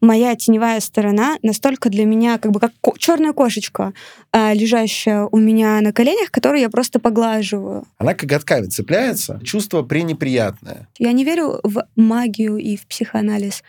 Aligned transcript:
моя 0.00 0.36
теневая 0.36 0.80
сторона 0.80 1.36
настолько 1.42 1.88
для 1.90 2.04
меня 2.04 2.38
как 2.38 2.52
бы 2.52 2.60
как 2.60 2.72
ко- 2.80 2.96
черная 2.98 3.32
кошечка, 3.32 3.92
э, 4.32 4.54
лежащая 4.54 5.24
у 5.24 5.36
меня 5.38 5.80
на 5.80 5.92
коленях, 5.92 6.30
которую 6.30 6.60
я 6.60 6.68
просто 6.70 6.98
поглаживаю. 7.00 7.84
Она 7.98 8.14
коготками 8.14 8.66
цепляется, 8.66 9.40
чувство 9.44 9.82
пренеприятное. 9.82 10.88
Я 10.98 11.12
не 11.12 11.24
верю 11.24 11.60
в 11.62 11.84
магию 11.96 12.56
и 12.58 12.76
в 12.76 12.86
психоанализ 12.86 13.62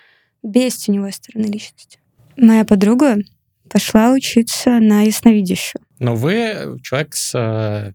без 0.44 0.76
теневой 0.78 1.12
стороны 1.14 1.46
личности. 1.46 2.00
Моя 2.38 2.64
подруга 2.66 3.18
пошла 3.70 4.12
учиться 4.12 4.80
на 4.80 5.02
ясновидящую. 5.04 5.82
Но 6.00 6.16
вы 6.16 6.80
человек 6.82 7.14
с 7.16 7.34
э, 7.36 7.94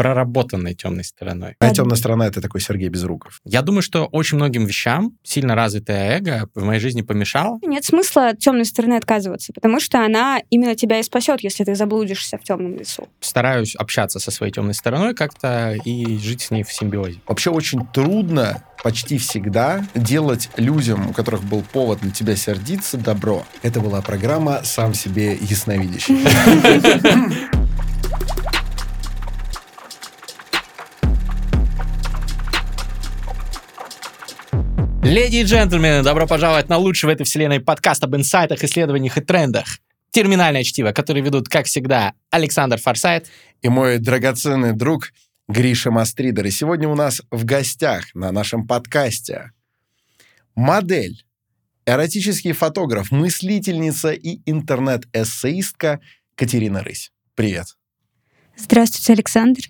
проработанной 0.00 0.74
темной 0.74 1.04
стороной. 1.04 1.56
А 1.60 1.74
темная 1.74 1.94
сторона— 1.94 2.26
это 2.28 2.40
такой 2.40 2.62
Сергей 2.62 2.88
Безруков. 2.88 3.42
Я 3.44 3.60
думаю, 3.60 3.82
что 3.82 4.06
очень 4.06 4.38
многим 4.38 4.64
вещам 4.64 5.12
сильно 5.22 5.54
развитое 5.54 6.16
эго 6.16 6.48
в 6.54 6.64
моей 6.64 6.80
жизни 6.80 7.02
помешало. 7.02 7.58
Нет 7.60 7.84
смысла 7.84 8.28
от 8.28 8.38
темной 8.38 8.64
стороны 8.64 8.94
отказываться, 8.94 9.52
потому 9.52 9.78
что 9.78 10.02
она 10.02 10.40
именно 10.48 10.74
тебя 10.74 11.00
и 11.00 11.02
спасет, 11.02 11.42
если 11.42 11.64
ты 11.64 11.74
заблудишься 11.74 12.38
в 12.38 12.44
темном 12.44 12.78
лесу. 12.78 13.08
Стараюсь 13.20 13.74
общаться 13.74 14.20
со 14.20 14.30
своей 14.30 14.54
темной 14.54 14.72
стороной 14.72 15.14
как-то 15.14 15.76
и 15.84 16.16
жить 16.16 16.40
с 16.40 16.50
ней 16.50 16.62
в 16.62 16.72
симбиозе. 16.72 17.20
Вообще 17.26 17.50
очень 17.50 17.86
трудно 17.92 18.64
почти 18.82 19.18
всегда 19.18 19.86
делать 19.94 20.48
людям, 20.56 21.10
у 21.10 21.12
которых 21.12 21.44
был 21.44 21.60
повод 21.60 22.02
на 22.02 22.10
тебя 22.10 22.36
сердиться, 22.36 22.96
добро. 22.96 23.44
Это 23.60 23.80
была 23.80 24.00
программа 24.00 24.62
«Сам 24.64 24.94
себе 24.94 25.34
ясновидящий». 25.34 26.24
Леди 35.02 35.36
и 35.36 35.44
джентльмены, 35.44 36.02
добро 36.02 36.26
пожаловать 36.26 36.68
на 36.68 36.76
лучший 36.76 37.06
в 37.06 37.08
этой 37.08 37.24
вселенной 37.24 37.58
подкаст 37.58 38.04
об 38.04 38.14
инсайтах, 38.14 38.62
исследованиях 38.62 39.16
и 39.16 39.22
трендах. 39.22 39.78
Терминальное 40.10 40.62
чтиво, 40.62 40.92
который 40.92 41.22
ведут, 41.22 41.48
как 41.48 41.66
всегда, 41.66 42.12
Александр 42.28 42.78
Форсайт. 42.78 43.26
И 43.62 43.70
мой 43.70 43.98
драгоценный 43.98 44.74
друг 44.74 45.12
Гриша 45.48 45.90
Мастридер. 45.90 46.44
И 46.44 46.50
сегодня 46.50 46.86
у 46.86 46.94
нас 46.94 47.22
в 47.30 47.46
гостях 47.46 48.14
на 48.14 48.30
нашем 48.30 48.66
подкасте 48.66 49.52
модель, 50.54 51.24
эротический 51.86 52.52
фотограф, 52.52 53.10
мыслительница 53.10 54.12
и 54.12 54.40
интернет-эссеистка 54.44 56.00
Катерина 56.34 56.84
Рысь. 56.84 57.10
Привет. 57.34 57.76
Здравствуйте, 58.54 59.14
Александр. 59.14 59.62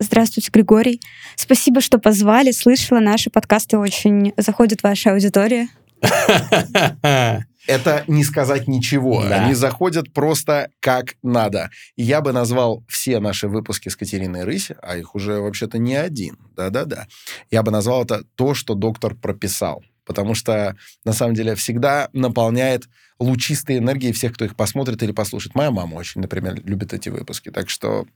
Здравствуйте, 0.00 0.50
Григорий. 0.52 1.00
Спасибо, 1.34 1.80
что 1.80 1.98
позвали. 1.98 2.52
Слышала, 2.52 3.00
наши 3.00 3.30
подкасты 3.30 3.78
очень 3.78 4.32
заходят 4.36 4.80
в 4.80 4.84
ваша 4.84 5.12
аудитория. 5.12 5.68
Это 7.66 8.04
не 8.06 8.24
сказать 8.24 8.66
ничего. 8.68 9.22
Да. 9.22 9.44
Они 9.44 9.54
заходят 9.54 10.12
просто 10.14 10.70
как 10.80 11.16
надо. 11.22 11.70
И 11.96 12.02
я 12.02 12.20
бы 12.20 12.32
назвал 12.32 12.82
все 12.88 13.20
наши 13.20 13.48
выпуски 13.48 13.88
с 13.90 13.96
Катериной 13.96 14.44
Рысь, 14.44 14.70
а 14.80 14.96
их 14.96 15.14
уже 15.14 15.40
вообще-то 15.40 15.78
не 15.78 15.94
один. 15.94 16.38
Да-да-да. 16.56 17.08
Я 17.50 17.62
бы 17.62 17.70
назвал 17.70 18.04
это 18.04 18.22
то, 18.36 18.54
что 18.54 18.74
доктор 18.74 19.14
прописал. 19.14 19.82
Потому 20.06 20.34
что, 20.34 20.76
на 21.04 21.12
самом 21.12 21.34
деле, 21.34 21.54
всегда 21.56 22.08
наполняет 22.14 22.88
лучистой 23.18 23.76
энергией 23.76 24.12
всех, 24.12 24.32
кто 24.32 24.46
их 24.46 24.56
посмотрит 24.56 25.02
или 25.02 25.12
послушает. 25.12 25.54
Моя 25.54 25.70
мама 25.70 25.96
очень, 25.96 26.22
например, 26.22 26.62
любит 26.64 26.94
эти 26.94 27.10
выпуски. 27.10 27.50
Так 27.50 27.68
что 27.68 28.06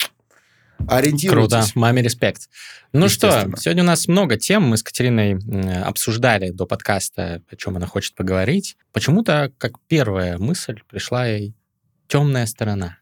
Круто, 0.82 0.96
ориентируйтесь. 0.96 1.74
маме 1.74 2.02
респект. 2.02 2.48
Ну 2.92 3.08
что, 3.08 3.50
сегодня 3.58 3.82
у 3.82 3.86
нас 3.86 4.08
много 4.08 4.36
тем. 4.36 4.64
Мы 4.64 4.76
с 4.76 4.82
Катериной 4.82 5.38
обсуждали 5.82 6.50
до 6.50 6.66
подкаста, 6.66 7.42
о 7.50 7.56
чем 7.56 7.76
она 7.76 7.86
хочет 7.86 8.14
поговорить. 8.14 8.76
Почему-то, 8.92 9.52
как 9.58 9.78
первая 9.88 10.38
мысль, 10.38 10.80
пришла 10.88 11.26
ей 11.26 11.54
темная 12.08 12.46
сторона. 12.46 12.98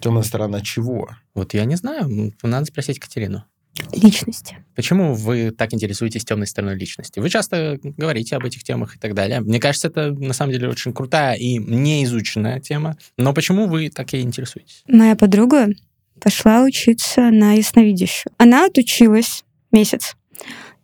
Темная 0.00 0.22
сторона 0.22 0.60
чего? 0.60 1.08
Вот 1.34 1.54
я 1.54 1.64
не 1.64 1.76
знаю, 1.76 2.34
надо 2.42 2.66
спросить 2.66 2.98
Катерину. 2.98 3.44
Личности. 3.92 4.58
Почему 4.74 5.14
вы 5.14 5.50
так 5.50 5.72
интересуетесь 5.72 6.26
темной 6.26 6.46
стороной 6.46 6.76
личности? 6.76 7.20
Вы 7.20 7.30
часто 7.30 7.78
говорите 7.82 8.36
об 8.36 8.44
этих 8.44 8.64
темах 8.64 8.96
и 8.96 8.98
так 8.98 9.14
далее. 9.14 9.40
Мне 9.40 9.58
кажется, 9.60 9.88
это 9.88 10.10
на 10.12 10.34
самом 10.34 10.52
деле 10.52 10.68
очень 10.68 10.92
крутая 10.92 11.36
и 11.36 11.56
неизученная 11.56 12.60
тема. 12.60 12.98
Но 13.16 13.32
почему 13.32 13.68
вы 13.68 13.88
так 13.88 14.12
и 14.12 14.20
интересуетесь? 14.20 14.82
Моя 14.88 15.16
подруга 15.16 15.68
пошла 16.22 16.62
учиться 16.62 17.30
на 17.30 17.54
ясновидящую. 17.54 18.32
Она 18.38 18.66
отучилась 18.66 19.44
месяц 19.72 20.14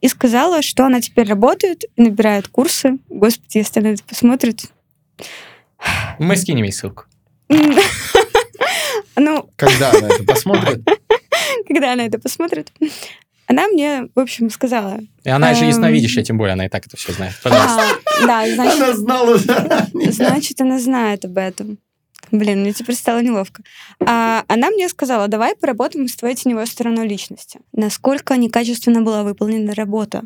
и 0.01 0.09
сказала, 0.09 0.63
что 0.63 0.85
она 0.87 1.01
теперь 1.01 1.29
работает 1.29 1.85
и 1.97 2.03
набирает 2.03 2.49
курсы. 2.49 2.99
Господи, 3.09 3.59
если 3.59 3.81
она 3.81 3.91
это 3.91 4.05
посмотрит. 4.05 4.63
Мы 6.19 6.37
скинем 6.37 6.65
ей 6.65 6.73
ссылку. 6.73 7.05
Ну, 9.17 9.51
Когда 9.57 9.91
она 9.91 10.07
это 10.09 10.23
посмотрит? 10.23 10.81
когда 11.67 11.93
она 11.95 12.07
это 12.07 12.21
посмотрит, 12.21 12.71
она 13.49 13.67
мне, 13.67 14.09
в 14.15 14.21
общем, 14.21 14.49
сказала. 14.49 15.01
И 15.25 15.29
она 15.29 15.55
же 15.55 15.63
Эм. 15.65 15.71
ясновидящая, 15.71 16.23
тем 16.25 16.39
более 16.39 16.53
она 16.53 16.67
и 16.67 16.69
так 16.69 16.87
это 16.87 16.97
все 16.97 17.13
знает. 17.13 17.35
Пожалуйста. 17.43 17.83
«А, 18.23 18.27
да, 18.27 18.55
значит, 18.55 18.81
Она 18.81 18.93
знала 18.95 19.39
заранее. 19.39 20.13
Значит, 20.13 20.61
она 20.61 20.79
знает 20.79 21.25
об 21.25 21.37
этом. 21.37 21.79
Блин, 22.31 22.61
мне 22.61 22.73
теперь 22.73 22.97
стало 22.97 23.21
неловко. 23.21 23.63
А, 24.01 24.45
она 24.49 24.71
мне 24.71 24.89
сказала, 24.89 25.29
давай 25.29 25.57
поработаем 25.57 26.09
с 26.09 26.17
твоей 26.17 26.35
теневой 26.35 26.67
стороной 26.67 27.07
личности. 27.07 27.61
Насколько 27.73 28.37
некачественно 28.37 29.03
была 29.03 29.23
выполнена 29.23 29.75
работа. 29.75 30.23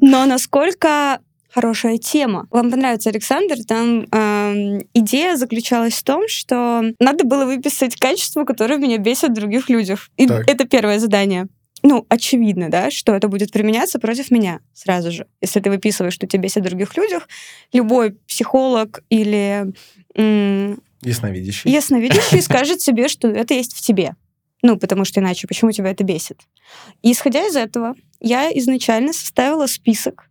Но 0.00 0.26
насколько 0.26 1.20
хорошая 1.54 1.98
тема. 1.98 2.46
Вам 2.50 2.70
понравится, 2.70 3.10
Александр? 3.10 3.56
Там 3.66 4.06
эм, 4.10 4.82
идея 4.92 5.36
заключалась 5.36 5.94
в 5.94 6.02
том, 6.02 6.24
что 6.28 6.82
надо 6.98 7.24
было 7.24 7.44
выписать 7.44 7.96
качества, 7.96 8.44
которые 8.44 8.78
меня 8.78 8.98
бесят 8.98 9.30
в 9.30 9.34
других 9.34 9.68
людях. 9.68 10.10
И 10.16 10.26
Так. 10.26 10.48
это 10.50 10.64
первое 10.64 10.98
задание. 10.98 11.46
Ну, 11.86 12.06
очевидно, 12.08 12.70
да, 12.70 12.90
что 12.90 13.14
это 13.14 13.28
будет 13.28 13.52
применяться 13.52 13.98
против 13.98 14.30
меня 14.30 14.60
сразу 14.72 15.12
же. 15.12 15.26
Если 15.42 15.60
ты 15.60 15.68
выписываешь, 15.68 16.14
что 16.14 16.26
тебя 16.26 16.42
бесит 16.42 16.62
в 16.62 16.66
других 16.66 16.96
людях, 16.96 17.28
любой 17.74 18.12
психолог 18.26 19.04
или 19.10 19.66
м, 20.14 20.80
Ясновидящий. 21.02 21.70
ясновидящий 21.70 22.40
скажет 22.42 22.80
себе, 22.80 23.06
что 23.08 23.28
это 23.28 23.52
есть 23.52 23.74
в 23.74 23.82
тебе. 23.82 24.16
Ну, 24.62 24.78
потому 24.78 25.04
что 25.04 25.20
иначе, 25.20 25.46
почему 25.46 25.72
тебя 25.72 25.90
это 25.90 26.04
бесит? 26.04 26.40
И 27.02 27.12
исходя 27.12 27.46
из 27.46 27.54
этого, 27.54 27.94
я 28.18 28.50
изначально 28.58 29.12
составила 29.12 29.66
список 29.66 30.30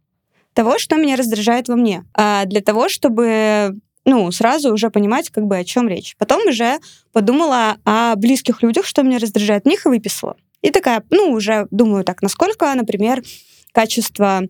того, 0.53 0.79
что 0.79 0.95
меня 0.95 1.15
раздражает 1.15 1.67
во 1.67 1.75
мне, 1.75 2.03
а 2.15 2.45
для 2.45 2.61
того, 2.61 2.89
чтобы 2.89 3.77
ну, 4.05 4.31
сразу 4.31 4.73
уже 4.73 4.89
понимать, 4.89 5.29
как 5.29 5.45
бы, 5.45 5.57
о 5.57 5.63
чем 5.63 5.87
речь. 5.87 6.15
Потом 6.17 6.47
уже 6.47 6.79
подумала 7.11 7.77
о 7.85 8.15
близких 8.15 8.61
людях, 8.61 8.85
что 8.85 9.03
меня 9.03 9.19
раздражает 9.19 9.65
них, 9.65 9.85
и 9.85 9.89
выписала. 9.89 10.35
И 10.61 10.71
такая, 10.71 11.03
ну, 11.09 11.31
уже 11.31 11.67
думаю 11.71 12.03
так, 12.03 12.21
насколько, 12.21 12.73
например, 12.73 13.23
качество 13.71 14.43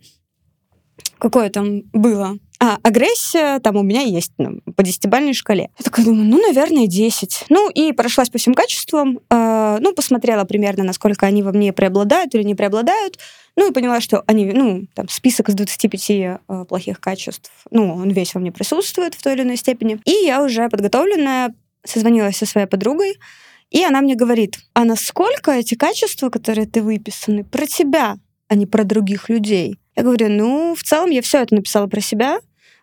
какое 1.18 1.50
там 1.50 1.84
было? 1.94 2.38
А, 2.60 2.78
агрессия 2.84 3.60
там 3.60 3.78
у 3.78 3.82
меня 3.82 4.02
есть 4.02 4.32
ну, 4.38 4.60
по 4.76 4.84
десятибалльной 4.84 5.34
шкале. 5.34 5.70
Я 5.80 5.84
такая 5.84 6.06
думаю, 6.06 6.26
ну, 6.26 6.42
наверное, 6.42 6.88
10. 6.88 7.46
Ну, 7.50 7.70
и 7.70 7.92
прошлась 7.94 8.30
по 8.30 8.38
всем 8.38 8.54
качествам, 8.54 9.20
э, 9.30 9.78
ну, 9.80 9.94
посмотрела 9.94 10.44
примерно, 10.44 10.84
насколько 10.84 11.26
они 11.26 11.44
во 11.44 11.52
мне 11.52 11.74
преобладают 11.74 12.36
или 12.36 12.44
не 12.44 12.56
преобладают, 12.56 13.20
ну, 13.56 13.70
и 13.70 13.74
поняла, 13.74 14.02
что 14.02 14.24
они, 14.28 14.46
ну, 14.46 14.88
там, 14.96 15.08
список 15.10 15.50
из 15.50 15.56
25 15.56 16.10
э, 16.10 16.38
плохих 16.68 17.00
качеств, 17.00 17.52
ну, 17.70 17.94
он 17.94 18.10
весь 18.10 18.34
во 18.34 18.42
мне 18.42 18.52
присутствует 18.52 19.14
в 19.14 19.22
той 19.22 19.34
или 19.34 19.44
иной 19.44 19.58
степени. 19.58 20.00
И 20.06 20.26
я 20.26 20.44
уже 20.44 20.70
подготовленная 20.70 21.54
созвонилась 21.86 22.38
со 22.38 22.46
своей 22.46 22.68
подругой, 22.68 23.16
и 23.70 23.84
она 23.84 24.02
мне 24.02 24.16
говорит, 24.16 24.58
а 24.74 24.86
насколько 24.86 25.52
эти 25.52 25.76
качества, 25.76 26.30
которые 26.30 26.68
ты 26.68 26.82
выписаны, 26.82 27.44
про 27.44 27.66
тебя, 27.66 28.18
а 28.48 28.56
не 28.56 28.66
про 28.66 28.84
других 28.84 29.30
людей? 29.30 29.78
Я 29.96 30.04
говорю, 30.04 30.30
ну, 30.30 30.76
в 30.76 30.84
целом 30.84 31.10
я 31.10 31.22
все 31.22 31.42
это 31.42 31.56
написала 31.56 31.88
про 31.88 32.02
себя, 32.02 32.40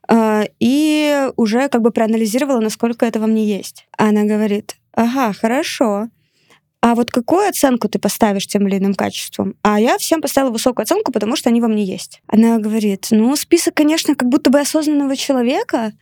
э, 0.09 0.45
и 0.61 1.29
уже 1.37 1.69
как 1.69 1.83
бы 1.83 1.91
проанализировала, 1.91 2.61
насколько 2.61 3.07
это 3.07 3.19
во 3.19 3.27
мне 3.27 3.45
есть. 3.45 3.87
Она 3.97 4.25
говорит, 4.25 4.77
ага, 4.93 5.33
хорошо. 5.33 6.09
А 6.83 6.95
вот 6.95 7.11
какую 7.11 7.49
оценку 7.49 7.89
ты 7.89 7.99
поставишь 7.99 8.47
тем 8.47 8.67
или 8.67 8.79
иным 8.79 8.95
качествам? 8.95 9.55
А 9.63 9.79
я 9.79 9.99
всем 9.99 10.23
поставила 10.23 10.51
высокую 10.51 10.85
оценку, 10.85 11.13
потому 11.13 11.37
что 11.37 11.51
они 11.51 11.61
во 11.61 11.69
мне 11.69 11.85
есть. 11.85 12.23
Она 12.27 12.59
говорит, 12.59 13.09
ну, 13.11 13.37
список, 13.37 13.75
конечно, 13.75 14.15
как 14.15 14.29
будто 14.29 14.51
бы 14.51 14.61
осознанного 14.61 15.15
человека, 15.17 15.93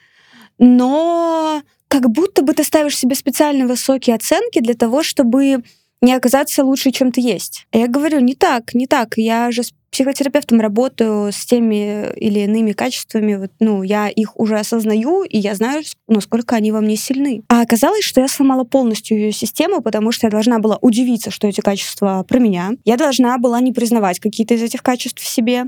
но 0.59 1.63
как 1.89 2.09
будто 2.11 2.43
бы 2.43 2.55
ты 2.55 2.63
ставишь 2.63 2.97
себе 2.97 3.17
специально 3.17 3.67
высокие 3.67 4.15
оценки 4.15 4.61
для 4.61 4.75
того, 4.75 5.03
чтобы 5.03 5.65
не 6.01 6.15
оказаться 6.15 6.65
лучше, 6.65 6.93
чем 6.93 7.11
ты 7.11 7.21
есть. 7.21 7.67
А 7.73 7.79
я 7.79 7.89
говорю, 7.89 8.21
не 8.21 8.35
так, 8.35 8.75
не 8.75 8.87
так. 8.87 9.15
Я 9.17 9.51
же 9.51 9.63
психотерапевтом 9.91 10.61
работаю 10.61 11.33
с 11.33 11.47
теми 11.47 12.13
или 12.17 12.41
иными 12.41 12.73
качествами, 12.73 13.35
вот, 13.37 13.51
ну, 13.61 13.83
я 13.83 14.09
их 14.09 14.39
уже 14.39 14.59
осознаю, 14.59 15.23
и 15.23 15.39
я 15.39 15.55
знаю, 15.55 15.83
насколько 16.07 16.57
они 16.57 16.73
во 16.73 16.81
мне 16.81 16.97
сильны. 16.97 17.43
А 17.49 17.63
оказалось, 17.63 18.05
что 18.05 18.21
я 18.21 18.29
сломала 18.29 18.65
полностью 18.65 19.19
ее 19.19 19.33
систему, 19.33 19.83
потому 19.83 20.13
что 20.13 20.27
я 20.27 20.31
должна 20.31 20.59
была 20.59 20.79
удивиться, 20.81 21.31
что 21.31 21.49
эти 21.49 21.61
качества 21.61 22.25
про 22.29 22.39
меня. 22.39 22.73
Я 22.85 22.97
должна 22.97 23.39
была 23.39 23.61
не 23.61 23.73
признавать 23.73 24.21
какие-то 24.21 24.55
из 24.55 24.63
этих 24.63 24.83
качеств 24.83 25.23
в 25.23 25.27
себе. 25.27 25.65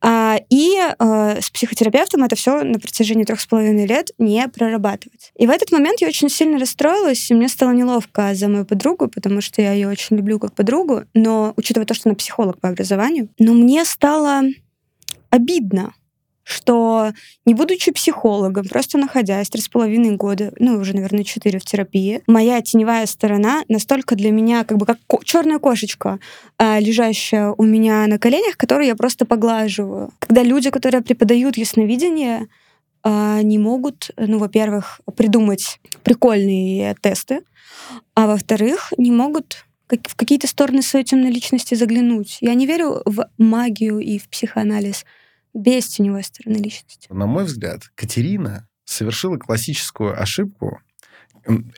А, 0.00 0.38
и 0.48 0.78
а, 0.98 1.40
с 1.40 1.50
психотерапевтом 1.50 2.24
это 2.24 2.36
все 2.36 2.62
на 2.62 2.78
протяжении 2.78 3.24
трех 3.24 3.40
с 3.40 3.46
половиной 3.46 3.86
лет 3.86 4.10
не 4.18 4.46
прорабатывать. 4.48 5.32
И 5.36 5.46
в 5.46 5.50
этот 5.50 5.70
момент 5.72 6.00
я 6.00 6.08
очень 6.08 6.30
сильно 6.30 6.58
расстроилась, 6.58 7.30
и 7.30 7.34
мне 7.34 7.48
стало 7.48 7.72
неловко 7.72 8.34
за 8.34 8.48
мою 8.48 8.64
подругу, 8.64 9.08
потому 9.08 9.40
что 9.40 9.60
я 9.60 9.72
ее 9.72 9.88
очень 9.88 10.16
люблю 10.16 10.38
как 10.38 10.54
подругу, 10.54 11.02
но 11.14 11.52
учитывая 11.56 11.86
то, 11.86 11.94
что 11.94 12.08
она 12.08 12.16
психолог 12.16 12.58
по 12.58 12.68
образованию, 12.68 13.28
но 13.50 13.56
мне 13.56 13.84
стало 13.84 14.42
обидно, 15.30 15.92
что 16.44 17.12
не 17.46 17.54
будучи 17.54 17.90
психологом, 17.90 18.64
просто 18.66 18.96
находясь 18.96 19.50
три 19.50 19.60
с 19.60 19.68
половиной 19.68 20.14
года, 20.14 20.52
ну, 20.60 20.76
уже, 20.76 20.94
наверное, 20.94 21.24
четыре 21.24 21.58
в 21.58 21.64
терапии, 21.64 22.22
моя 22.28 22.62
теневая 22.62 23.06
сторона 23.06 23.64
настолько 23.68 24.14
для 24.14 24.30
меня 24.30 24.62
как 24.64 24.78
бы 24.78 24.86
как 24.86 24.98
ко- 25.08 25.24
черная 25.24 25.58
кошечка, 25.58 26.20
э, 26.58 26.78
лежащая 26.78 27.52
у 27.56 27.64
меня 27.64 28.06
на 28.06 28.20
коленях, 28.20 28.56
которую 28.56 28.86
я 28.86 28.94
просто 28.94 29.26
поглаживаю. 29.26 30.12
Когда 30.20 30.44
люди, 30.44 30.70
которые 30.70 31.02
преподают 31.02 31.56
ясновидение, 31.56 32.46
э, 33.02 33.40
не 33.42 33.58
могут, 33.58 34.12
ну, 34.16 34.38
во-первых, 34.38 35.00
придумать 35.16 35.80
прикольные 36.04 36.94
тесты, 37.00 37.40
а 38.14 38.28
во-вторых, 38.28 38.92
не 38.96 39.10
могут 39.10 39.64
в 40.06 40.16
какие-то 40.16 40.46
стороны 40.46 40.82
своей 40.82 41.04
темной 41.04 41.30
личности 41.30 41.74
заглянуть. 41.74 42.38
Я 42.40 42.54
не 42.54 42.66
верю 42.66 43.02
в 43.04 43.28
магию 43.38 43.98
и 43.98 44.18
в 44.18 44.28
психоанализ 44.28 45.04
без 45.54 45.88
теневой 45.88 46.22
стороны 46.24 46.56
личности. 46.56 47.08
На 47.10 47.26
мой 47.26 47.44
взгляд, 47.44 47.90
Катерина 47.94 48.68
совершила 48.84 49.36
классическую 49.36 50.20
ошибку, 50.20 50.80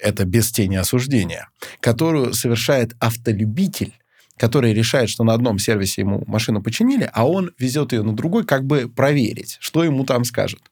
это 0.01 0.25
без 0.25 0.51
тени 0.51 0.77
осуждения, 0.77 1.49
которую 1.81 2.35
совершает 2.35 2.95
автолюбитель, 2.99 3.95
который 4.37 4.75
решает, 4.75 5.09
что 5.09 5.25
на 5.25 5.35
одном 5.35 5.59
сервисе 5.59 6.03
ему 6.03 6.25
машину 6.27 6.63
починили, 6.63 7.09
а 7.13 7.29
он 7.29 7.53
везет 7.59 7.93
ее 7.93 8.03
на 8.03 8.15
другой, 8.15 8.45
как 8.45 8.65
бы 8.65 8.89
проверить, 8.89 9.57
что 9.61 9.85
ему 9.85 10.05
там 10.05 10.25
скажут. 10.25 10.63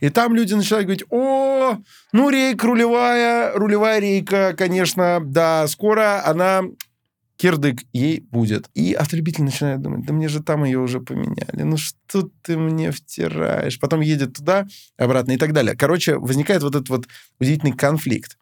И 0.00 0.08
там 0.10 0.34
люди 0.34 0.54
начинают 0.54 0.86
говорить, 0.86 1.04
о, 1.10 1.78
ну, 2.12 2.30
рейка 2.30 2.66
рулевая, 2.66 3.52
рулевая 3.54 3.98
рейка, 4.00 4.54
конечно, 4.56 5.20
да, 5.22 5.66
скоро 5.66 6.24
она 6.26 6.62
кирдык 7.38 7.82
ей 7.92 8.20
будет. 8.20 8.68
И 8.74 8.92
автолюбитель 8.92 9.44
начинает 9.44 9.80
думать, 9.80 10.04
да 10.04 10.12
мне 10.12 10.28
же 10.28 10.42
там 10.42 10.64
ее 10.64 10.80
уже 10.80 11.00
поменяли, 11.00 11.62
ну 11.62 11.76
что 11.76 12.28
ты 12.42 12.58
мне 12.58 12.90
втираешь? 12.90 13.78
Потом 13.78 14.00
едет 14.00 14.34
туда, 14.34 14.66
обратно 14.96 15.32
и 15.32 15.36
так 15.36 15.52
далее. 15.52 15.76
Короче, 15.76 16.16
возникает 16.18 16.62
вот 16.62 16.74
этот 16.74 16.88
вот 16.88 17.06
удивительный 17.38 17.72
конфликт. 17.72 18.36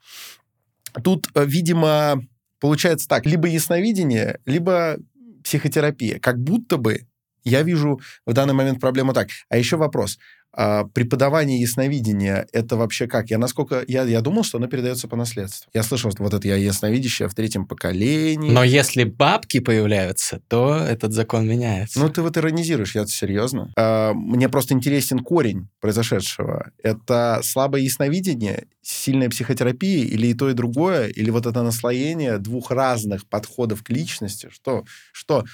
Тут, 1.04 1.28
э, 1.34 1.44
видимо, 1.44 2.22
получается 2.58 3.06
так, 3.06 3.26
либо 3.26 3.46
ясновидение, 3.48 4.40
либо 4.46 4.96
психотерапия. 5.44 6.18
Как 6.18 6.42
будто 6.42 6.78
бы 6.78 7.06
я 7.50 7.62
вижу 7.62 8.00
в 8.26 8.32
данный 8.32 8.54
момент 8.54 8.80
проблему 8.80 9.12
так. 9.12 9.28
А 9.48 9.56
еще 9.56 9.76
вопрос. 9.76 10.18
А 10.58 10.84
преподавание 10.84 11.60
ясновидения, 11.60 12.46
это 12.50 12.76
вообще 12.76 13.06
как? 13.06 13.28
Я 13.28 13.36
насколько... 13.36 13.84
Я, 13.86 14.04
я 14.04 14.22
думал, 14.22 14.42
что 14.42 14.56
оно 14.56 14.68
передается 14.68 15.06
по 15.06 15.14
наследству. 15.14 15.70
Я 15.74 15.82
слышал, 15.82 16.10
что 16.10 16.22
вот 16.22 16.32
это 16.32 16.48
я 16.48 16.56
ясновидящая 16.56 17.28
в 17.28 17.34
третьем 17.34 17.66
поколении. 17.66 18.50
Но 18.50 18.64
если 18.64 19.04
бабки 19.04 19.60
появляются, 19.60 20.40
то 20.48 20.74
этот 20.76 21.12
закон 21.12 21.46
меняется. 21.46 22.00
Ну, 22.00 22.08
ты 22.08 22.22
вот 22.22 22.38
иронизируешь, 22.38 22.94
я 22.94 23.06
серьезно. 23.06 23.70
А, 23.76 24.14
мне 24.14 24.48
просто 24.48 24.72
интересен 24.72 25.18
корень 25.18 25.68
произошедшего. 25.80 26.70
Это 26.82 27.40
слабое 27.42 27.82
ясновидение, 27.82 28.66
сильная 28.80 29.28
психотерапия 29.28 30.04
или 30.04 30.28
и 30.28 30.34
то, 30.34 30.48
и 30.48 30.54
другое, 30.54 31.08
или 31.08 31.28
вот 31.28 31.44
это 31.44 31.62
наслоение 31.62 32.38
двух 32.38 32.70
разных 32.70 33.28
подходов 33.28 33.82
к 33.82 33.90
личности? 33.90 34.48
Что? 34.50 34.84
Что? 35.12 35.44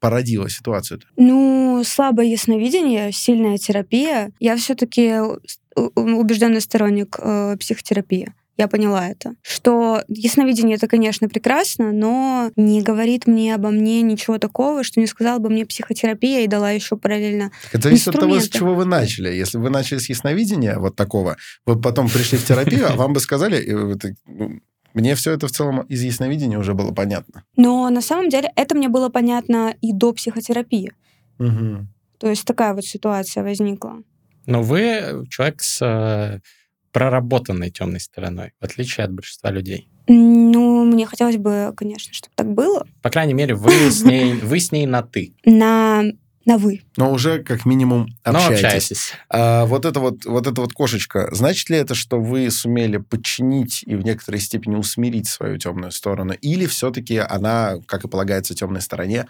Породила 0.00 0.48
ситуацию-то? 0.48 1.06
Ну, 1.16 1.82
слабое 1.84 2.26
ясновидение, 2.26 3.12
сильная 3.12 3.58
терапия. 3.58 4.32
Я 4.40 4.56
все-таки 4.56 5.14
убежденный 5.74 6.60
сторонник 6.60 7.16
э, 7.18 7.56
психотерапии. 7.58 8.32
Я 8.56 8.68
поняла 8.68 9.06
это. 9.06 9.34
Что 9.42 10.02
ясновидение 10.08 10.76
это, 10.76 10.88
конечно, 10.88 11.28
прекрасно, 11.28 11.92
но 11.92 12.50
не 12.56 12.80
говорит 12.80 13.26
мне 13.26 13.54
обо 13.54 13.70
мне 13.70 14.00
ничего 14.00 14.38
такого, 14.38 14.82
что 14.82 14.98
не 14.98 15.06
сказала 15.06 15.38
бы 15.38 15.50
мне 15.50 15.66
психотерапия 15.66 16.40
и 16.40 16.46
дала 16.46 16.70
еще 16.70 16.96
параллельно. 16.96 17.50
Это 17.72 17.82
зависит 17.82 18.08
от 18.08 18.20
того, 18.20 18.40
с 18.40 18.48
чего 18.48 18.74
вы 18.74 18.86
начали. 18.86 19.28
Если 19.28 19.58
вы 19.58 19.68
начали 19.68 19.98
с 19.98 20.08
ясновидения, 20.08 20.78
вот 20.78 20.96
такого, 20.96 21.36
вы 21.66 21.78
потом 21.78 22.08
пришли 22.08 22.38
в 22.38 22.46
терапию, 22.46 22.90
а 22.90 22.96
вам 22.96 23.12
бы 23.12 23.20
сказали, 23.20 23.62
ну, 23.70 24.60
мне 24.96 25.14
все 25.14 25.32
это 25.32 25.46
в 25.46 25.50
целом 25.52 25.82
из 25.82 26.02
ясновидения 26.02 26.58
уже 26.58 26.72
было 26.72 26.90
понятно. 26.90 27.44
Но 27.54 27.88
на 27.90 28.00
самом 28.00 28.30
деле 28.30 28.50
это 28.56 28.74
мне 28.74 28.88
было 28.88 29.10
понятно 29.10 29.74
и 29.82 29.92
до 29.92 30.14
психотерапии. 30.14 30.90
Угу. 31.38 31.86
То 32.18 32.30
есть 32.30 32.46
такая 32.46 32.72
вот 32.72 32.84
ситуация 32.84 33.42
возникла. 33.42 34.02
Но 34.46 34.62
вы 34.62 35.26
человек 35.28 35.60
с 35.60 35.82
э, 35.84 36.40
проработанной 36.92 37.70
темной 37.70 38.00
стороной, 38.00 38.52
в 38.58 38.64
отличие 38.64 39.04
от 39.04 39.12
большинства 39.12 39.50
людей. 39.50 39.90
Ну, 40.08 40.84
мне 40.86 41.04
хотелось 41.04 41.36
бы, 41.36 41.74
конечно, 41.76 42.14
чтобы 42.14 42.32
так 42.34 42.54
было. 42.54 42.86
По 43.02 43.10
крайней 43.10 43.34
мере, 43.34 43.54
вы 43.54 43.90
с 43.90 44.02
ней, 44.02 44.32
вы 44.32 44.60
с 44.60 44.72
ней 44.72 44.86
на 44.86 45.02
ты. 45.02 45.34
На 45.44 46.04
на 46.46 46.58
вы. 46.58 46.82
Но 46.96 47.12
уже 47.12 47.42
как 47.42 47.66
минимум 47.66 48.06
общаетесь. 48.22 48.48
Но 48.48 48.54
общаетесь. 48.54 49.12
А, 49.28 49.66
вот 49.66 49.84
это 49.84 50.00
вот, 50.00 50.24
вот 50.24 50.46
эта 50.46 50.60
вот 50.60 50.72
кошечка, 50.72 51.28
значит 51.32 51.68
ли 51.68 51.76
это, 51.76 51.94
что 51.94 52.20
вы 52.20 52.50
сумели 52.50 52.96
подчинить 52.98 53.82
и 53.84 53.96
в 53.96 54.04
некоторой 54.04 54.40
степени 54.40 54.76
усмирить 54.76 55.28
свою 55.28 55.58
темную 55.58 55.90
сторону? 55.90 56.34
Или 56.40 56.66
все-таки 56.66 57.18
она, 57.18 57.74
как 57.86 58.04
и 58.04 58.08
полагается 58.08 58.54
темной 58.54 58.80
стороне, 58.80 59.26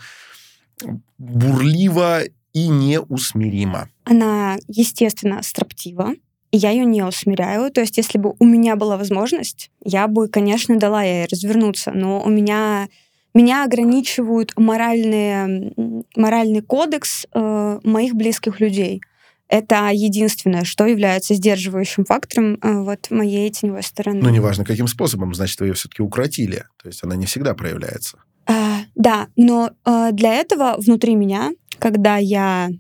бурлива 1.19 2.21
и 2.53 2.69
неусмирима? 2.69 3.89
Она, 4.05 4.59
естественно, 4.69 5.43
строптива. 5.43 6.13
И 6.53 6.59
я 6.59 6.71
ее 6.71 6.85
не 6.85 7.03
усмиряю. 7.03 7.71
То 7.73 7.81
есть, 7.81 7.97
если 7.97 8.19
бы 8.19 8.35
у 8.39 8.45
меня 8.45 8.77
была 8.77 8.97
возможность, 8.97 9.71
я 9.83 10.07
бы, 10.07 10.29
конечно, 10.29 10.79
дала 10.79 11.03
ей 11.03 11.27
развернуться. 11.27 11.93
Но 11.93 12.23
у 12.23 12.29
меня 12.29 12.89
меня 13.37 13.65
ограничивают 13.65 14.53
моральные, 14.57 15.73
моральный 16.17 16.63
кодекс 16.63 17.27
э, 17.33 17.81
моих 17.85 18.15
близких 18.15 18.61
людей. 18.61 19.03
Это 19.49 19.91
единственное, 19.93 20.65
что 20.65 20.87
является 20.87 21.35
сдерживающим 21.35 22.05
фактором 22.05 22.59
э, 22.61 22.83
вот 22.83 23.11
моей 23.11 23.49
теневой 23.51 23.83
стороны. 23.83 24.21
Ну, 24.23 24.31
неважно, 24.31 24.65
каким 24.65 24.89
способом, 24.89 25.35
значит, 25.35 25.61
вы 25.61 25.69
ее 25.69 25.75
все-таки 25.75 26.03
укротили. 26.03 26.65
То 26.83 26.89
есть 26.89 27.05
она 27.05 27.15
не 27.15 27.27
всегда 27.27 27.55
проявляется. 27.55 28.19
А, 28.47 28.79
да, 28.95 29.29
но 29.37 29.71
э, 29.85 30.09
для 30.13 30.35
этого 30.35 30.77
внутри 30.79 31.15
меня, 31.15 31.53
когда 31.79 32.17
я 32.17 32.71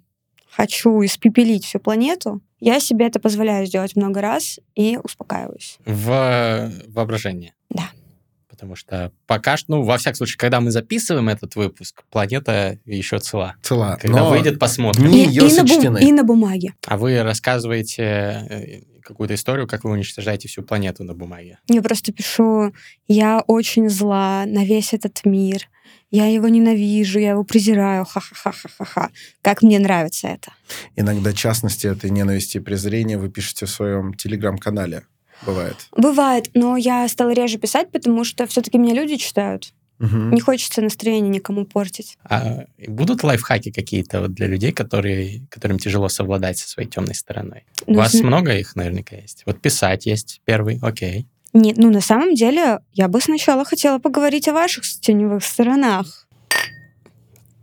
хочу 0.50 1.04
испепелить 1.04 1.64
всю 1.64 1.78
планету, 1.78 2.40
я 2.60 2.80
себе 2.80 3.06
это 3.06 3.20
позволяю 3.20 3.66
сделать 3.66 3.94
много 3.94 4.20
раз 4.22 4.58
и 4.74 4.98
успокаиваюсь. 5.02 5.78
В 5.84 6.72
воображении? 6.88 7.52
Да. 7.68 7.90
Потому 8.56 8.74
что 8.74 9.12
пока 9.26 9.58
что, 9.58 9.72
ну, 9.72 9.82
во 9.82 9.98
всяком 9.98 10.16
случае, 10.16 10.38
когда 10.38 10.60
мы 10.60 10.70
записываем 10.70 11.28
этот 11.28 11.56
выпуск, 11.56 12.04
планета 12.10 12.78
еще 12.86 13.18
цела. 13.18 13.56
Цела. 13.60 13.98
Когда 14.00 14.20
Но 14.20 14.30
выйдет, 14.30 14.58
посмотрим. 14.58 15.10
И, 15.10 15.24
и, 15.24 15.54
на 15.54 15.64
бум, 15.64 15.96
и 15.98 16.12
на 16.12 16.24
бумаге. 16.24 16.74
А 16.86 16.96
вы 16.96 17.22
рассказываете 17.22 18.02
э, 18.02 18.80
какую-то 19.02 19.34
историю, 19.34 19.66
как 19.66 19.84
вы 19.84 19.90
уничтожаете 19.90 20.48
всю 20.48 20.62
планету 20.62 21.04
на 21.04 21.12
бумаге? 21.12 21.58
Я 21.68 21.82
просто 21.82 22.12
пишу, 22.12 22.72
я 23.08 23.40
очень 23.46 23.90
зла 23.90 24.44
на 24.46 24.64
весь 24.64 24.94
этот 24.94 25.22
мир, 25.26 25.68
я 26.10 26.26
его 26.26 26.48
ненавижу, 26.48 27.18
я 27.18 27.30
его 27.30 27.44
презираю, 27.44 28.06
ха-ха-ха-ха-ха. 28.06 29.10
Как 29.42 29.60
мне 29.60 29.78
нравится 29.78 30.28
это. 30.28 30.52
Иногда 30.96 31.34
частности 31.34 31.86
этой 31.86 32.08
ненависти 32.08 32.56
и 32.56 32.60
презрения 32.60 33.18
вы 33.18 33.28
пишете 33.28 33.66
в 33.66 33.70
своем 33.70 34.14
телеграм-канале. 34.14 35.02
Бывает. 35.42 35.76
Бывает, 35.96 36.50
но 36.54 36.76
я 36.76 37.06
стала 37.08 37.30
реже 37.30 37.58
писать, 37.58 37.90
потому 37.90 38.24
что 38.24 38.46
все-таки 38.46 38.78
меня 38.78 38.94
люди 38.94 39.16
читают. 39.16 39.72
Угу. 39.98 40.16
Не 40.34 40.40
хочется 40.40 40.82
настроение 40.82 41.30
никому 41.30 41.64
портить. 41.64 42.18
А 42.24 42.64
будут 42.86 43.22
лайфхаки 43.22 43.70
какие-то 43.70 44.22
вот 44.22 44.34
для 44.34 44.46
людей, 44.46 44.72
которые, 44.72 45.46
которым 45.50 45.78
тяжело 45.78 46.08
совладать 46.08 46.58
со 46.58 46.68
своей 46.68 46.88
темной 46.88 47.14
стороной? 47.14 47.64
Ну, 47.86 47.94
У 47.94 47.96
вас 47.96 48.12
с... 48.12 48.20
много 48.20 48.54
их 48.56 48.76
наверняка 48.76 49.16
есть. 49.16 49.42
Вот 49.46 49.60
писать 49.60 50.06
есть 50.06 50.42
первый, 50.44 50.78
окей. 50.82 51.26
Нет, 51.54 51.78
ну 51.78 51.90
на 51.90 52.02
самом 52.02 52.34
деле 52.34 52.80
я 52.92 53.08
бы 53.08 53.20
сначала 53.20 53.64
хотела 53.64 53.98
поговорить 53.98 54.48
о 54.48 54.52
ваших 54.52 54.84
теневых 54.84 55.42
сторонах. 55.42 56.25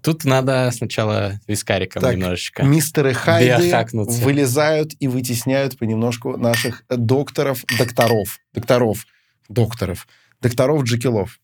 Тут 0.04 0.26
надо 0.26 0.70
сначала 0.74 1.40
вискариком 1.48 2.02
так, 2.02 2.16
немножечко. 2.16 2.64
Мистеры 2.64 3.14
Хайди 3.14 3.74
вылезают 4.22 4.92
и 5.00 5.08
вытесняют 5.08 5.78
понемножку 5.78 6.36
наших 6.36 6.84
докторов, 6.90 7.64
докторов, 7.78 8.40
докторов, 8.54 9.08
докторов, 9.48 10.08
докторов 10.42 10.84
Джекилов, 10.84 11.40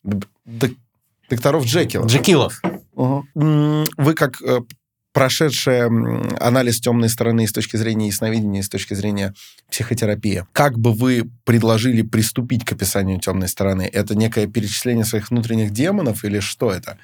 докторов 1.30 1.66
Джекилов. 1.66 2.08
Джекилов. 2.08 2.62
Угу. 2.96 3.86
Вы 3.96 4.14
как 4.14 4.42
э, 4.42 4.60
прошедшая 5.14 5.88
анализ 6.40 6.82
темной 6.82 7.08
стороны 7.08 7.48
с 7.48 7.54
точки 7.54 7.78
зрения 7.78 8.08
ясновидения, 8.08 8.62
с 8.62 8.68
точки 8.68 8.94
зрения 8.94 9.34
психотерапии. 9.72 10.46
Как 10.52 10.78
бы 10.78 10.94
вы 10.94 11.30
предложили 11.46 12.02
приступить 12.02 12.66
к 12.66 12.74
описанию 12.74 13.22
темной 13.22 13.48
стороны? 13.48 13.90
Это 13.92 14.16
некое 14.16 14.48
перечисление 14.48 15.06
своих 15.06 15.30
внутренних 15.30 15.72
демонов 15.72 16.26
или 16.26 16.42
что 16.42 16.72
это? 16.72 16.98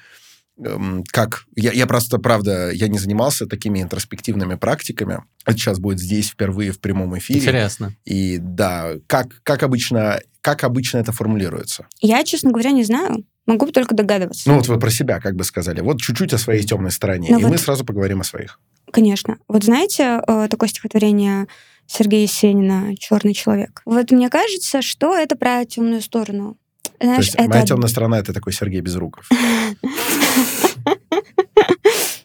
Эм, 0.58 1.04
Как? 1.12 1.44
Я, 1.54 1.72
я 1.72 1.86
просто, 1.86 2.18
правда, 2.18 2.70
я 2.70 2.88
не 2.88 2.98
занимался 2.98 3.46
такими 3.46 3.82
интроспективными 3.82 4.54
практиками. 4.54 5.22
Это 5.44 5.58
сейчас 5.58 5.78
будет 5.78 6.00
здесь 6.00 6.30
впервые 6.30 6.72
в 6.72 6.80
прямом 6.80 7.16
эфире. 7.18 7.40
Интересно. 7.40 7.94
И 8.04 8.38
да, 8.38 8.92
как, 9.06 9.42
как, 9.42 9.62
обычно, 9.62 10.20
как 10.40 10.64
обычно 10.64 10.98
это 10.98 11.12
формулируется? 11.12 11.86
Я, 12.00 12.24
честно 12.24 12.50
говоря, 12.52 12.70
не 12.70 12.84
знаю. 12.84 13.24
Могу 13.46 13.70
только 13.70 13.94
догадываться. 13.94 14.48
Ну 14.48 14.56
вот 14.56 14.66
вы 14.66 14.78
про 14.78 14.90
себя 14.90 15.20
как 15.20 15.36
бы 15.36 15.44
сказали. 15.44 15.80
Вот 15.80 16.00
чуть-чуть 16.00 16.32
о 16.32 16.38
своей 16.38 16.62
темной 16.64 16.90
стороне. 16.90 17.28
Ну 17.30 17.38
и 17.38 17.42
вот- 17.42 17.50
мы 17.52 17.58
сразу 17.58 17.84
поговорим 17.84 18.20
о 18.20 18.24
своих. 18.24 18.58
Конечно. 18.92 19.38
Вот 19.48 19.62
знаете 19.64 20.20
э, 20.26 20.48
такое 20.48 20.68
стихотворение 20.68 21.46
Сергея 21.86 22.22
Есенина 22.22 22.96
«Черный 22.96 23.34
человек»? 23.34 23.82
Вот 23.84 24.10
мне 24.10 24.30
кажется, 24.30 24.80
что 24.82 25.14
это 25.16 25.36
про 25.36 25.64
темную 25.64 26.00
сторону. 26.02 26.56
То 26.98 27.06
Знаешь, 27.06 27.24
есть 27.26 27.34
это 27.34 27.48
моя 27.48 27.66
темная 27.66 27.88
сторона 27.88 28.18
это 28.18 28.32
такой 28.32 28.52
Сергей 28.52 28.80
Безруков. 28.80 29.28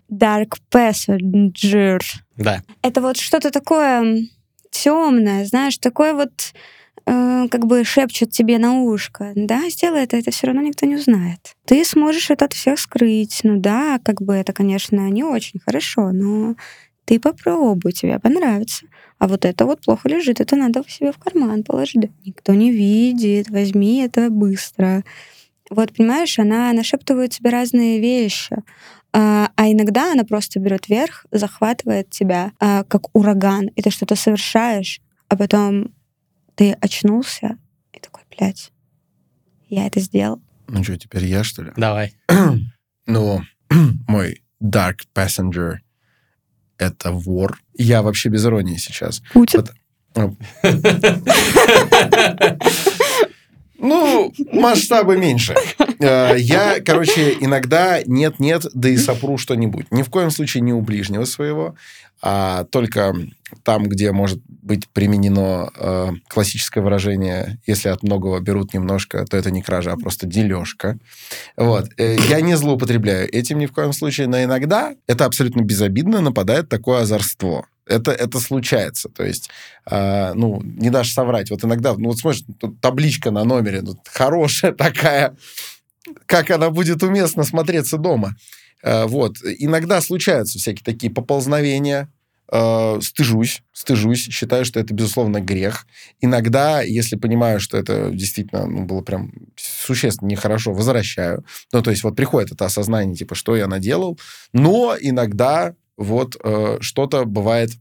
Dark 0.10 0.58
Passenger. 0.72 2.00
Да. 2.38 2.64
Это 2.82 3.02
вот 3.02 3.18
что-то 3.18 3.52
такое 3.52 4.28
темное, 4.70 5.46
знаешь, 5.46 5.78
такое 5.78 6.14
вот 6.14 6.54
э, 7.06 7.48
как 7.50 7.66
бы 7.66 7.84
шепчет 7.84 8.32
тебе 8.32 8.58
на 8.58 8.82
ушко. 8.82 9.32
Да, 9.36 9.70
сделай 9.70 10.04
это, 10.04 10.18
это 10.18 10.32
все 10.32 10.48
равно 10.48 10.62
никто 10.62 10.86
не 10.86 10.96
узнает. 10.96 11.56
Ты 11.66 11.84
сможешь 11.86 12.30
это 12.30 12.46
от 12.46 12.54
всех 12.54 12.80
скрыть. 12.80 13.40
Ну 13.44 13.60
да, 13.60 14.00
как 14.04 14.22
бы 14.22 14.34
это, 14.34 14.54
конечно, 14.54 15.10
не 15.10 15.24
очень 15.24 15.60
хорошо, 15.60 16.12
но 16.12 16.56
ты 17.06 17.20
попробуй, 17.20 17.92
тебе 17.92 18.20
понравится. 18.20 18.86
А 19.22 19.28
вот 19.28 19.46
это 19.46 19.68
вот 19.68 19.82
плохо 19.82 20.10
лежит, 20.10 20.42
это 20.42 20.56
надо 20.56 20.84
себе 20.90 21.12
в 21.12 21.20
карман 21.20 21.64
положить. 21.64 22.02
Да 22.02 22.08
Никто 22.26 22.56
не 22.56 22.72
видит, 22.72 23.52
возьми 23.52 24.02
это 24.02 24.32
быстро. 24.32 25.04
Вот, 25.70 25.94
понимаешь, 25.96 26.40
она 26.40 26.74
нашептывает 26.74 27.30
тебе 27.30 27.52
разные 27.52 28.00
вещи. 28.00 28.56
А, 29.14 29.52
а 29.56 29.72
иногда 29.72 30.14
она 30.14 30.24
просто 30.24 30.60
берет 30.60 30.90
верх, 30.90 31.28
захватывает 31.30 32.10
тебя, 32.10 32.54
а, 32.60 32.84
как 32.86 33.16
ураган, 33.16 33.68
и 33.68 33.84
ты 33.84 33.92
что-то 33.92 34.16
совершаешь, 34.16 35.02
а 35.28 35.38
потом 35.38 35.94
ты 36.56 36.72
очнулся 36.82 37.60
и 37.94 38.00
такой, 38.00 38.24
блядь, 38.36 38.72
я 39.70 39.86
это 39.86 40.00
сделал. 40.00 40.42
Ну 40.68 40.84
что, 40.84 40.98
теперь 40.98 41.26
я, 41.26 41.44
что 41.44 41.62
ли? 41.62 41.72
Давай. 41.78 42.16
Ну, 43.06 43.42
мой 44.08 44.42
Dark 44.60 45.02
Passenger— 45.14 45.76
это 46.82 47.12
вор. 47.12 47.60
Я 47.76 48.02
вообще 48.02 48.30
без 48.30 48.46
иронии 48.46 48.78
сейчас. 48.78 49.22
Путин? 49.34 49.66
Вот. 50.16 50.34
Ну, 53.84 54.32
масштабы 54.54 55.18
меньше. 55.18 55.56
Э, 56.02 56.36
Я, 56.38 56.80
короче, 56.84 57.38
иногда 57.40 58.02
нет-нет, 58.06 58.66
да 58.74 58.90
и 58.90 58.98
сопру 58.98 59.38
что-нибудь. 59.38 59.88
Ни 59.92 60.04
в 60.04 60.10
коем 60.10 60.32
случае 60.32 60.62
не 60.62 60.74
у 60.74 60.82
ближнего 60.82 61.26
своего, 61.26 61.76
а 62.24 62.66
только 62.66 63.16
там, 63.64 63.84
где 63.86 64.12
может 64.12 64.40
быть 64.48 64.88
применено 64.90 65.72
э, 65.76 66.10
классическое 66.28 66.84
выражение, 66.84 67.60
если 67.66 67.90
от 67.90 68.04
многого 68.04 68.40
берут 68.40 68.74
немножко, 68.74 69.26
то 69.26 69.36
это 69.38 69.50
не 69.52 69.62
кража, 69.64 69.92
а 69.92 69.98
просто 69.98 70.28
дележка. 70.28 70.98
Вот. 71.58 71.90
Э, 71.98 72.18
Я 72.30 72.42
не 72.42 72.56
злоупотребляю 72.56 73.28
этим 73.34 73.58
ни 73.60 73.66
в 73.66 73.72
коем 73.74 73.92
случае, 73.92 74.28
но 74.28 74.42
иногда 74.42 74.94
это 75.08 75.26
абсолютно 75.26 75.62
безобидно 75.62 76.22
нападает 76.22 76.70
такое 76.70 77.02
озорство. 77.02 77.66
Это, 77.88 78.12
это 78.12 78.40
случается. 78.40 79.10
То 79.10 79.26
есть, 79.26 79.50
э, 79.90 80.34
ну, 80.36 80.62
не 80.64 80.92
дашь 80.92 81.12
соврать. 81.12 81.50
Вот 81.50 81.64
иногда, 81.66 81.96
ну, 81.98 82.10
вот 82.10 82.20
смотришь, 82.20 82.44
тут 82.60 82.80
табличка 82.80 83.32
на 83.32 83.44
номере, 83.44 83.82
ну, 83.82 83.96
хорошая 84.06 84.72
такая, 84.72 85.36
как 86.26 86.52
она 86.52 86.70
будет 86.70 87.04
уместно 87.04 87.44
смотреться 87.44 87.98
дома. 87.98 88.36
Э, 88.84 89.06
вот. 89.06 89.38
Иногда 89.44 90.02
случаются 90.02 90.60
всякие 90.60 90.84
такие 90.84 91.12
поползновения, 91.12 92.12
э, 92.52 93.00
стыжусь, 93.02 93.64
стыжусь, 93.72 94.28
считаю, 94.30 94.66
что 94.66 94.80
это, 94.80 94.94
безусловно, 94.94 95.40
грех. 95.40 95.86
Иногда, 96.20 96.82
если 96.82 97.16
понимаю, 97.16 97.60
что 97.60 97.78
это 97.78 98.10
действительно 98.12 98.66
ну, 98.66 98.86
было 98.86 99.02
прям 99.02 99.32
существенно 99.56 100.30
нехорошо, 100.30 100.74
возвращаю. 100.74 101.46
Ну, 101.72 101.82
то 101.82 101.92
есть 101.92 102.04
вот 102.04 102.16
приходит 102.16 102.52
это 102.52 102.66
осознание, 102.66 103.16
типа, 103.16 103.36
что 103.36 103.56
я 103.56 103.68
наделал. 103.68 104.20
Но 104.54 104.96
иногда 105.00 105.76
вот 105.98 106.36
э, 106.44 106.78
что-то 106.82 107.26
бывает 107.26 107.72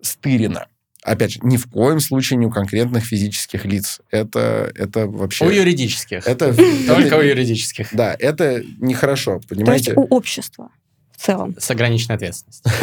стырено. 0.00 0.66
Опять 1.08 1.32
же, 1.32 1.40
ни 1.42 1.56
в 1.56 1.66
коем 1.68 2.00
случае 2.00 2.38
не 2.38 2.46
у 2.46 2.50
конкретных 2.50 3.04
физических 3.04 3.64
лиц. 3.64 4.00
Это, 4.10 4.70
это 4.74 5.06
вообще... 5.06 5.46
У 5.46 5.50
юридических. 5.50 6.26
Это, 6.26 6.54
Только 6.86 7.02
это- 7.02 7.18
у 7.18 7.22
юридических. 7.22 7.88
Да, 7.92 8.14
это 8.18 8.62
нехорошо, 8.78 9.32
То 9.32 9.36
есть 9.36 9.48
понимаете? 9.48 9.94
у 9.94 10.02
общества 10.04 10.70
в 11.16 11.24
целом. 11.24 11.56
С 11.58 11.70
ограниченной 11.70 12.16
ответственностью. 12.16 12.70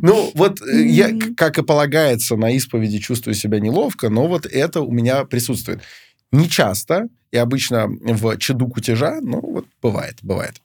Ну, 0.00 0.30
вот 0.34 0.60
э, 0.62 0.82
я, 0.84 1.10
как 1.36 1.58
и 1.58 1.62
полагается, 1.62 2.36
на 2.36 2.50
исповеди 2.52 2.98
чувствую 2.98 3.34
себя 3.34 3.58
неловко, 3.58 4.10
но 4.10 4.28
вот 4.28 4.46
это 4.46 4.80
у 4.80 4.92
меня 4.92 5.24
присутствует. 5.24 5.80
Не 6.30 6.48
часто, 6.48 7.08
и 7.32 7.36
обычно 7.36 7.88
в 7.88 8.38
чаду 8.38 8.68
кутежа, 8.68 9.20
но 9.20 9.40
вот 9.40 9.66
бывает, 9.82 10.18
бывает. 10.22 10.60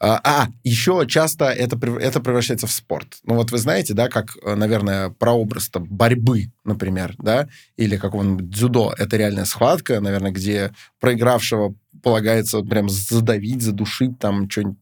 А, 0.00 0.20
а, 0.22 0.48
еще 0.62 1.04
часто 1.08 1.46
это, 1.46 1.76
это 1.98 2.20
превращается 2.20 2.68
в 2.68 2.72
спорт. 2.72 3.18
Ну, 3.24 3.34
вот 3.34 3.50
вы 3.50 3.58
знаете, 3.58 3.94
да, 3.94 4.08
как, 4.08 4.36
э, 4.42 4.54
наверное, 4.54 5.10
прообраз 5.10 5.68
там, 5.70 5.86
борьбы, 5.86 6.52
например, 6.64 7.16
да, 7.18 7.48
или 7.76 7.96
какого-нибудь 7.96 8.48
дзюдо. 8.48 8.94
Это 8.96 9.16
реальная 9.16 9.44
схватка, 9.44 10.00
наверное, 10.00 10.30
где 10.30 10.72
проигравшего 11.00 11.74
полагается 12.02 12.60
прям 12.60 12.88
задавить, 12.88 13.62
задушить, 13.62 14.20
там, 14.20 14.48
что-нибудь 14.48 14.78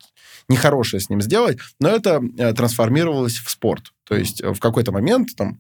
нехорошее 0.49 1.01
с 1.01 1.09
ним 1.09 1.23
сделать, 1.23 1.59
но 1.81 1.89
это 1.89 2.23
э, 2.37 2.53
трансформировалось 2.53 3.39
в 3.39 3.49
спорт. 3.49 3.93
То 4.05 4.17
есть 4.17 4.43
э, 4.43 4.53
в 4.53 4.61
какой-то 4.61 4.93
момент 4.93 5.31
там 5.35 5.59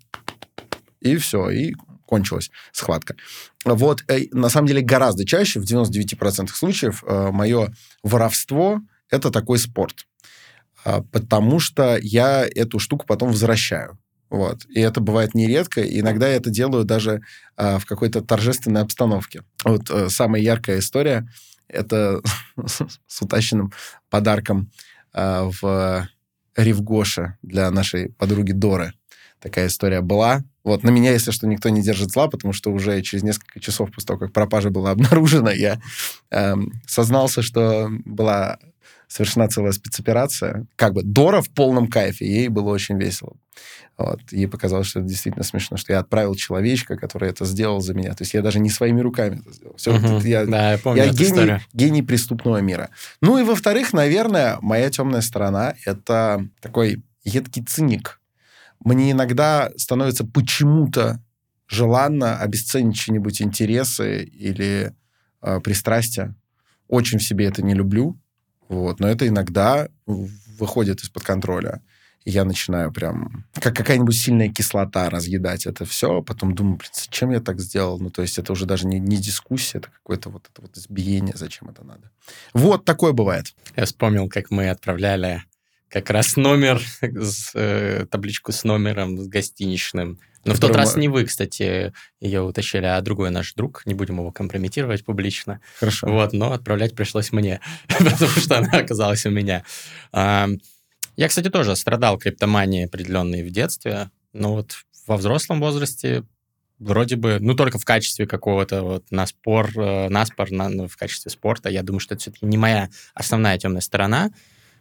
и 1.00 1.16
все, 1.16 1.48
и 1.48 1.75
кончилась 2.04 2.50
схватка. 2.72 3.16
Вот, 3.64 4.04
на 4.32 4.48
самом 4.50 4.68
деле, 4.68 4.82
гораздо 4.82 5.25
чаще, 5.26 5.60
в 5.60 5.64
99% 5.64 6.48
случаев, 6.48 7.02
мое 7.02 7.72
воровство— 8.02 8.80
это 9.10 9.30
такой 9.30 9.58
спорт. 9.58 10.06
А, 10.84 11.02
Потому 11.02 11.60
что 11.60 11.98
я 12.00 12.46
эту 12.46 12.78
штуку 12.78 13.06
потом 13.06 13.30
возвращаю. 13.30 13.98
Вот. 14.30 14.66
И 14.66 14.80
это 14.80 15.00
бывает 15.00 15.34
нередко. 15.34 15.80
И 15.82 16.00
иногда 16.00 16.28
я 16.28 16.36
это 16.36 16.50
делаю 16.50 16.84
даже 16.84 17.22
а, 17.56 17.78
в 17.78 17.86
какой-то 17.86 18.22
торжественной 18.22 18.82
обстановке. 18.82 19.42
Вот 19.64 19.90
э, 19.90 20.08
самая 20.08 20.42
яркая 20.42 20.80
история— 20.80 21.28
это 21.68 22.22
с 22.66 23.22
утащенным 23.22 23.72
подарком 24.10 24.70
а, 25.12 25.50
в 25.60 26.08
Ривгоше 26.56 27.36
для 27.42 27.70
нашей 27.70 28.10
подруги 28.12 28.52
Доры. 28.52 28.92
Такая 29.40 29.66
история 29.66 30.00
была. 30.00 30.42
Вот 30.64 30.82
на 30.82 30.90
меня, 30.90 31.12
если 31.12 31.30
что, 31.30 31.46
никто 31.46 31.68
не 31.68 31.82
держит 31.82 32.10
зла, 32.10 32.26
потому 32.28 32.52
что 32.52 32.72
уже 32.72 33.00
через 33.02 33.22
несколько 33.22 33.60
часов 33.60 33.92
после 33.92 34.06
того, 34.06 34.18
как 34.18 34.32
пропажа 34.32 34.70
была 34.70 34.90
обнаружена, 34.90 35.52
я 35.52 35.80
эм, 36.30 36.72
сознался, 36.86 37.42
что 37.42 37.88
была 38.04 38.58
совершена 39.08 39.48
целая 39.48 39.72
спецоперация. 39.72 40.66
Как 40.76 40.92
бы 40.92 41.02
Дора 41.02 41.40
в 41.42 41.50
полном 41.50 41.88
кайфе, 41.88 42.26
ей 42.26 42.48
было 42.48 42.70
очень 42.70 42.98
весело. 42.98 43.36
Вот. 43.96 44.20
Ей 44.32 44.46
показалось, 44.46 44.88
что 44.88 45.00
это 45.00 45.08
действительно 45.08 45.44
смешно, 45.44 45.76
что 45.76 45.92
я 45.92 46.00
отправил 46.00 46.34
человечка, 46.34 46.96
который 46.96 47.30
это 47.30 47.44
сделал 47.44 47.80
за 47.80 47.94
меня. 47.94 48.10
То 48.14 48.22
есть 48.22 48.34
я 48.34 48.42
даже 48.42 48.58
не 48.58 48.68
своими 48.68 49.00
руками 49.00 49.40
это 49.40 49.52
сделал. 49.52 49.76
Все, 49.76 49.92
Мгм. 49.92 50.18
я, 50.18 50.44
Да, 50.44 50.72
я 50.72 50.78
помню 50.78 51.04
я 51.04 51.10
гений, 51.12 51.25
историю. 51.25 51.60
гений 51.72 52.02
преступного 52.02 52.58
мира. 52.60 52.90
Ну 53.22 53.38
и 53.38 53.42
во-вторых, 53.44 53.92
наверное, 53.92 54.58
моя 54.60 54.90
темная 54.90 55.22
сторона— 55.22 55.75
это 55.86 56.46
такой 56.60 57.02
едкий 57.25 57.62
циник. 57.64 58.20
Мне 58.84 59.12
иногда 59.12 59.70
становится 59.76 60.25
почему-то 60.26 61.22
желанно 61.68 62.38
обесценить 62.38 62.96
чьи-нибудь 62.96 63.40
интересы 63.40 64.22
или 64.25 64.94
э, 65.42 65.60
пристрастия. 65.60 66.34
Очень 66.88 67.18
в 67.18 67.22
себе 67.25 67.46
это 67.46 67.62
не 67.62 67.75
люблю. 67.75 68.20
Вот, 68.68 69.00
но 69.00 69.08
это 69.08 69.26
иногда 69.28 69.88
выходит 70.06 71.00
из-под 71.02 71.23
контроля. 71.23 71.82
И 72.25 72.30
я 72.30 72.44
начинаю 72.44 72.90
прям, 72.90 73.44
как 73.54 73.76
какая-нибудь 73.76 74.16
сильная 74.16 74.49
кислота 74.49 75.08
разъедать 75.08 75.64
это 75.64 75.85
все, 75.85 76.23
потом 76.23 76.56
думаю, 76.56 76.76
блин, 76.76 76.90
зачем 76.92 77.30
я 77.30 77.40
так 77.40 77.61
сделал? 77.61 78.00
Ну, 78.00 78.11
то 78.11 78.20
есть 78.20 78.37
это 78.37 78.52
уже 78.52 78.66
даже 78.66 78.88
не, 78.88 78.99
не 78.99 79.16
дискуссия, 79.16 79.78
это 79.78 79.90
какое-то 79.92 80.30
вот 80.30 80.49
это 80.52 80.61
вот 80.61 80.76
избиение, 80.76 81.37
зачем 81.37 81.68
это 81.68 81.85
надо. 81.85 82.11
Вот 82.52 82.85
такое 82.85 83.12
бывает. 83.12 83.54
Я 83.76 83.85
вспомнил, 83.85 84.28
как 84.28 84.50
мы 84.50 84.70
отправляли 84.70 85.44
как 85.88 86.11
раз 86.11 86.37
номер, 86.37 86.82
с, 87.00 87.52
э, 87.54 88.06
табличку 88.11 88.50
с 88.50 88.64
номером, 88.64 89.18
с 89.18 89.28
гостиничным. 89.28 90.18
Но 90.46 90.54
в 90.54 90.60
тот 90.60 90.74
раз 90.76 90.96
не 90.96 91.08
вы, 91.08 91.24
кстати, 91.24 91.92
ее 92.20 92.42
утащили, 92.42 92.86
а 92.86 93.00
другой 93.00 93.30
наш 93.30 93.54
друг. 93.54 93.82
Не 93.86 93.94
будем 93.94 94.18
его 94.18 94.30
компрометировать 94.30 95.04
публично. 95.04 95.60
Хорошо. 95.78 96.06
Вот, 96.08 96.32
но 96.32 96.52
отправлять 96.52 96.94
пришлось 96.94 97.32
мне, 97.32 97.60
потому 97.88 98.30
что 98.30 98.58
она 98.58 98.70
оказалась 98.78 99.26
у 99.26 99.30
меня. 99.30 99.64
Я, 100.12 101.28
кстати, 101.28 101.48
тоже 101.48 101.74
страдал 101.76 102.18
криптоманией 102.18 102.84
определенной 102.84 103.42
в 103.42 103.50
детстве, 103.50 104.10
но 104.32 104.54
вот 104.54 104.76
во 105.06 105.16
взрослом 105.16 105.60
возрасте 105.60 106.24
вроде 106.78 107.16
бы, 107.16 107.38
ну, 107.40 107.54
только 107.54 107.78
в 107.78 107.84
качестве 107.84 108.26
какого-то 108.26 108.82
вот 108.82 109.10
на 109.10 109.26
спор, 109.26 109.70
э, 109.76 110.08
на 110.08 110.26
спор, 110.26 110.50
на, 110.50 110.68
ну, 110.68 110.88
в 110.88 110.96
качестве 110.96 111.30
спорта, 111.30 111.70
я 111.70 111.82
думаю, 111.82 112.00
что 112.00 112.14
это 112.14 112.22
все-таки 112.22 112.46
не 112.46 112.58
моя 112.58 112.90
основная 113.14 113.58
темная 113.58 113.80
сторона. 113.80 114.30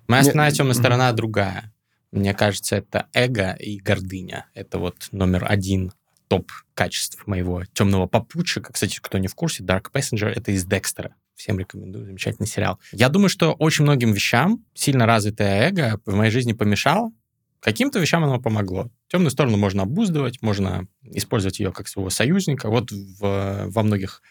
Моя 0.08 0.22
Нет, 0.22 0.30
основная 0.30 0.52
темная 0.52 0.74
сторона 0.74 1.12
другая. 1.14 1.72
Мне 2.16 2.34
кажется, 2.34 2.78
это 2.78 3.08
эго 3.14 3.52
и 3.52 3.78
гордыня. 3.78 4.46
Это 4.54 4.80
вот 4.80 5.10
номер 5.12 5.46
один 5.50 5.92
топ 6.30 6.50
качеств 6.74 7.28
моего 7.28 7.64
темного 7.74 8.08
попутчика. 8.08 8.72
Кстати, 8.72 9.00
кто 9.02 9.18
не 9.18 9.28
в 9.28 9.36
курсе, 9.36 9.64
Dark 9.64 9.92
Passenger— 9.94 10.28
это 10.36 10.52
из 10.54 10.66
Декстера. 10.66 11.14
Всем 11.36 11.60
рекомендую, 11.60 12.06
замечательный 12.06 12.48
сериал. 12.48 12.80
Я 12.94 13.10
думаю, 13.10 13.28
что 13.28 13.52
очень 13.52 13.84
многим 13.84 14.14
вещам 14.14 14.64
сильно 14.74 15.06
развитое 15.06 15.68
эго 15.68 16.00
в 16.06 16.16
моей 16.16 16.32
жизни 16.32 16.54
помешало. 16.54 17.12
Каким-то 17.60 18.00
вещам 18.00 18.24
оно 18.24 18.40
помогло. 18.40 18.90
Темную 19.10 19.32
сторону 19.32 19.58
можно 19.58 19.84
обуздывать, 19.84 20.42
можно 20.42 20.88
использовать 21.04 21.60
ее 21.60 21.74
как 21.74 21.90
своего 21.90 22.10
союзника. 22.10 22.70
Вот 22.70 22.92
в- 22.92 23.66
во 23.68 23.84
многих 23.84 24.22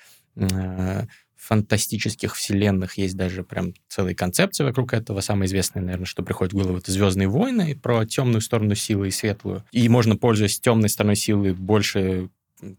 фантастических 1.36 2.34
вселенных 2.34 2.96
есть 2.96 3.16
даже 3.16 3.44
прям 3.44 3.74
целые 3.88 4.14
концепции 4.14 4.64
вокруг 4.64 4.94
этого. 4.94 5.20
Самое 5.20 5.46
известное, 5.46 5.82
наверное, 5.82 6.06
что 6.06 6.22
приходит 6.22 6.54
в 6.54 6.56
голову, 6.56 6.78
это 6.78 6.90
«Звездные 6.90 7.28
войны» 7.28 7.78
про 7.80 8.06
темную 8.06 8.40
сторону 8.40 8.74
силы 8.74 9.08
и 9.08 9.10
светлую. 9.10 9.64
И 9.70 9.88
можно, 9.88 10.16
пользуясь 10.16 10.58
темной 10.58 10.88
стороной 10.88 11.16
силы, 11.16 11.52
больше 11.52 12.30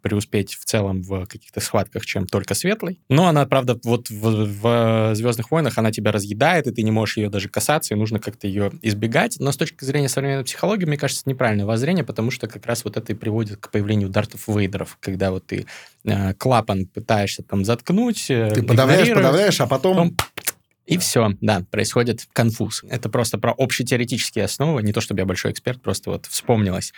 преуспеть 0.02 0.56
в 0.56 0.66
целом 0.66 1.02
в 1.02 1.26
каких-то 1.26 1.60
схватках, 1.60 2.06
чем 2.06 2.28
только 2.28 2.54
светлой. 2.54 3.00
Но 3.10 3.28
она, 3.28 3.46
правда, 3.46 3.80
вот 3.84 4.10
в, 4.10 4.46
в 4.46 5.16
«Звездных 5.16 5.52
войнах» 5.52 5.78
она 5.78 5.92
тебя 5.92 6.12
разъедает, 6.12 6.68
и 6.68 6.72
ты 6.72 6.84
не 6.84 6.92
можешь 6.92 7.18
ее 7.18 7.30
даже 7.30 7.50
касаться, 7.50 7.94
и 7.94 7.98
нужно 7.98 8.20
как-то 8.20 8.48
ее 8.48 8.72
избегать. 8.82 9.38
Но 9.40 9.52
с 9.52 9.58
точки 9.58 9.84
зрения 9.84 10.10
современной 10.10 10.44
психологии, 10.44 10.86
мне 10.86 10.98
кажется, 10.98 11.24
неправильное 11.26 11.66
воззрение, 11.66 12.04
потому 12.04 12.32
что 12.32 12.48
как 12.48 12.66
раз 12.66 12.84
вот 12.84 12.98
это 12.98 13.14
и 13.14 13.16
приводит 13.16 13.58
к 13.58 13.72
появлению 13.72 14.10
дартов 14.10 14.48
Вейдеров, 14.48 14.98
когда 15.00 15.32
вот 15.32 15.46
ты 15.46 15.66
э, 16.04 16.34
клапан 16.36 16.86
пытаешься 16.86 17.44
там 17.44 17.66
заткнуть, 17.66 18.30
э, 18.30 18.52
Ты 18.54 18.64
подавляешь, 18.64 19.14
подавляешь, 19.14 19.62
а 19.62 19.68
потом... 19.68 20.12
потом 20.12 20.18
и 20.86 20.98
все, 21.00 21.32
да, 21.42 21.64
происходит 21.72 22.28
конфуз. 22.32 22.84
Это 22.88 23.10
просто 23.10 23.40
про 23.40 23.54
общетеоретические 23.58 24.46
основы, 24.46 24.84
не 24.84 24.94
то 24.94 25.02
чтобы 25.02 25.22
я 25.22 25.26
большой 25.26 25.52
эксперт, 25.52 25.82
просто 25.82 26.12
вот 26.12 26.28
вспомнилось. 26.28 26.94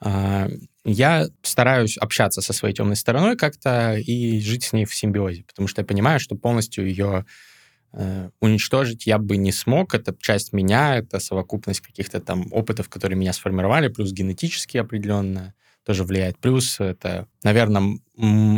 А, 0.00 0.48
Я 0.84 1.28
стараюсь 1.42 1.96
общаться 1.96 2.40
со 2.40 2.52
своей 2.52 2.74
темной 2.74 2.96
стороной 2.96 3.36
как-то 3.36 3.94
и 3.96 4.40
жить 4.40 4.64
с 4.64 4.72
ней 4.72 4.84
в 4.84 4.94
симбиозе, 4.94 5.44
потому 5.44 5.68
что 5.68 5.80
я 5.82 5.86
понимаю, 5.86 6.18
что 6.20 6.34
полностью 6.36 6.86
ее 6.86 7.24
э, 7.92 8.30
уничтожить 8.40 9.06
я 9.06 9.18
бы 9.18 9.36
не 9.36 9.52
смог. 9.52 9.94
Это 9.94 10.16
часть 10.20 10.52
меня, 10.52 10.96
это 10.96 11.20
совокупность 11.20 11.80
каких-то 11.80 12.20
там 12.20 12.46
опытов, 12.52 12.88
которые 12.88 13.18
меня 13.18 13.32
сформировали, 13.32 13.88
плюс 13.88 14.12
генетически 14.12 14.78
определенно 14.78 15.54
тоже 15.84 16.04
влияет. 16.04 16.38
Плюс 16.38 16.80
это, 16.80 17.28
наверное, 17.44 17.98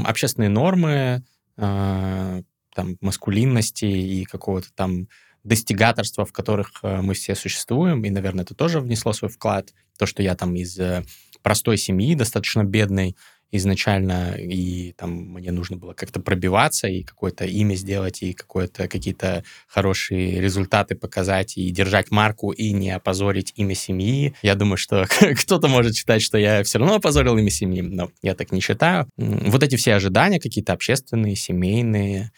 общественные 0.04 0.50
нормы, 0.50 1.24
э, 1.56 2.42
там, 2.74 2.96
маскулинности 3.00 3.84
и 3.84 4.24
какого-то 4.24 4.68
там 4.74 5.08
достигаторства, 5.44 6.24
в 6.24 6.32
которых 6.32 6.80
э, 6.82 7.00
мы 7.00 7.14
все 7.14 7.34
существуем, 7.34 8.04
и, 8.04 8.10
наверное, 8.10 8.44
это 8.44 8.54
тоже 8.54 8.80
внесло 8.80 9.12
свой 9.12 9.30
вклад. 9.30 9.72
То, 9.98 10.06
что 10.06 10.22
я 10.22 10.34
там 10.34 10.54
из 10.56 10.78
э, 10.78 11.04
простой 11.42 11.76
семьи, 11.76 12.14
достаточно 12.14 12.64
бедной 12.64 13.16
изначально, 13.56 14.34
и 14.36 14.92
там 14.92 15.12
мне 15.12 15.52
нужно 15.52 15.76
было 15.76 15.92
как-то 15.92 16.18
пробиваться 16.18 16.88
и 16.88 17.04
какое-то 17.04 17.44
имя 17.44 17.76
сделать, 17.76 18.20
и 18.22 18.32
какое-то 18.32 18.88
какие-то 18.88 19.44
хорошие 19.68 20.40
результаты 20.40 20.96
показать, 20.96 21.56
и 21.56 21.70
держать 21.70 22.10
марку, 22.10 22.50
и 22.50 22.72
не 22.72 22.90
опозорить 22.90 23.52
имя 23.54 23.76
семьи. 23.76 24.34
Я 24.42 24.56
думаю, 24.56 24.76
что 24.76 25.06
кто-то 25.38 25.68
может 25.68 25.94
считать, 25.94 26.22
что 26.22 26.36
я 26.36 26.64
все 26.64 26.78
равно 26.78 26.96
опозорил 26.96 27.36
имя 27.38 27.50
семьи, 27.50 27.80
но 27.80 28.10
я 28.22 28.34
так 28.34 28.50
не 28.50 28.60
считаю. 28.60 29.08
Вот 29.16 29.62
эти 29.62 29.76
все 29.76 29.94
ожидания 29.94 30.40
какие-то 30.40 30.72
общественные, 30.72 31.36
семейные, 31.36 32.32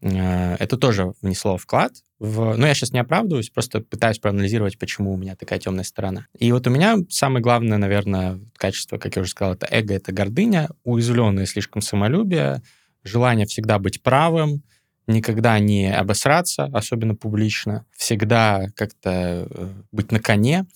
это 0.00 0.76
тоже 0.76 1.12
внесло 1.20 1.58
вклад 1.58 1.92
в... 2.18 2.54
Ну, 2.56 2.66
я 2.66 2.74
сейчас 2.74 2.92
не 2.92 3.00
оправдываюсь, 3.00 3.50
просто 3.50 3.80
пытаюсь 3.80 4.18
проанализировать, 4.18 4.78
почему 4.78 5.12
у 5.12 5.16
меня 5.16 5.36
такая 5.36 5.58
темная 5.58 5.84
сторона. 5.84 6.26
И 6.38 6.52
вот 6.52 6.66
у 6.66 6.70
меня 6.70 6.96
самое 7.08 7.42
главное, 7.42 7.78
наверное, 7.78 8.40
качество, 8.56 8.98
как 8.98 9.16
я 9.16 9.22
уже 9.22 9.30
сказал, 9.30 9.54
это 9.54 9.66
эго, 9.70 9.94
это 9.94 10.12
гордыня, 10.12 10.70
уязвленное 10.84 11.46
слишком 11.46 11.82
самолюбие, 11.82 12.62
желание 13.04 13.46
всегда 13.46 13.78
быть 13.78 14.02
правым, 14.02 14.62
никогда 15.06 15.58
не 15.58 15.92
обосраться, 15.92 16.64
особенно 16.72 17.14
публично, 17.14 17.84
всегда 17.96 18.68
как-то 18.74 19.48
э, 19.50 19.68
быть 19.92 20.12
на 20.12 20.20
коне. 20.20 20.66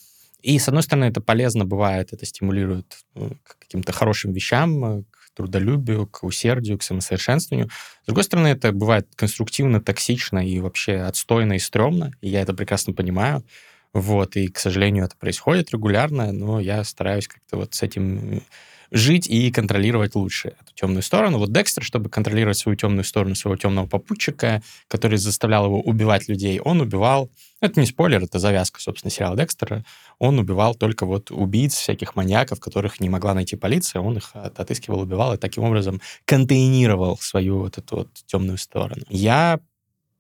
И, 0.41 0.59
с 0.59 0.69
одной 0.69 0.83
стороны, 0.83 1.07
это 1.07 1.21
полезно 1.21 1.65
бывает, 1.65 2.13
это 2.13 2.27
стимулирует 2.27 2.99
э, 3.15 3.31
к 3.43 3.59
каким-то 3.59 3.93
хорошим 3.93 4.33
вещам, 4.33 4.85
э, 4.85 5.03
к 5.11 5.24
трудолюбию, 5.35 6.07
к 6.07 6.23
усердию, 6.25 6.79
к 6.79 6.83
самосовершенствованию. 6.83 7.69
С 8.03 8.07
другой 8.07 8.25
стороны, 8.25 8.49
это 8.49 8.73
бывает 8.73 9.09
конструктивно, 9.17 9.81
токсично 9.81 10.47
и 10.47 10.61
вообще 10.61 10.97
отстойно 11.01 11.55
и 11.55 11.59
стрёмно, 11.59 12.13
и 12.21 12.29
я 12.29 12.41
это 12.43 12.55
прекрасно 12.55 12.93
понимаю. 12.93 13.45
Вот, 13.93 14.37
и, 14.37 14.49
к 14.49 14.59
сожалению, 14.59 15.05
это 15.05 15.17
происходит 15.17 15.71
регулярно, 15.71 16.33
но 16.33 16.59
я 16.61 16.83
стараюсь 16.85 17.29
как-то 17.29 17.59
вот 17.59 17.75
с 17.75 17.83
этим 17.83 18.43
жить 18.91 19.27
и 19.27 19.51
контролировать 19.51 20.15
лучше 20.15 20.49
эту 20.61 20.75
темную 20.75 21.03
сторону. 21.03 21.39
Вот 21.39 21.53
Декстер, 21.53 21.83
чтобы 21.83 22.09
контролировать 22.11 22.59
свою 22.59 22.77
темную 22.77 23.05
сторону, 23.05 23.35
своего 23.35 23.57
темного 23.57 23.87
попутчика, 23.87 24.63
который 24.89 25.19
заставлял 25.19 25.67
его 25.67 25.81
убивать 25.81 26.29
людей, 26.29 26.61
он 26.61 26.81
убивал, 26.81 27.31
это 27.61 27.81
не 27.81 27.87
спойлер, 27.87 28.23
это 28.23 28.39
завязка, 28.39 28.81
собственно, 28.81 29.11
сериала 29.11 29.37
Декстера, 29.37 29.85
он 30.19 30.39
убивал 30.39 30.75
только 30.75 31.07
вот 31.07 31.31
убийц, 31.31 31.75
всяких 31.75 32.17
маньяков, 32.17 32.61
которых 32.61 33.01
не 33.01 33.09
могла 33.09 33.35
найти 33.35 33.57
полиция, 33.57 34.03
он 34.03 34.17
их 34.17 34.31
от- 34.35 34.59
отыскивал, 34.61 35.01
убивал, 35.01 35.35
и 35.35 35.39
таким 35.39 35.65
образом 35.65 36.01
контейнировал 36.25 37.19
свою 37.19 37.61
вот 37.61 37.79
эту 37.79 37.97
вот 37.97 38.09
темную 38.27 38.59
сторону. 38.59 39.03
Я 39.09 39.61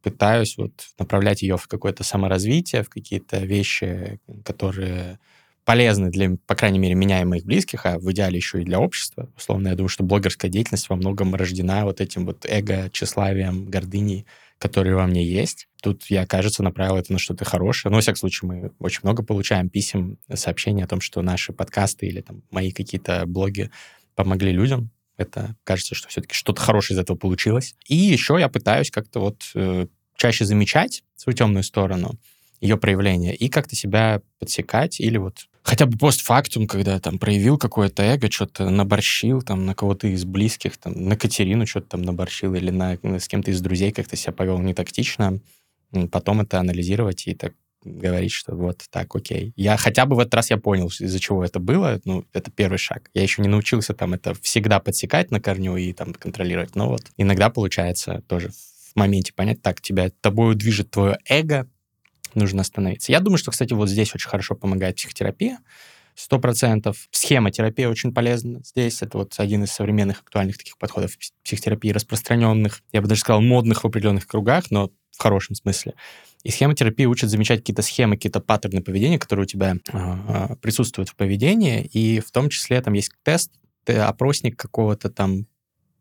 пытаюсь 0.03 0.57
вот 0.59 0.72
направлять 0.98 1.42
ее 1.42 1.57
в 1.57 1.66
какое-то 1.66 2.05
саморазвитие, 2.05 2.83
в 2.83 2.90
какие-то 2.90 3.38
вещи, 3.38 4.20
которые 4.44 5.18
полезны 5.64 6.11
для, 6.11 6.37
по 6.46 6.55
крайней 6.55 6.79
мере, 6.79 6.94
меня 6.94 7.20
и 7.20 7.24
моих 7.24 7.44
близких, 7.44 7.87
а 7.87 7.98
в 7.98 8.11
идеале 8.12 8.37
еще 8.37 8.61
и 8.61 8.64
для 8.64 8.81
общества. 8.81 9.31
Условно, 9.37 9.68
я 9.68 9.74
думаю, 9.74 9.88
что 9.88 10.05
блогерская 10.05 10.50
деятельность 10.50 10.88
во 10.88 10.96
многом 10.96 11.35
рождена 11.35 11.85
вот 11.85 12.00
этим 12.00 12.27
вот 12.27 12.44
эго, 12.48 12.90
тщеславием, 12.90 13.66
гордыней, 13.66 14.27
которые 14.59 14.94
во 14.94 15.07
мне 15.07 15.24
есть. 15.24 15.68
Тут 15.83 16.05
я, 16.09 16.27
кажется, 16.27 16.62
направил 16.62 16.96
это 16.96 17.12
на 17.12 17.18
что-то 17.18 17.44
хорошее. 17.44 17.90
Но, 17.90 17.96
во 17.96 18.03
всяком 18.03 18.18
случае, 18.18 18.48
мы 18.48 18.72
очень 18.79 19.00
много 19.03 19.22
получаем 19.22 19.68
писем, 19.68 20.18
сообщений 20.33 20.85
о 20.85 20.87
том, 20.87 21.00
что 21.00 21.22
наши 21.22 21.53
подкасты 21.53 22.07
или 22.07 22.20
там 22.20 22.42
мои 22.50 22.70
какие-то 22.70 23.24
блоги 23.27 23.70
помогли 24.14 24.53
людям. 24.53 24.90
Это 25.16 25.57
кажется, 25.64 25.94
что 25.94 26.09
все-таки 26.09 26.35
что-то 26.35 26.61
хорошее 26.61 26.96
из 26.96 27.00
этого 27.00 27.16
получилось. 27.16 27.74
И 27.87 27.94
еще 27.94 28.37
я 28.38 28.48
пытаюсь 28.48 28.90
как-то 28.90 29.20
вот 29.20 29.42
э, 29.55 29.87
чаще 30.16 30.44
замечать 30.44 31.05
свою 31.16 31.37
темную 31.37 31.62
сторону, 31.62 32.18
ее 32.61 32.77
проявление, 32.77 33.35
и 33.35 33.48
как-то 33.48 33.77
себя 33.77 34.22
подсекать 34.38 35.00
или 35.00 35.18
вот 35.18 35.46
хотя 35.64 35.87
бы 35.87 35.98
постфактум, 35.98 36.66
когда 36.68 37.00
там 37.00 37.18
проявил 37.18 37.59
какое-то 37.59 38.03
эго, 38.03 38.31
что-то 38.31 38.70
наборщил 38.70 39.42
там 39.42 39.66
на 39.66 39.74
кого-то 39.74 40.07
из 40.07 40.24
близких, 40.24 40.77
там 40.77 40.92
на 40.92 41.16
Катерину 41.16 41.66
что-то 41.66 41.88
там 41.88 42.03
наборщил 42.03 42.55
или 42.55 42.70
на, 42.70 42.98
на- 43.03 43.18
с 43.18 43.27
кем-то 43.27 43.50
из 43.50 43.61
друзей 43.61 43.90
как-то 43.90 44.14
себя 44.14 44.33
повел 44.33 44.59
не 44.59 44.74
тактично, 44.74 45.40
потом 46.12 46.42
это 46.42 46.61
анализировать 46.61 47.27
и 47.27 47.35
так 47.35 47.55
говорить, 47.83 48.33
что 48.33 48.55
вот 48.55 48.83
так, 48.90 49.14
окей. 49.14 49.53
Я 49.57 49.77
хотя 49.77 50.07
бы 50.07 50.16
в 50.16 50.18
этот 50.18 50.35
раз 50.35 50.50
я 50.50 50.57
понял, 50.57 50.88
из-за 50.88 51.20
чего 51.20 51.44
это 51.44 51.59
было. 51.59 52.00
Ну, 52.05 52.24
это 52.33 52.50
первый 52.50 52.79
шаг. 52.79 53.11
Я 53.12 53.22
еще 53.22 53.42
не 53.42 53.48
научился 53.48 53.92
там 53.92 54.14
это 54.14 54.33
всегда 54.40 54.81
подсекать 54.81 55.31
на 55.31 55.38
корню 55.40 55.77
и 55.77 55.92
там 55.92 56.14
контролировать. 56.14 56.74
Но 56.77 56.88
вот 56.88 57.03
иногда 57.18 57.50
получается 57.50 58.22
тоже 58.27 58.50
в 58.50 58.96
моменте 58.96 59.33
понять, 59.35 59.61
так, 59.61 59.81
тебя 59.81 60.11
тобою 60.20 60.55
движет 60.55 60.90
твое 60.90 61.18
эго, 61.29 61.68
нужно 62.35 62.62
остановиться. 62.62 63.12
Я 63.12 63.20
думаю, 63.20 63.38
что, 63.38 63.51
кстати, 63.51 63.73
вот 63.73 63.88
здесь 63.88 64.14
очень 64.14 64.29
хорошо 64.29 64.55
помогает 64.55 64.97
психотерапия. 64.97 65.59
Сто 66.14 66.38
процентов. 66.38 67.09
Схемотерапия 67.11 67.88
очень 67.88 68.14
полезна 68.14 68.61
здесь. 68.64 69.03
Это 69.03 69.18
вот 69.18 69.35
один 69.38 69.64
из 69.64 69.73
современных 69.73 70.20
актуальных 70.20 70.59
таких 70.59 70.79
подходов 70.79 71.12
пс- 71.12 71.33
психотерапии, 71.42 71.90
распространенных, 71.90 72.83
я 72.92 73.03
бы 73.03 73.09
даже 73.09 73.23
сказал, 73.23 73.42
модных 73.42 73.83
в 73.83 73.87
определенных 73.87 74.27
кругах, 74.27 74.70
но 74.70 74.90
в 75.11 75.20
хорошем 75.20 75.57
смысле. 75.57 75.94
И 76.44 76.51
схемотерапия 76.51 77.09
учит 77.09 77.31
замечать 77.31 77.61
какие-то 77.61 77.83
схемы, 77.83 78.16
какие-то 78.16 78.40
паттерны 78.40 78.83
поведения, 78.83 79.18
которые 79.18 79.44
у 79.44 79.47
тебя 79.47 79.77
а, 79.92 80.57
присутствуют 80.61 81.09
в 81.09 81.16
поведении, 81.16 81.85
и 81.85 82.20
в 82.20 82.31
том 82.31 82.49
числе 82.49 82.81
там 82.81 82.92
есть 82.92 83.11
тест, 83.23 83.51
опросник 83.87 84.57
какого-то 84.59 85.11
там 85.11 85.47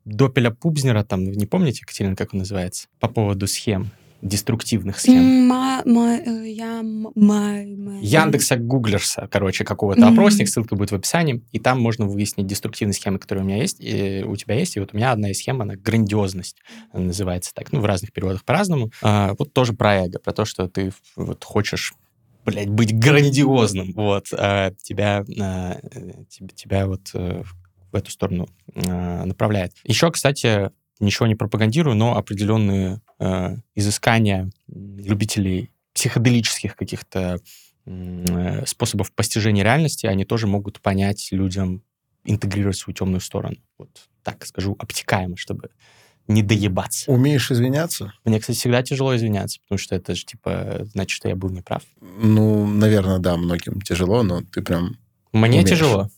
Допеля 0.05 0.51
Пубзнера, 0.51 1.03
там, 1.03 1.23
не 1.23 1.45
помните, 1.45 1.79
Екатерина, 1.81 2.15
как 2.15 2.33
он 2.33 2.39
называется, 2.39 2.87
по 2.99 3.07
поводу 3.07 3.47
схем, 3.47 3.91
деструктивных 4.23 4.99
схем? 4.99 5.47
Ма- 5.47 5.81
ма- 5.85 6.17
э, 6.17 6.49
я... 6.49 6.79
м- 6.79 7.11
ма- 7.13 7.63
ма- 7.65 7.99
Яндекса 8.01 8.55
Гуглерса, 8.55 9.27
короче, 9.31 9.63
какого-то 9.63 10.07
опросник, 10.07 10.47
ссылка 10.47 10.75
будет 10.75 10.91
в 10.91 10.95
описании, 10.95 11.43
и 11.51 11.59
там 11.59 11.81
можно 11.81 12.05
выяснить 12.05 12.47
деструктивные 12.47 12.93
схемы, 12.93 13.19
которые 13.19 13.43
у 13.43 13.47
меня 13.47 13.57
есть, 13.57 13.77
и 13.79 14.23
у 14.25 14.35
тебя 14.35 14.55
есть, 14.55 14.77
и 14.77 14.79
вот 14.79 14.93
у 14.93 14.97
меня 14.97 15.11
одна 15.11 15.29
из 15.31 15.39
схем, 15.39 15.61
она 15.61 15.75
грандиозность 15.75 16.57
она 16.91 17.05
называется 17.05 17.53
так, 17.53 17.71
ну, 17.71 17.79
в 17.79 17.85
разных 17.85 18.11
переводах 18.11 18.43
по-разному. 18.43 18.91
А, 19.01 19.33
вот 19.37 19.53
тоже 19.53 19.73
про 19.73 20.05
эго, 20.05 20.19
про 20.19 20.31
то, 20.33 20.45
что 20.45 20.67
ты 20.67 20.91
вот 21.15 21.43
хочешь 21.43 21.93
блядь, 22.45 22.69
быть 22.69 22.97
грандиозным, 22.97 23.93
вот, 23.93 24.27
а 24.31 24.71
тебя, 24.81 25.25
а, 25.39 25.79
тебя, 26.29 26.47
тебя 26.55 26.87
вот 26.87 27.09
э, 27.13 27.43
в 27.91 27.95
эту 27.95 28.11
сторону 28.11 28.47
а, 28.75 29.25
направляет. 29.25 29.73
Еще, 29.83 30.11
кстати, 30.11 30.71
ничего 31.03 31.27
не 31.27 31.35
пропагандирую, 31.35 31.95
но 31.95 32.17
определенные 32.17 33.01
э, 33.19 33.57
изыскания 33.75 34.49
любителей 34.67 35.71
психоделических 35.93 36.75
каких-то 36.75 37.39
э, 37.85 38.65
способов 38.65 39.11
постижения 39.13 39.63
реальности, 39.63 40.05
они 40.07 40.25
тоже 40.25 40.47
могут 40.47 40.81
понять 40.81 41.29
людям, 41.31 41.83
интегрировать 42.25 42.77
свою 42.77 42.95
темную 42.95 43.21
сторону. 43.21 43.57
Вот 43.77 43.89
так 44.23 44.45
скажу, 44.45 44.75
обтекаемо, 44.79 45.35
чтобы 45.37 45.69
не 46.27 46.41
доебаться. 46.41 47.11
Умеешь 47.11 47.51
извиняться? 47.51 48.13
Мне, 48.23 48.39
кстати, 48.39 48.57
всегда 48.57 48.81
тяжело 48.81 49.15
извиняться, 49.15 49.59
потому 49.61 49.77
что 49.77 49.95
это 49.95 50.15
же, 50.15 50.25
типа, 50.25 50.87
значит, 50.93 51.15
что 51.17 51.27
я 51.27 51.35
был 51.35 51.49
неправ. 51.49 51.83
Ну, 51.99 52.65
наверное, 52.65 53.19
да, 53.19 53.35
многим 53.35 53.81
тяжело, 53.81 54.23
но 54.23 54.41
ты 54.41 54.61
прям 54.61 54.97
Мне 55.33 55.59
Умеешь. 55.59 55.69
тяжело. 55.69 56.09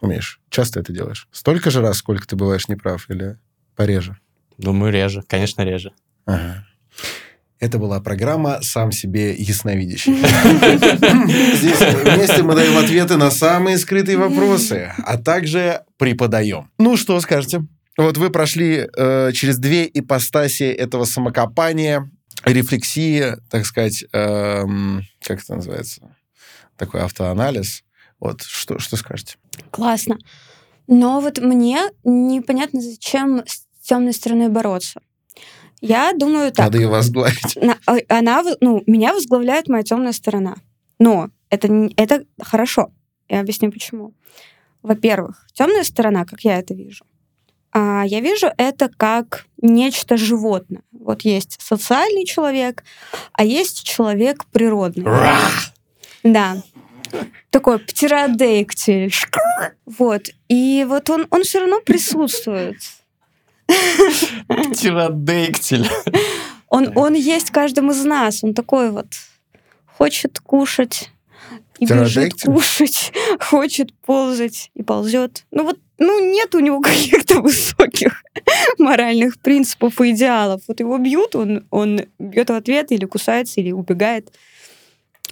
умеешь. 0.00 0.40
Часто 0.50 0.80
это 0.80 0.92
делаешь. 0.92 1.28
Столько 1.30 1.70
же 1.70 1.80
раз, 1.80 1.98
сколько 1.98 2.26
ты 2.26 2.34
бываешь 2.34 2.66
неправ, 2.66 3.08
или 3.08 3.38
пореже? 3.76 4.18
Думаю, 4.62 4.92
реже. 4.92 5.22
Конечно, 5.26 5.62
реже. 5.62 5.92
Ага. 6.24 6.64
Это 7.58 7.78
была 7.78 8.00
программа 8.00 8.60
«Сам 8.62 8.92
себе 8.92 9.34
ясновидящий». 9.34 10.14
Здесь 11.56 11.80
вместе 11.80 12.42
мы 12.42 12.54
даем 12.54 12.76
ответы 12.76 13.16
на 13.16 13.30
самые 13.30 13.78
скрытые 13.78 14.18
вопросы, 14.18 14.92
а 14.98 15.16
также 15.18 15.82
преподаем. 15.96 16.70
Ну, 16.78 16.96
что 16.96 17.20
скажете? 17.20 17.66
Вот 17.96 18.16
вы 18.16 18.30
прошли 18.30 18.88
э, 18.96 19.32
через 19.32 19.58
две 19.58 19.88
ипостаси 19.92 20.64
этого 20.64 21.04
самокопания, 21.04 22.10
рефлексии, 22.44 23.36
так 23.50 23.66
сказать, 23.66 24.04
эм, 24.12 25.02
как 25.24 25.42
это 25.42 25.56
называется? 25.56 26.16
Такой 26.76 27.02
автоанализ. 27.02 27.82
Вот, 28.20 28.42
что, 28.42 28.78
что 28.78 28.96
скажете? 28.96 29.36
Классно. 29.70 30.18
Но 30.86 31.20
вот 31.20 31.38
мне 31.38 31.80
непонятно, 32.04 32.80
зачем 32.80 33.42
темной 33.82 34.12
стороной 34.12 34.48
бороться. 34.48 35.00
Я 35.80 36.12
думаю 36.12 36.52
так. 36.52 36.66
Надо 36.66 36.78
ее 36.78 36.88
возглавить. 36.88 37.56
А- 37.86 37.96
она, 38.08 38.42
в- 38.42 38.56
ну, 38.60 38.82
меня 38.86 39.12
возглавляет 39.12 39.68
моя 39.68 39.82
темная 39.82 40.12
сторона. 40.12 40.54
Но 40.98 41.30
это, 41.50 41.68
это 41.96 42.24
хорошо. 42.40 42.92
Я 43.28 43.40
объясню 43.40 43.72
почему. 43.72 44.14
Во-первых, 44.82 45.46
темная 45.52 45.82
сторона, 45.84 46.24
как 46.24 46.40
я 46.42 46.58
это 46.58 46.74
вижу, 46.74 47.04
а, 47.72 48.04
я 48.06 48.20
вижу 48.20 48.48
это 48.58 48.88
как 48.96 49.46
нечто 49.60 50.16
животное. 50.16 50.82
Вот 50.92 51.22
есть 51.22 51.56
социальный 51.60 52.24
человек, 52.26 52.84
а 53.32 53.44
есть 53.44 53.82
человек 53.82 54.44
природный. 54.52 55.04
Да. 56.22 56.62
Такой 57.50 57.78
птеродактиль. 57.78 59.12
Вот. 59.86 60.28
И 60.48 60.84
вот 60.88 61.10
он, 61.10 61.26
он 61.30 61.42
все 61.42 61.60
равно 61.60 61.80
присутствует. 61.80 62.76
Птеродактиль. 64.46 65.88
Он, 66.68 66.96
он 66.96 67.14
есть 67.14 67.50
в 67.50 67.52
каждом 67.52 67.90
из 67.90 68.04
нас. 68.04 68.42
Он 68.42 68.54
такой 68.54 68.90
вот 68.90 69.06
хочет 69.98 70.40
кушать 70.40 71.10
и 71.78 71.86
бежит 71.86 72.34
кушать, 72.42 73.12
хочет 73.40 73.92
ползать 74.06 74.70
и 74.74 74.82
ползет. 74.82 75.44
Ну 75.50 75.64
вот, 75.64 75.78
ну 75.98 76.32
нет 76.32 76.54
у 76.54 76.60
него 76.60 76.80
каких-то 76.82 77.40
высоких 77.40 78.22
моральных 78.78 79.38
принципов 79.40 80.00
и 80.00 80.10
идеалов. 80.12 80.62
Вот 80.68 80.80
его 80.80 80.98
бьют, 80.98 81.34
он, 81.36 81.66
он 81.70 82.02
бьет 82.18 82.50
в 82.50 82.54
ответ 82.54 82.92
или 82.92 83.04
кусается, 83.04 83.60
или 83.60 83.72
убегает. 83.72 84.32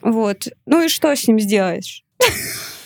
Вот. 0.03 0.49
Ну 0.67 0.85
и 0.85 0.89
что 0.89 1.15
с 1.15 1.27
ним 1.27 1.39
сделаешь? 1.41 2.05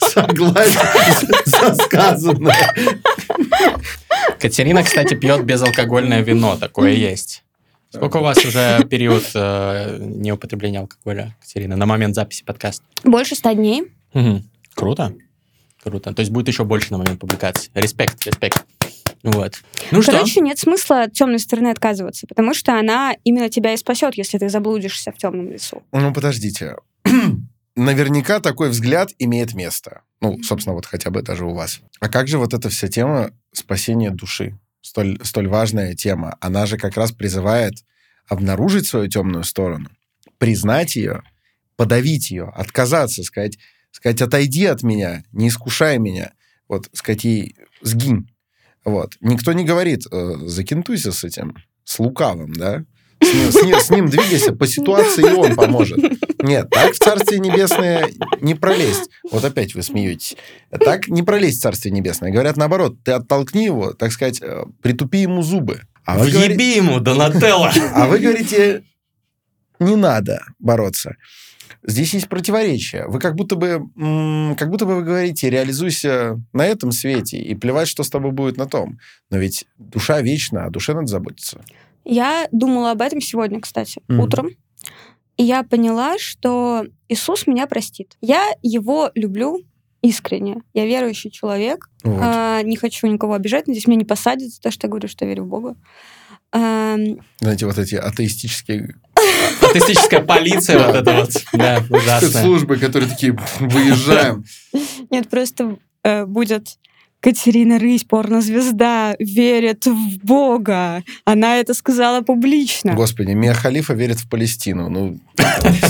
Согласен 0.00 1.34
за 1.44 1.74
сказанное. 1.74 2.74
Катерина, 4.38 4.82
кстати, 4.82 5.14
пьет 5.14 5.44
безалкогольное 5.44 6.22
вино. 6.22 6.56
Такое 6.56 6.92
есть. 6.92 7.42
Сколько 7.90 8.18
у 8.18 8.22
вас 8.22 8.44
уже 8.44 8.84
период 8.90 9.24
э, 9.34 9.98
неупотребления 10.00 10.80
алкоголя, 10.80 11.36
Катерина, 11.40 11.76
на 11.76 11.86
момент 11.86 12.14
записи 12.14 12.44
подкаста? 12.44 12.84
Больше 13.04 13.34
ста 13.36 13.54
дней. 13.54 13.84
Круто. 14.74 15.14
Круто. 15.82 16.12
То 16.12 16.20
есть 16.20 16.32
будет 16.32 16.48
еще 16.48 16.64
больше 16.64 16.90
на 16.90 16.98
момент 16.98 17.20
публикации. 17.20 17.70
Респект, 17.74 18.26
респект. 18.26 18.66
Вот. 19.22 19.54
Ну 19.90 20.02
что? 20.02 20.12
Короче, 20.12 20.40
нет 20.40 20.58
смысла 20.58 21.02
от 21.02 21.12
темной 21.12 21.38
стороны 21.38 21.68
отказываться, 21.68 22.26
потому 22.26 22.54
что 22.54 22.78
она 22.78 23.14
именно 23.24 23.48
тебя 23.48 23.72
и 23.72 23.76
спасет, 23.76 24.14
если 24.16 24.38
ты 24.38 24.48
заблудишься 24.48 25.12
в 25.12 25.16
темном 25.16 25.50
лесу. 25.50 25.82
Ну, 25.92 26.12
подождите. 26.12 26.76
Наверняка 27.76 28.40
такой 28.40 28.70
взгляд 28.70 29.12
имеет 29.18 29.52
место. 29.52 30.00
Ну, 30.22 30.42
собственно, 30.42 30.74
вот 30.74 30.86
хотя 30.86 31.10
бы 31.10 31.20
даже 31.20 31.44
у 31.44 31.52
вас. 31.52 31.80
А 32.00 32.08
как 32.08 32.26
же 32.26 32.38
вот 32.38 32.54
эта 32.54 32.70
вся 32.70 32.88
тема 32.88 33.32
спасения 33.52 34.10
души? 34.10 34.58
Столь, 34.80 35.18
столь 35.22 35.48
важная 35.48 35.94
тема. 35.94 36.38
Она 36.40 36.64
же 36.64 36.78
как 36.78 36.96
раз 36.96 37.12
призывает 37.12 37.74
обнаружить 38.28 38.86
свою 38.86 39.08
темную 39.08 39.44
сторону, 39.44 39.90
признать 40.38 40.96
ее, 40.96 41.22
подавить 41.76 42.30
ее, 42.30 42.48
отказаться, 42.48 43.22
сказать, 43.22 43.58
сказать, 43.90 44.22
отойди 44.22 44.64
от 44.64 44.82
меня, 44.82 45.24
не 45.32 45.48
искушай 45.48 45.98
меня. 45.98 46.32
Вот, 46.68 46.88
сказать 46.94 47.24
ей, 47.24 47.56
сгинь. 47.82 48.30
Вот. 48.84 49.16
Никто 49.20 49.52
не 49.52 49.64
говорит, 49.64 50.06
э, 50.10 50.34
закинтуйся 50.46 51.12
с 51.12 51.24
этим, 51.24 51.56
с 51.84 51.98
лукавым, 51.98 52.52
да? 52.52 52.84
С 53.20 53.32
ним, 53.34 53.50
с 53.52 53.62
ним- 53.62 53.80
с 53.80 53.90
ним 53.90 54.08
двигайся 54.08 54.52
по 54.52 54.66
ситуации, 54.66 55.22
и 55.22 55.32
он 55.32 55.54
поможет. 55.56 55.98
Нет, 56.42 56.68
так 56.70 56.92
в 56.94 56.98
Царствие 56.98 57.40
Небесное 57.40 58.08
не 58.40 58.54
пролезть. 58.54 59.10
Вот 59.30 59.44
опять 59.44 59.74
вы 59.74 59.82
смеетесь. 59.82 60.36
Так 60.70 61.08
не 61.08 61.22
пролезть 61.22 61.58
в 61.58 61.62
Царствие 61.62 61.92
Небесное. 61.92 62.30
Говорят 62.30 62.56
наоборот, 62.56 62.96
ты 63.02 63.12
оттолкни 63.12 63.64
его, 63.64 63.92
так 63.94 64.12
сказать, 64.12 64.40
э, 64.42 64.64
притупи 64.82 65.18
ему 65.18 65.42
зубы. 65.42 65.80
А 66.04 66.18
вы, 66.18 66.30
говорите, 66.30 66.54
Въеби 66.54 66.76
ему, 66.76 67.00
Донателло. 67.00 67.72
а 67.94 68.06
вы 68.06 68.18
говорите, 68.18 68.84
не 69.80 69.96
надо 69.96 70.44
бороться. 70.58 71.16
Здесь 71.88 72.14
есть 72.14 72.28
противоречие. 72.28 73.06
Вы 73.06 73.18
как 73.20 73.34
будто 73.36 73.54
бы, 73.56 73.80
как 74.56 74.70
будто 74.70 74.86
бы 74.86 74.96
вы 74.96 75.02
говорите, 75.02 75.48
реализуйся 75.50 76.40
на 76.52 76.66
этом 76.66 76.90
свете 76.92 77.38
и 77.38 77.54
плевать, 77.54 77.86
что 77.88 78.02
с 78.02 78.10
тобой 78.10 78.32
будет 78.32 78.56
на 78.56 78.66
том. 78.66 78.98
Но 79.30 79.38
ведь 79.38 79.66
душа 79.78 80.20
вечна, 80.20 80.64
о 80.64 80.70
душе 80.70 80.94
надо 80.94 81.06
заботиться. 81.06 81.64
Я 82.06 82.48
думала 82.52 82.92
об 82.92 83.02
этом 83.02 83.20
сегодня, 83.20 83.60
кстати, 83.60 84.00
Мгм. 84.08 84.20
утром. 84.20 84.48
И 85.36 85.42
я 85.42 85.62
поняла, 85.64 86.18
что 86.18 86.86
Иисус 87.08 87.46
меня 87.46 87.66
простит. 87.66 88.16
Я 88.22 88.42
его 88.62 89.10
люблю 89.14 89.58
искренне. 90.02 90.62
Я 90.72 90.86
верующий 90.86 91.30
человек. 91.30 91.90
Вот. 92.04 92.20
А, 92.22 92.62
не 92.62 92.76
хочу 92.76 93.06
никого 93.08 93.34
обижать. 93.34 93.66
Надеюсь, 93.66 93.86
меня 93.86 93.98
не 93.98 94.04
посадят 94.04 94.50
за 94.50 94.60
то, 94.60 94.70
что 94.70 94.86
я 94.86 94.90
говорю, 94.90 95.08
что 95.08 95.24
я 95.24 95.30
верю 95.30 95.44
в 95.44 95.48
Бога. 95.48 95.74
Ам, 96.52 97.18
Знаете, 97.40 97.66
вот 97.66 97.76
эти 97.78 97.96
атеистические 97.96 98.94
Атеистическая 99.60 100.22
полиция 100.22 100.78
вот 100.86 100.94
это 100.94 101.12
вот. 101.12 101.30
Да, 101.52 101.82
ужасно. 101.90 102.28
спецслужбы, 102.28 102.76
которые 102.76 103.10
такие, 103.10 103.36
выезжаем. 103.58 104.44
Нет, 105.10 105.28
просто 105.28 105.76
э, 106.04 106.24
будет 106.24 106.78
Катерина 107.26 107.80
Рысь, 107.80 108.04
порнозвезда, 108.04 109.16
верит 109.18 109.84
в 109.84 110.18
Бога. 110.24 111.02
Она 111.24 111.56
это 111.56 111.74
сказала 111.74 112.20
публично. 112.20 112.94
Господи, 112.94 113.32
Мия 113.32 113.52
Халифа 113.52 113.94
верит 113.94 114.20
в 114.20 114.28
Палестину. 114.28 114.88
Ну, 114.88 115.18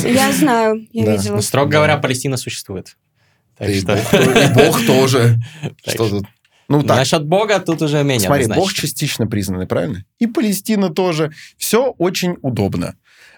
Я 0.02 0.32
знаю, 0.32 0.86
я 0.94 1.04
Да. 1.04 1.12
видела. 1.16 1.40
Строго 1.42 1.72
говоря, 1.72 1.98
Палестина 1.98 2.38
существует. 2.38 2.96
Так 3.58 3.68
и, 3.68 3.78
что... 3.80 3.92
Бог, 4.12 4.34
и 4.34 4.54
Бог 4.54 4.86
тоже. 4.86 5.36
Так 5.84 5.94
Что 5.94 6.08
тут? 6.08 6.24
Ну, 6.70 6.82
так, 6.82 6.96
Насчет 6.96 7.26
Бога 7.26 7.60
тут 7.60 7.82
уже 7.82 8.02
менее 8.02 8.26
смотри, 8.28 8.44
Бог 8.46 8.52
однозначно. 8.52 8.80
частично 8.80 9.26
признанный, 9.26 9.66
правильно? 9.66 10.04
И 10.18 10.26
Палестина 10.26 10.88
тоже. 10.88 11.32
Все 11.58 11.90
очень 11.98 12.36
удобно. 12.40 12.94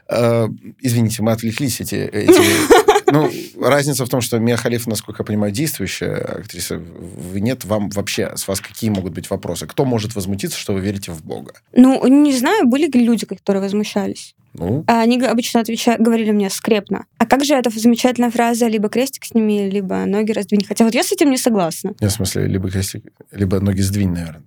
Э, 0.09 0.47
Извините, 0.81 1.25
мы 1.25 1.33
отвлеклись 1.33 1.81
эти... 1.81 1.97
эти- 1.97 2.78
Ну, 3.11 3.31
разница 3.61 4.05
в 4.05 4.09
том, 4.09 4.21
что 4.21 4.39
Мия 4.39 4.57
Халифа, 4.57 4.89
насколько 4.91 5.23
я 5.23 5.27
понимаю, 5.27 5.53
действующая 5.53 6.15
актриса. 6.15 6.79
Вы 6.79 7.41
нет, 7.41 7.65
вам 7.65 7.89
вообще, 7.91 8.33
с 8.37 8.47
вас 8.49 8.61
какие 8.61 8.91
могут 8.91 9.13
быть 9.13 9.31
вопросы? 9.31 9.67
Кто 9.67 9.85
может 9.85 10.15
возмутиться, 10.15 10.59
что 10.59 10.73
вы 10.73 10.81
верите 10.81 11.13
в 11.13 11.23
Бога? 11.23 11.55
Ну, 11.73 12.07
не 12.07 12.33
знаю, 12.33 12.67
были 12.67 12.91
ли 12.91 13.05
люди, 13.05 13.27
которые 13.27 13.63
возмущались. 13.63 14.35
Ну, 14.55 14.85
А 14.87 15.01
Они 15.03 15.21
обычно 15.23 15.61
отвечали, 15.61 16.03
говорили 16.03 16.31
мне 16.31 16.51
скрепно. 16.51 17.07
А 17.19 17.27
как 17.27 17.45
же 17.45 17.55
эта 17.55 17.71
замечательная 17.71 18.31
фраза 18.31 18.67
«либо 18.67 18.89
крестик 18.89 19.25
сними, 19.25 19.69
либо 19.69 20.05
ноги 20.07 20.33
раздвинь»? 20.33 20.65
Хотя 20.65 20.85
вот 20.85 20.95
я 20.95 21.03
с 21.03 21.13
этим 21.13 21.31
не 21.31 21.39
согласна. 21.39 21.95
я 22.01 22.09
в 22.09 22.13
смысле, 22.13 22.47
либо 22.47 22.71
крестик, 22.71 23.05
либо 23.31 23.61
ноги 23.61 23.81
сдвинь, 23.81 24.11
наверное. 24.11 24.43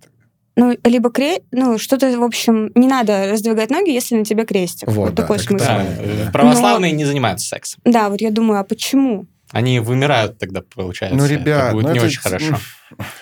Ну, 0.56 0.76
либо 0.84 1.10
кре... 1.10 1.40
ну, 1.50 1.78
что-то, 1.78 2.16
в 2.18 2.22
общем, 2.22 2.70
не 2.74 2.86
надо 2.86 3.26
раздвигать 3.30 3.70
ноги, 3.70 3.90
если 3.90 4.16
на 4.16 4.24
тебе 4.24 4.44
крестик. 4.44 4.88
Вот, 4.88 4.96
Вот, 4.96 5.14
да, 5.14 5.22
такой 5.22 5.38
так 5.38 5.46
смысл. 5.48 5.64
Да, 5.64 5.84
э, 5.84 6.24
да. 6.26 6.30
православные 6.30 6.92
не 6.92 7.04
занимаются 7.06 7.46
сексом. 7.48 7.80
Да, 7.84 8.08
вот 8.10 8.20
я 8.20 8.30
думаю, 8.30 8.60
а 8.60 8.64
почему? 8.64 9.26
Они 9.50 9.80
вымирают 9.80 10.38
тогда, 10.38 10.62
получается. 10.62 11.16
Ну, 11.16 11.24
Это 11.24 11.34
ребят, 11.34 11.72
будет 11.72 11.84
ну 11.84 11.92
не 11.92 11.98
это- 11.98 12.06
очень 12.06 12.20
хорошо. 12.20 12.56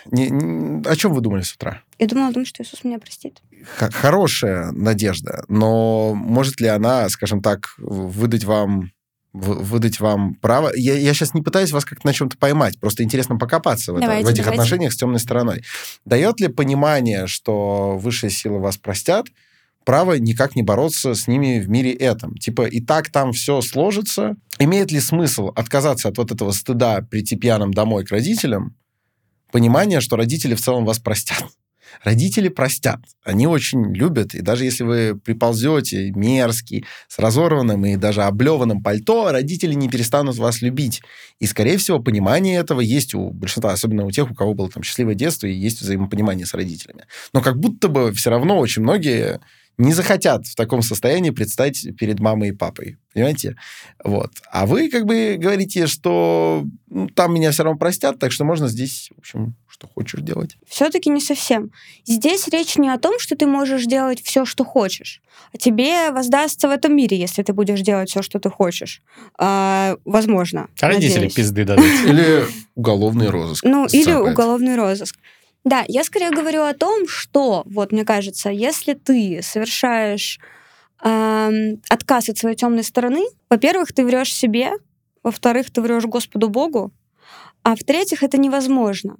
Не- 0.06 0.28
не- 0.30 0.88
о 0.88 0.96
чем 0.96 1.12
вы 1.14 1.20
думали 1.20 1.42
с 1.42 1.52
утра? 1.52 1.82
Я 2.00 2.06
думала 2.08 2.28
о 2.28 2.32
том, 2.32 2.44
что 2.44 2.62
Иисус 2.62 2.82
меня 2.82 2.98
простит. 2.98 3.40
х- 3.76 3.90
хорошая 3.92 4.72
надежда, 4.72 5.44
но 5.48 6.12
может 6.14 6.60
ли 6.60 6.66
она, 6.68 7.08
скажем 7.08 7.40
так, 7.42 7.74
выдать 7.78 8.44
вам 8.44 8.90
выдать 9.32 10.00
вам 10.00 10.34
право. 10.34 10.70
Я, 10.74 10.94
я 10.96 11.14
сейчас 11.14 11.34
не 11.34 11.42
пытаюсь 11.42 11.70
вас 11.70 11.84
как-то 11.84 12.06
на 12.06 12.12
чем-то 12.12 12.36
поймать, 12.36 12.78
просто 12.80 13.02
интересно 13.04 13.36
покопаться 13.36 13.92
в, 13.92 13.96
это- 13.96 14.06
Давайте, 14.06 14.26
в 14.26 14.28
этих 14.30 14.44
давайте. 14.44 14.62
отношениях 14.62 14.92
с 14.92 14.96
темной 14.96 15.20
стороной. 15.20 15.62
Дает 16.04 16.40
ли 16.40 16.48
понимание, 16.48 17.26
что 17.26 17.96
высшие 17.96 18.30
силы 18.30 18.58
вас 18.58 18.76
простят, 18.76 19.26
право 19.84 20.14
никак 20.14 20.56
не 20.56 20.62
бороться 20.62 21.14
с 21.14 21.28
ними 21.28 21.60
в 21.60 21.68
мире 21.68 21.92
этом? 21.92 22.34
Типа, 22.36 22.62
и 22.66 22.80
так 22.80 23.10
там 23.10 23.32
все 23.32 23.60
сложится. 23.60 24.34
Имеет 24.58 24.90
ли 24.90 25.00
смысл 25.00 25.48
отказаться 25.54 26.08
от 26.08 26.18
вот 26.18 26.32
этого 26.32 26.50
стыда 26.52 27.00
прийти 27.02 27.36
пьяным 27.36 27.72
домой 27.72 28.04
к 28.04 28.10
родителям, 28.10 28.76
понимание, 29.52 30.00
что 30.00 30.16
родители 30.16 30.54
в 30.54 30.60
целом 30.60 30.84
вас 30.84 30.98
простят? 30.98 31.44
Родители 32.02 32.48
простят. 32.48 33.00
Они 33.24 33.46
очень 33.46 33.94
любят. 33.94 34.34
И 34.34 34.40
даже 34.40 34.64
если 34.64 34.84
вы 34.84 35.18
приползете 35.18 36.10
мерзкий, 36.12 36.84
с 37.08 37.18
разорванным 37.18 37.84
и 37.86 37.96
даже 37.96 38.22
облеванным 38.22 38.82
пальто, 38.82 39.30
родители 39.32 39.74
не 39.74 39.88
перестанут 39.88 40.36
вас 40.36 40.62
любить. 40.62 41.02
И, 41.38 41.46
скорее 41.46 41.78
всего, 41.78 42.00
понимание 42.00 42.58
этого 42.58 42.80
есть 42.80 43.14
у 43.14 43.30
большинства, 43.30 43.72
особенно 43.72 44.04
у 44.04 44.10
тех, 44.10 44.30
у 44.30 44.34
кого 44.34 44.54
было 44.54 44.70
там 44.70 44.82
счастливое 44.82 45.14
детство 45.14 45.46
и 45.46 45.52
есть 45.52 45.80
взаимопонимание 45.80 46.46
с 46.46 46.54
родителями. 46.54 47.04
Но 47.32 47.40
как 47.40 47.58
будто 47.58 47.88
бы 47.88 48.12
все 48.12 48.30
равно 48.30 48.58
очень 48.58 48.82
многие 48.82 49.40
не 49.80 49.92
захотят 49.92 50.46
в 50.46 50.54
таком 50.54 50.82
состоянии 50.82 51.30
предстать 51.30 51.86
перед 51.98 52.20
мамой 52.20 52.50
и 52.50 52.52
папой. 52.52 52.98
Понимаете? 53.14 53.56
Вот. 54.04 54.30
А 54.52 54.66
вы 54.66 54.88
как 54.88 55.06
бы 55.06 55.36
говорите, 55.38 55.86
что 55.86 56.64
ну, 56.88 57.08
там 57.08 57.34
меня 57.34 57.50
все 57.50 57.64
равно 57.64 57.78
простят, 57.78 58.18
так 58.18 58.30
что 58.30 58.44
можно 58.44 58.68
здесь, 58.68 59.10
в 59.16 59.18
общем, 59.18 59.54
что 59.68 59.88
хочешь 59.88 60.20
делать. 60.20 60.56
Все-таки 60.68 61.10
не 61.10 61.20
совсем. 61.20 61.70
Здесь 62.04 62.46
речь 62.48 62.76
не 62.76 62.90
о 62.90 62.98
том, 62.98 63.18
что 63.18 63.36
ты 63.36 63.46
можешь 63.46 63.86
делать 63.86 64.22
все, 64.22 64.44
что 64.44 64.64
хочешь, 64.64 65.22
а 65.52 65.56
тебе 65.56 66.10
воздастся 66.10 66.68
в 66.68 66.70
этом 66.70 66.94
мире, 66.94 67.18
если 67.18 67.42
ты 67.42 67.52
будешь 67.52 67.80
делать 67.80 68.10
все, 68.10 68.22
что 68.22 68.38
ты 68.38 68.50
хочешь. 68.50 69.02
А, 69.38 69.96
возможно. 70.04 70.68
А 70.80 70.88
родители 70.88 71.14
надеюсь. 71.14 71.34
пизды 71.34 71.64
дадут. 71.64 71.86
Или 72.06 72.44
уголовный 72.74 73.30
розыск. 73.30 73.64
Ну, 73.64 73.86
или 73.86 74.12
уголовный 74.12 74.76
розыск. 74.76 75.16
Да, 75.64 75.84
я 75.88 76.04
скорее 76.04 76.30
говорю 76.30 76.62
о 76.62 76.74
том, 76.74 77.06
что, 77.06 77.62
вот 77.66 77.92
мне 77.92 78.04
кажется, 78.04 78.50
если 78.50 78.94
ты 78.94 79.40
совершаешь 79.42 80.40
эм, 81.02 81.82
отказ 81.88 82.28
от 82.30 82.38
своей 82.38 82.56
темной 82.56 82.84
стороны, 82.84 83.24
во-первых, 83.50 83.92
ты 83.92 84.04
врешь 84.04 84.32
себе, 84.34 84.72
во-вторых, 85.22 85.70
ты 85.70 85.82
врешь 85.82 86.04
Господу 86.04 86.48
Богу, 86.48 86.92
а 87.62 87.76
в-третьих, 87.76 88.22
это 88.22 88.38
невозможно. 88.38 89.16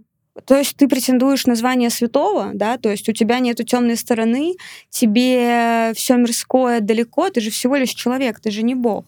То 0.47 0.57
есть 0.57 0.77
ты 0.77 0.89
претендуешь 0.89 1.47
на 1.47 1.55
звание 1.55 1.91
святого, 1.91 2.53
да, 2.55 2.79
то 2.79 2.89
есть 2.91 3.09
у 3.09 3.13
тебя 3.13 3.39
нету 3.41 3.65
темной 3.65 3.97
стороны, 3.97 4.55
тебе 4.89 5.93
все 5.95 6.17
мирское 6.17 6.81
далеко, 6.81 7.29
ты 7.29 7.41
же 7.41 7.51
всего 7.51 7.77
лишь 7.77 7.91
человек, 7.91 8.41
ты 8.41 8.51
же 8.51 8.63
не 8.63 8.75
Бог. 8.75 9.05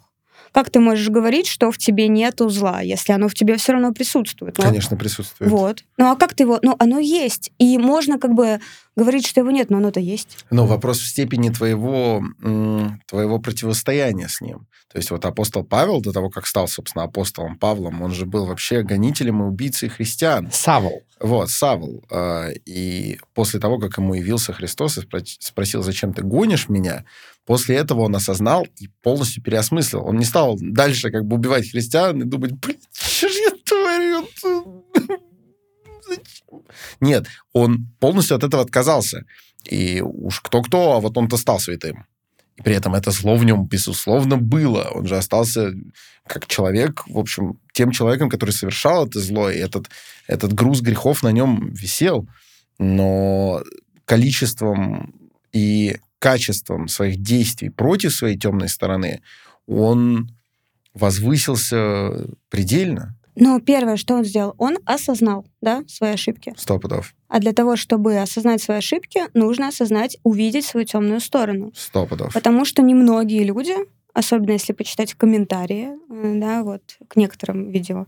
Как 0.53 0.71
ты 0.71 0.81
можешь 0.81 1.09
говорить, 1.09 1.47
что 1.47 1.71
в 1.73 1.79
тебе 1.79 2.09
нету 2.09 2.49
зла, 2.51 2.81
если 2.83 3.13
оно 3.13 3.29
в 3.29 3.35
тебе 3.35 3.57
все 3.57 3.73
равно 3.73 3.93
присутствует? 3.93 4.57
Ну, 4.59 4.65
Конечно, 4.65 4.97
присутствует. 4.97 5.51
вот. 5.51 5.85
Ну 5.97 6.11
а 6.13 6.17
как 6.17 6.35
ты 6.35 6.43
его... 6.45 6.59
Ну, 6.63 6.77
оно 6.79 6.99
есть. 6.99 7.51
И 7.59 7.79
можно 7.79 8.19
как 8.19 8.35
бы 8.35 8.61
говорить, 8.95 9.27
что 9.27 9.41
его 9.41 9.51
нет, 9.51 9.71
но 9.71 9.79
оно-то 9.79 10.01
есть. 10.01 10.45
Но 10.51 10.67
вопрос 10.67 10.99
в 11.01 11.07
степени 11.09 11.49
твоего, 11.49 12.23
твоего 13.07 13.39
противостояния 13.39 14.29
с 14.29 14.41
ним. 14.41 14.67
То 14.93 14.99
есть 14.99 15.11
вот 15.11 15.25
апостол 15.25 15.65
Павел, 15.65 16.03
до 16.03 16.13
того, 16.13 16.29
как 16.29 16.47
стал, 16.47 16.69
собственно, 16.69 17.05
апостолом 17.05 17.57
Павлом, 17.57 18.03
он 18.03 18.13
же 18.13 18.27
был 18.27 18.45
вообще 18.45 18.83
гонителем 18.83 19.41
и 19.43 19.47
убийцей 19.47 19.89
христиан. 19.89 20.51
Савол. 20.53 21.03
Вот, 21.19 21.49
Савл. 21.49 22.05
э, 22.11 22.53
И 22.67 23.19
после 23.33 23.59
того, 23.59 23.79
как 23.79 23.97
ему 23.97 24.13
явился 24.13 24.53
Христос 24.53 24.99
и 24.99 25.01
спро- 25.01 25.25
спросил, 25.25 25.83
зачем 25.83 26.13
ты 26.13 26.23
гонишь 26.23 26.69
меня, 26.69 27.05
после 27.45 27.77
этого 27.77 28.03
он 28.03 28.15
осознал 28.15 28.67
и 28.79 28.89
полностью 29.03 29.43
переосмыслил. 29.43 30.05
Он 30.05 30.19
не 30.19 30.25
стал 30.25 30.57
дальше 30.61 31.11
как 31.11 31.25
бы 31.25 31.37
убивать 31.37 31.71
христиан 31.71 32.21
и 32.21 32.25
думать, 32.25 32.53
блин, 32.53 32.79
что 32.93 33.29
же 33.29 33.39
я 33.39 33.51
творю? 33.65 34.29
Зачем?» 36.09 36.63
Нет, 37.01 37.27
он 37.53 37.89
полностью 38.01 38.37
от 38.37 38.45
этого 38.45 38.63
отказался. 38.63 39.25
И 39.65 40.01
уж 40.03 40.41
кто-кто, 40.41 40.93
а 40.93 41.01
вот 41.01 41.17
он-то 41.17 41.37
стал 41.37 41.61
святым. 41.61 42.07
И 42.57 42.63
при 42.63 42.75
этом 42.75 42.95
это 42.95 43.11
зло 43.11 43.37
в 43.37 43.45
нем, 43.45 43.67
безусловно, 43.67 44.37
было. 44.37 44.91
Он 44.95 45.07
же 45.07 45.17
остался 45.17 45.73
как 46.27 46.47
человек, 46.47 47.03
в 47.07 47.19
общем, 47.19 47.59
тем 47.73 47.91
человеком, 47.91 48.29
который 48.29 48.51
совершал 48.51 49.07
это 49.07 49.21
зло, 49.21 49.51
и 49.51 49.59
этот, 49.59 49.91
этот 50.27 50.53
груз 50.53 50.81
грехов 50.81 51.23
на 51.23 51.33
нем 51.33 51.73
висел. 51.73 52.29
Но 52.79 53.63
количеством 54.05 55.15
и 55.53 55.99
качеством 56.23 56.87
своих 56.87 57.21
действий 57.21 57.69
против 57.69 58.15
своей 58.15 58.39
темной 58.39 58.69
стороны 58.69 59.23
он 59.67 60.31
возвысился 60.95 62.29
предельно. 62.49 63.17
Но 63.35 63.59
первое, 63.61 63.97
что 63.97 64.15
он 64.15 64.25
сделал, 64.25 64.55
он 64.59 64.79
осознал, 64.85 65.47
да, 65.61 65.83
свои 65.89 66.13
ошибки. 66.13 66.55
Сто 66.57 66.79
пудов. 66.79 67.15
А 67.29 67.41
для 67.41 67.53
того, 67.53 67.77
чтобы 67.77 68.19
осознать 68.19 68.63
свои 68.63 68.77
ошибки, 68.79 69.23
нужно 69.35 69.69
осознать, 69.69 70.19
увидеть 70.23 70.67
свою 70.67 70.87
темную 70.87 71.21
сторону. 71.21 71.73
Сто 71.75 72.07
пудов. 72.07 72.33
Потому 72.35 72.65
что 72.65 72.83
немногие 72.83 73.43
люди, 73.43 73.75
особенно 74.13 74.53
если 74.53 74.75
почитать 74.75 75.15
комментарии, 75.15 75.89
э, 76.11 76.39
да, 76.39 76.63
вот 76.63 76.83
к 77.09 77.17
некоторым 77.17 77.71
видео, 77.71 78.07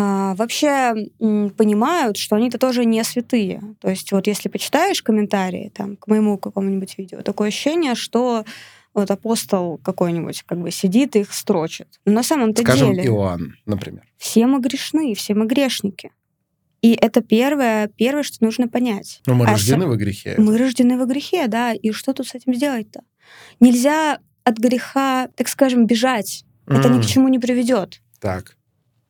вообще 0.00 1.08
м, 1.20 1.50
понимают, 1.50 2.16
что 2.18 2.36
они-то 2.36 2.58
тоже 2.58 2.84
не 2.84 3.02
святые. 3.04 3.62
То 3.80 3.88
есть 3.88 4.12
вот 4.12 4.26
если 4.26 4.48
почитаешь 4.48 5.02
комментарии 5.02 5.72
там 5.74 5.96
к 5.96 6.06
моему 6.08 6.36
какому-нибудь 6.38 6.98
видео, 6.98 7.22
такое 7.22 7.48
ощущение, 7.48 7.94
что 7.94 8.44
вот 8.92 9.10
апостол 9.10 9.78
какой-нибудь 9.78 10.42
как 10.46 10.58
бы 10.60 10.70
сидит 10.70 11.16
и 11.16 11.20
их 11.20 11.32
строчит. 11.32 11.88
Но 12.04 12.12
на 12.12 12.22
самом-то 12.22 12.62
Скажем, 12.62 12.92
деле 12.94 13.06
Иоанн, 13.08 13.56
например. 13.66 14.02
все 14.18 14.46
мы 14.46 14.60
грешны, 14.60 15.14
все 15.14 15.34
мы 15.34 15.46
грешники. 15.46 16.10
И 16.82 16.92
это 16.92 17.20
первое, 17.22 17.88
первое, 17.88 18.22
что 18.22 18.44
нужно 18.44 18.68
понять. 18.68 19.20
Но 19.26 19.34
мы 19.34 19.46
А 19.46 19.50
рождены 19.52 19.82
со- 19.84 19.88
во 19.88 19.96
грехе. 19.96 20.34
Мы 20.38 20.56
рождены 20.58 20.98
во 20.98 21.06
грехе, 21.06 21.46
да, 21.48 21.72
и 21.72 21.90
что 21.92 22.12
тут 22.12 22.28
с 22.28 22.34
этим 22.34 22.54
сделать-то? 22.54 23.00
Нельзя 23.60 24.18
от 24.44 24.58
греха, 24.58 25.28
так 25.36 25.48
скажем, 25.48 25.86
бежать. 25.86 26.44
Это 26.66 26.88
ни 26.88 27.00
к 27.00 27.06
чему 27.06 27.28
не 27.28 27.38
приведет. 27.38 28.00
Так. 28.20 28.56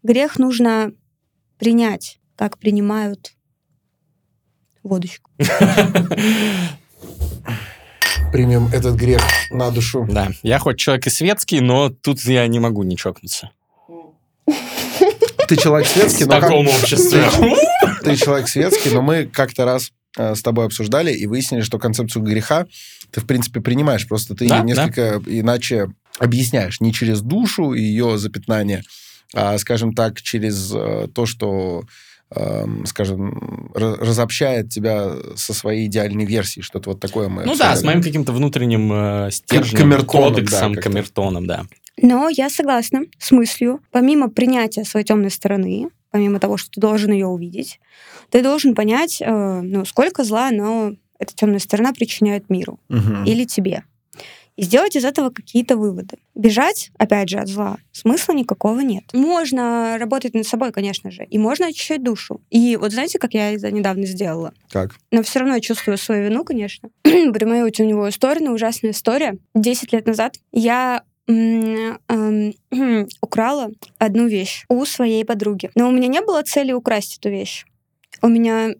Грех 0.06 0.38
нужно 0.38 0.92
принять, 1.58 2.20
как 2.36 2.58
принимают 2.58 3.32
водочку. 4.84 5.32
Примем 8.30 8.68
этот 8.72 8.94
грех 8.94 9.20
на 9.50 9.72
душу. 9.72 10.06
Да, 10.08 10.28
я 10.44 10.60
хоть 10.60 10.78
человек 10.78 11.08
и 11.08 11.10
светский, 11.10 11.58
но 11.60 11.90
тут 11.90 12.20
я 12.20 12.46
не 12.46 12.60
могу 12.60 12.84
не 12.84 12.96
чокнуться. 12.96 13.50
Ты 15.48 15.56
человек 15.56 15.88
светский, 15.88 16.22
В 16.22 16.28
но 16.28 16.34
как- 16.34 16.42
таком 16.50 16.68
обществе. 16.68 17.24
ты 18.04 18.14
человек 18.14 18.48
светский, 18.48 18.90
но 18.90 19.02
мы 19.02 19.26
как-то 19.26 19.64
раз 19.64 19.90
э, 20.16 20.36
с 20.36 20.42
тобой 20.42 20.66
обсуждали 20.66 21.12
и 21.12 21.26
выяснили, 21.26 21.62
что 21.62 21.80
концепцию 21.80 22.22
греха 22.22 22.68
ты, 23.10 23.20
в 23.20 23.26
принципе, 23.26 23.60
принимаешь, 23.60 24.06
просто 24.06 24.36
ты 24.36 24.46
Да, 24.46 24.58
ее 24.58 24.62
несколько 24.64 25.20
иначе 25.26 25.88
объясняешь. 26.20 26.80
Не 26.80 26.92
через 26.92 27.22
душу 27.22 27.72
и 27.72 27.80
ее 27.82 28.18
запятнание, 28.18 28.82
а, 29.36 29.58
скажем 29.58 29.92
так, 29.94 30.20
через 30.22 30.72
э, 30.74 31.08
то, 31.14 31.26
что 31.26 31.84
эм, 32.34 32.84
скажем, 32.86 33.70
ра- 33.74 33.96
разобщает 34.00 34.68
тебя 34.70 35.12
со 35.36 35.54
своей 35.54 35.86
идеальной 35.86 36.24
версией, 36.24 36.64
что-то 36.64 36.90
вот 36.90 37.00
такое 37.00 37.28
мы 37.28 37.44
Ну 37.44 37.54
да, 37.56 37.70
обсуждали. 37.70 37.76
с 37.78 37.84
моим 37.84 38.02
каким-то 38.02 38.32
внутренним 38.32 38.92
э, 38.92 39.30
стержнем, 39.30 39.78
камертоном, 39.78 40.34
кодексом, 40.34 40.74
да, 40.74 40.80
камертоном, 40.82 41.46
да. 41.46 41.66
Но 42.02 42.28
я 42.28 42.50
согласна 42.50 43.02
с 43.18 43.30
мыслью, 43.30 43.80
помимо 43.92 44.28
принятия 44.28 44.84
своей 44.84 45.06
темной 45.06 45.30
стороны, 45.30 45.88
помимо 46.10 46.40
того, 46.40 46.56
что 46.56 46.70
ты 46.72 46.80
должен 46.80 47.12
ее 47.12 47.26
увидеть, 47.26 47.78
ты 48.30 48.42
должен 48.42 48.74
понять, 48.74 49.22
э, 49.22 49.60
ну, 49.62 49.84
сколько 49.84 50.24
зла 50.24 50.48
оно, 50.48 50.94
эта 51.20 51.34
темная 51.34 51.60
сторона 51.60 51.92
причиняет 51.92 52.50
миру 52.50 52.80
Мгм. 52.88 53.24
или 53.24 53.44
тебе. 53.44 53.84
И 54.56 54.62
сделать 54.62 54.96
из 54.96 55.04
этого 55.04 55.30
какие-то 55.30 55.76
выводы. 55.76 56.16
Бежать, 56.34 56.90
опять 56.98 57.28
же, 57.28 57.38
от 57.38 57.48
зла 57.48 57.76
смысла 57.92 58.32
никакого 58.32 58.80
нет. 58.80 59.04
Можно 59.12 59.96
работать 59.98 60.34
над 60.34 60.46
собой, 60.46 60.72
конечно 60.72 61.10
же, 61.10 61.24
и 61.24 61.38
можно 61.38 61.66
очищать 61.66 62.02
душу. 62.02 62.40
И 62.50 62.76
вот 62.76 62.92
знаете, 62.92 63.18
как 63.18 63.34
я 63.34 63.52
это 63.52 63.70
недавно 63.70 64.06
сделала? 64.06 64.52
Как? 64.70 64.96
Но 65.10 65.22
все 65.22 65.40
равно 65.40 65.54
я 65.54 65.60
чувствую 65.60 65.98
свою 65.98 66.24
вину, 66.24 66.44
конечно. 66.44 66.88
Про 67.02 67.46
мою 67.46 67.70
теневую 67.70 68.12
сторону 68.12 68.52
ужасная 68.52 68.92
история. 68.92 69.38
Десять 69.54 69.92
лет 69.92 70.06
назад 70.06 70.36
я 70.52 71.02
эм, 71.26 72.54
украла 73.20 73.70
одну 73.98 74.26
вещь 74.26 74.64
у 74.68 74.84
своей 74.84 75.24
подруги. 75.24 75.70
Но 75.74 75.88
у 75.88 75.92
меня 75.92 76.08
не 76.08 76.20
было 76.20 76.42
цели 76.42 76.72
украсть 76.72 77.18
эту 77.18 77.30
вещь. 77.30 77.66
У 78.22 78.28
меня 78.28 78.74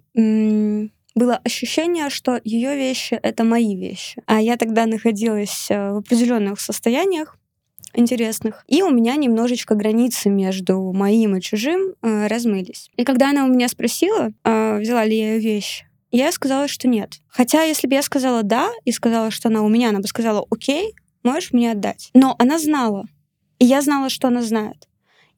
было 1.17 1.41
ощущение, 1.43 2.11
что 2.11 2.41
ее 2.45 2.77
вещи 2.77 3.19
это 3.21 3.43
мои 3.43 3.75
вещи. 3.75 4.23
А 4.27 4.41
я 4.41 4.57
тогда 4.57 4.87
находилась 4.87 5.67
э, 5.71 5.93
в 5.93 5.97
определенных 5.97 6.61
состояниях 6.61 7.37
интересных, 7.95 8.63
и 8.69 8.83
у 8.83 8.91
меня 8.91 9.17
немножечко 9.17 9.75
границы 9.75 10.29
между 10.29 10.93
моим 10.93 11.37
и 11.37 11.41
чужим 11.41 11.95
э, 12.03 12.27
размылись. 12.27 12.91
И 12.97 13.05
когда 13.05 13.31
она 13.31 13.47
у 13.47 13.49
меня 13.49 13.69
спросила, 13.69 14.31
э, 14.45 14.79
взяла 14.79 15.05
ли 15.07 15.19
я 15.19 15.35
ее 15.35 15.41
вещь, 15.41 15.85
я 16.13 16.31
сказала, 16.31 16.69
что 16.69 16.87
нет. 16.87 17.15
Хотя, 17.29 17.63
если 17.63 17.87
бы 17.87 17.95
я 17.95 18.03
сказала 18.03 18.43
«да» 18.43 18.71
и 18.85 18.93
сказала, 18.93 19.31
что 19.31 19.49
она 19.49 19.63
у 19.63 19.69
меня, 19.69 19.89
она 19.89 20.01
бы 20.01 20.07
сказала 20.07 20.47
«окей, 20.51 20.95
можешь 21.23 21.53
мне 21.53 21.73
отдать». 21.73 22.11
Но 22.15 22.37
она 22.39 22.59
знала. 22.59 23.07
И 23.59 23.65
я 23.65 23.81
знала, 23.83 24.09
что 24.09 24.29
она 24.29 24.43
знает. 24.43 24.87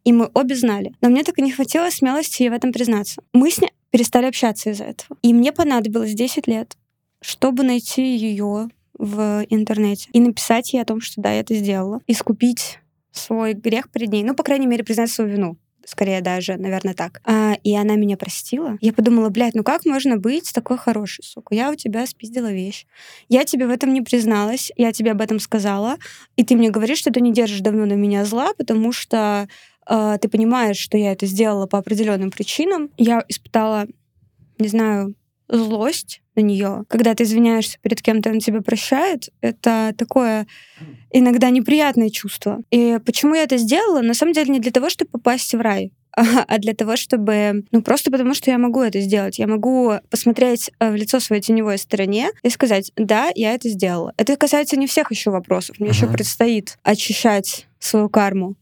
И 0.05 0.13
мы 0.13 0.31
обе 0.35 0.55
знали. 0.55 0.95
Но 1.01 1.09
мне 1.09 1.25
так 1.25 1.39
и 1.39 1.43
не 1.43 1.53
хватило 1.53 1.91
смелости 1.91 2.43
ей 2.43 2.51
в 2.51 2.55
этом 2.55 2.73
признаться. 2.73 3.23
Мы 3.33 3.51
с 3.51 3.61
ней 3.61 3.71
перестали 3.91 4.27
общаться 4.27 4.71
из-за 4.71 4.85
этого. 4.85 5.19
И 5.23 5.33
мне 5.33 5.53
понадобилось 5.53 6.15
10 6.15 6.47
лет, 6.47 6.77
чтобы 7.21 7.63
найти 7.63 8.17
ее 8.17 8.69
в 8.99 9.45
интернете 9.49 10.09
и 10.13 10.21
написать 10.21 10.73
ей 10.73 10.81
о 10.81 10.85
том, 10.85 11.01
что 11.01 11.21
да, 11.21 11.33
я 11.33 11.41
это 11.41 11.55
сделала. 11.55 12.01
Искупить 12.07 12.79
свой 13.13 13.55
грех 13.55 13.91
перед 13.91 14.11
ней. 14.13 14.25
Ну, 14.25 14.35
по 14.35 14.43
крайней 14.43 14.67
мере, 14.67 14.85
признать 14.85 15.11
свою 15.11 15.31
вину 15.31 15.57
скорее 15.89 16.21
даже, 16.21 16.57
наверное, 16.57 16.95
так. 16.95 17.21
А, 17.25 17.55
и 17.65 17.75
она 17.75 17.97
меня 17.97 18.17
простила. 18.17 18.77
Я 18.81 18.93
подумала, 18.93 19.31
блядь, 19.31 19.55
ну 19.55 19.65
как 19.65 19.85
можно 19.87 20.17
быть 20.19 20.53
такой 20.53 20.77
хорошей, 20.77 21.25
сука? 21.25 21.55
Я 21.55 21.71
у 21.71 21.75
тебя 21.75 22.07
спиздила 22.07 22.53
вещь. 22.53 22.87
Я 23.29 23.45
тебе 23.45 23.67
в 23.67 23.71
этом 23.71 23.93
не 23.93 24.03
призналась, 24.03 24.71
я 24.77 24.93
тебе 24.93 25.13
об 25.13 25.21
этом 25.21 25.41
сказала, 25.41 25.97
и 26.37 26.45
ты 26.45 26.57
мне 26.57 26.71
говоришь, 26.71 26.99
что 26.99 27.11
ты 27.11 27.21
не 27.21 27.33
держишь 27.33 27.61
давно 27.61 27.87
на 27.87 27.95
меня 27.95 28.25
зла, 28.25 28.53
потому 28.57 28.93
что 28.93 29.49
э, 29.89 30.19
ты 30.21 30.29
понимаешь, 30.29 30.79
что 30.79 30.97
я 30.97 31.13
это 31.13 31.27
сделала 31.27 31.67
по 31.67 31.79
определенным 31.79 32.31
причинам. 32.31 32.91
Я 32.97 33.25
испытала, 33.29 33.87
не 34.59 34.69
знаю, 34.69 35.15
злость 35.49 36.23
на 36.37 36.41
нее, 36.41 36.85
когда 36.89 37.15
ты 37.15 37.25
извиняешься 37.25 37.79
перед 37.81 38.01
кем-то, 38.01 38.31
он 38.31 38.39
тебя 38.39 38.61
прощает, 38.61 39.31
это 39.41 39.93
такое 39.97 40.47
иногда 41.11 41.51
неприятное 41.51 42.11
чувство. 42.11 42.61
И 42.71 42.99
почему 43.05 43.35
я 43.35 43.43
это 43.43 43.57
сделала? 43.57 44.03
На 44.03 44.15
самом 44.15 44.35
деле 44.35 44.53
не 44.53 44.61
для 44.61 44.71
того, 44.71 44.89
чтобы 44.89 45.11
попасть 45.11 45.55
в 45.55 45.61
рай, 45.61 45.93
а 46.15 46.59
для 46.59 46.75
того, 46.75 46.97
чтобы... 46.97 47.65
Ну, 47.71 47.83
просто 47.83 48.11
потому, 48.11 48.35
что 48.35 48.51
я 48.51 48.59
могу 48.59 48.83
это 48.83 49.01
сделать. 49.01 49.39
Я 49.39 49.47
могу 49.47 49.95
посмотреть 50.11 50.71
э, 50.79 50.91
в 50.91 50.95
лицо 50.95 51.21
своей 51.21 51.43
теневой 51.43 51.79
стороне 51.79 52.31
и 52.43 52.51
сказать, 52.51 52.93
да, 52.97 53.31
я 53.35 53.55
это 53.55 53.69
сделала. 53.69 54.13
Это 54.17 54.37
касается 54.37 54.77
не 54.77 54.87
всех 54.87 55.11
еще 55.11 55.31
вопросов. 55.31 55.79
Мне 55.79 55.91
uh-huh. 55.91 55.95
еще 55.95 56.07
предстоит 56.09 56.79
очищать 56.83 57.67
свою 57.79 58.09
карму. 58.09 58.57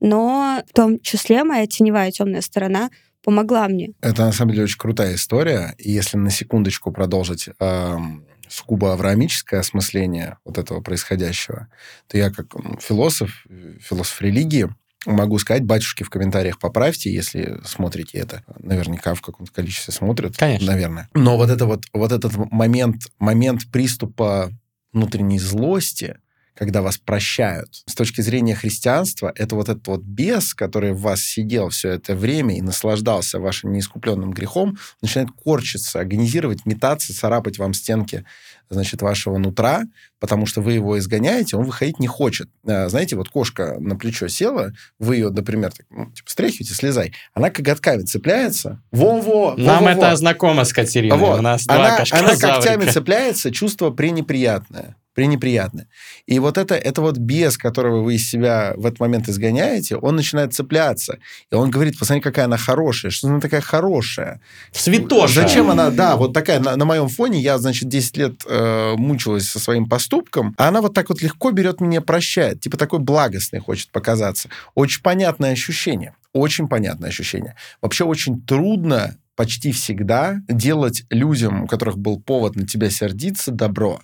Но 0.00 0.62
в 0.68 0.72
том 0.72 1.00
числе 1.00 1.44
моя 1.44 1.66
теневая 1.66 2.10
темная 2.10 2.40
сторона 2.40 2.90
помогла 3.22 3.68
мне. 3.68 3.90
Это 4.00 4.24
на 4.24 4.32
самом 4.32 4.52
деле 4.52 4.64
очень 4.64 4.78
крутая 4.78 5.14
история. 5.14 5.74
И 5.78 5.90
если 5.90 6.16
на 6.16 6.30
секундочку 6.30 6.92
продолжить 6.92 7.48
эм, 7.58 8.24
сугубо 8.48 8.92
авраамическое 8.92 9.60
осмысление 9.60 10.38
вот 10.44 10.58
этого 10.58 10.80
происходящего, 10.80 11.68
то 12.06 12.16
я 12.16 12.30
как 12.30 12.46
философ, 12.80 13.46
философ 13.80 14.22
религии, 14.22 14.68
могу 15.06 15.38
сказать, 15.38 15.64
батюшки 15.64 16.02
в 16.02 16.10
комментариях 16.10 16.58
поправьте, 16.58 17.12
если 17.12 17.60
смотрите 17.64 18.18
это. 18.18 18.42
Наверняка 18.58 19.14
в 19.14 19.22
каком-то 19.22 19.52
количестве 19.52 19.92
смотрят. 19.92 20.36
Конечно. 20.36 20.72
Наверное. 20.72 21.08
Но 21.14 21.36
вот, 21.36 21.50
это 21.50 21.66
вот, 21.66 21.84
вот 21.92 22.12
этот 22.12 22.36
момент, 22.36 23.04
момент 23.18 23.70
приступа 23.70 24.50
внутренней 24.92 25.38
злости, 25.38 26.18
когда 26.58 26.82
вас 26.82 26.98
прощают. 26.98 27.68
С 27.86 27.94
точки 27.94 28.20
зрения 28.20 28.56
христианства, 28.56 29.32
это 29.36 29.54
вот 29.54 29.68
этот 29.68 29.86
вот 29.86 30.02
бес, 30.02 30.54
который 30.54 30.92
в 30.92 31.00
вас 31.00 31.20
сидел 31.20 31.68
все 31.68 31.90
это 31.90 32.16
время 32.16 32.56
и 32.56 32.60
наслаждался 32.60 33.38
вашим 33.38 33.72
неискупленным 33.72 34.32
грехом, 34.32 34.76
начинает 35.00 35.30
корчиться, 35.30 36.00
агонизировать, 36.00 36.66
метаться, 36.66 37.16
царапать 37.16 37.58
вам 37.58 37.74
стенки 37.74 38.24
значит, 38.70 39.02
вашего 39.02 39.38
нутра, 39.38 39.84
потому 40.18 40.46
что 40.46 40.60
вы 40.60 40.72
его 40.72 40.98
изгоняете, 40.98 41.56
он 41.56 41.64
выходить 41.64 42.00
не 42.00 42.08
хочет. 42.08 42.50
А, 42.66 42.88
знаете, 42.88 43.14
вот 43.14 43.28
кошка 43.28 43.76
на 43.78 43.96
плечо 43.96 44.26
села, 44.26 44.72
вы 44.98 45.14
ее, 45.14 45.30
например, 45.30 45.72
так, 45.72 45.86
ну, 45.90 46.06
типа, 46.10 46.28
стряхиваете, 46.28 46.74
слезай. 46.74 47.12
Она 47.34 47.50
коготками 47.50 48.02
цепляется. 48.02 48.82
Во-во! 48.90 49.54
Нам 49.56 49.84
во, 49.84 49.90
это 49.90 50.16
знакомо 50.16 50.64
с 50.64 50.72
Катериной. 50.72 51.16
Вот. 51.16 51.38
У 51.38 51.42
нас 51.42 51.64
она, 51.68 52.04
два 52.04 52.18
она 52.18 52.36
когтями 52.36 52.90
цепляется, 52.90 53.52
чувство 53.52 53.90
пренеприятное 53.90 54.96
пренеприятно. 55.18 55.88
И 56.26 56.38
вот 56.38 56.58
это, 56.58 56.76
это 56.76 57.00
вот 57.00 57.18
бес, 57.18 57.58
которого 57.58 58.02
вы 58.02 58.14
из 58.14 58.30
себя 58.30 58.74
в 58.76 58.86
этот 58.86 59.00
момент 59.00 59.28
изгоняете, 59.28 59.96
он 59.96 60.14
начинает 60.14 60.54
цепляться. 60.54 61.18
И 61.50 61.56
он 61.56 61.70
говорит, 61.70 61.98
посмотри, 61.98 62.20
какая 62.20 62.44
она 62.44 62.56
хорошая, 62.56 63.10
что 63.10 63.26
она 63.26 63.40
такая 63.40 63.60
хорошая. 63.60 64.40
Святоша. 64.70 65.42
Зачем 65.42 65.72
она, 65.72 65.90
да, 65.90 66.14
вот 66.14 66.34
такая, 66.34 66.60
на, 66.60 66.76
на 66.76 66.84
моем 66.84 67.08
фоне, 67.08 67.40
я, 67.40 67.58
значит, 67.58 67.88
10 67.88 68.16
лет 68.16 68.42
э, 68.48 68.94
мучилась 68.96 69.50
со 69.50 69.58
своим 69.58 69.88
поступком, 69.88 70.54
а 70.56 70.68
она 70.68 70.80
вот 70.80 70.94
так 70.94 71.08
вот 71.08 71.20
легко 71.20 71.50
берет 71.50 71.80
меня, 71.80 72.00
прощает. 72.00 72.60
Типа 72.60 72.76
такой 72.76 73.00
благостный 73.00 73.58
хочет 73.58 73.90
показаться. 73.90 74.48
Очень 74.76 75.02
понятное 75.02 75.50
ощущение. 75.50 76.14
Очень 76.32 76.68
понятное 76.68 77.08
ощущение. 77.08 77.56
Вообще 77.82 78.04
очень 78.04 78.40
трудно 78.40 79.16
почти 79.34 79.72
всегда 79.72 80.36
делать 80.48 81.02
людям, 81.10 81.64
у 81.64 81.66
которых 81.66 81.98
был 81.98 82.20
повод 82.20 82.54
на 82.54 82.64
тебя 82.64 82.88
сердиться, 82.88 83.50
добро 83.50 84.00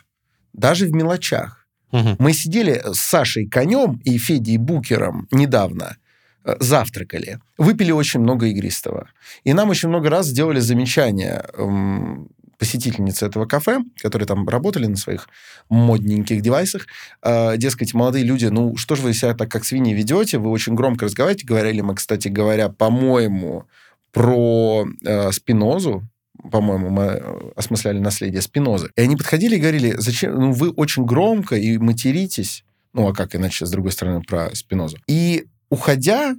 даже 0.55 0.87
в 0.87 0.93
мелочах. 0.93 1.67
Угу. 1.93 2.17
Мы 2.19 2.33
сидели 2.33 2.83
с 2.93 2.99
Сашей 2.99 3.47
Конем 3.47 4.01
и 4.05 4.19
Федей 4.19 4.57
Букером 4.57 5.29
недавно, 5.31 5.97
э, 6.45 6.57
завтракали, 6.61 7.39
выпили 7.59 7.93
очень 7.93 8.21
много 8.21 8.47
игристого. 8.47 9.11
И 9.45 9.53
нам 9.53 9.71
очень 9.71 9.89
много 9.89 10.11
раз 10.11 10.27
сделали 10.27 10.61
замечания 10.61 11.45
эм, 11.55 12.29
посетительницы 12.59 13.27
этого 13.27 13.47
кафе, 13.47 13.81
которые 14.03 14.27
там 14.27 14.49
работали 14.49 14.87
на 14.87 14.97
своих 14.97 15.29
модненьких 15.69 16.41
девайсах, 16.41 16.87
э, 17.23 17.57
дескать, 17.57 17.95
молодые 17.95 18.25
люди, 18.25 18.47
ну, 18.47 18.77
что 18.77 18.97
же 18.97 19.03
вы 19.03 19.15
себя 19.15 19.35
так 19.35 19.51
как 19.51 19.65
свиньи 19.65 19.95
ведете, 19.95 20.39
вы 20.39 20.51
очень 20.51 20.75
громко 20.75 21.05
разговариваете, 21.05 21.47
говорили 21.47 21.81
мы, 21.81 21.95
кстати 21.95 22.29
говоря, 22.29 22.69
по-моему, 22.69 23.67
про 24.13 24.87
э, 25.05 25.33
Спинозу, 25.33 26.03
по-моему, 26.51 26.91
мы 26.91 27.03
э, 27.03 27.51
осмысляли 27.57 27.99
наследие 27.99 28.43
Спинозы. 28.43 28.91
И 28.97 29.01
они 29.01 29.17
подходили 29.17 29.57
и 29.57 29.61
говорили, 29.61 29.95
зачем, 29.99 30.35
ну, 30.35 30.53
вы 30.53 30.71
очень 30.71 31.05
громко 31.05 31.57
и 31.57 31.79
материтесь. 31.79 32.65
Ну, 32.93 33.09
а 33.09 33.15
как 33.15 33.35
иначе, 33.35 33.67
с 33.67 33.71
другой 33.71 33.93
стороны, 33.93 34.23
про 34.23 34.55
Спинозу. 34.55 34.99
И 35.07 35.47
уходя, 35.71 36.37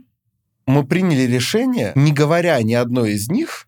мы 0.65 0.86
приняли 0.86 1.24
решение, 1.24 1.91
не 1.96 2.12
говоря 2.12 2.62
ни 2.62 2.74
одной 2.74 3.13
из 3.13 3.30
них, 3.30 3.68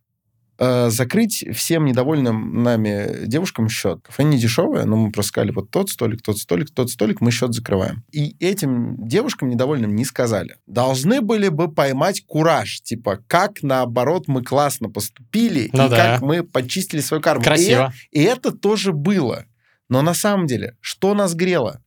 э, 0.58 0.90
закрыть 0.90 1.46
всем 1.54 1.86
недовольным 1.86 2.64
нами 2.64 3.26
девушкам 3.26 3.70
счет. 3.70 4.02
Кафе 4.04 4.24
не 4.24 4.38
дешевое, 4.38 4.86
но 4.86 4.96
мы 4.96 5.12
просто 5.12 5.30
сказали, 5.30 5.52
вот 5.52 5.70
тот 5.72 5.90
столик, 5.90 6.22
тот 6.22 6.38
столик, 6.38 6.72
тот 6.72 6.90
столик, 6.90 7.22
мы 7.22 7.32
счет 7.32 7.54
закрываем. 7.54 8.04
И 8.12 8.36
этим 8.40 8.96
девушкам 9.08 9.50
недовольным 9.50 9.96
не 9.96 10.06
сказали. 10.06 10.58
Должны 10.66 11.22
были 11.22 11.50
бы 11.50 11.72
поймать 11.72 12.24
кураж, 12.26 12.82
типа, 12.82 13.20
как 13.28 13.64
наоборот 13.64 14.28
мы 14.28 14.44
классно 14.44 14.90
поступили, 14.90 15.70
ну 15.74 15.88
и 15.88 15.90
да. 15.90 15.96
как 15.98 16.22
мы 16.22 16.44
почистили 16.44 17.02
свою 17.02 17.22
карму. 17.22 17.44
Красиво. 17.44 17.94
И, 18.12 18.22
и 18.22 18.24
это 18.24 18.52
тоже 18.52 18.94
было. 18.94 19.46
Но 19.90 20.02
на 20.02 20.14
самом 20.14 20.48
деле, 20.48 20.76
что 20.82 21.14
нас 21.14 21.34
грело? 21.34 21.82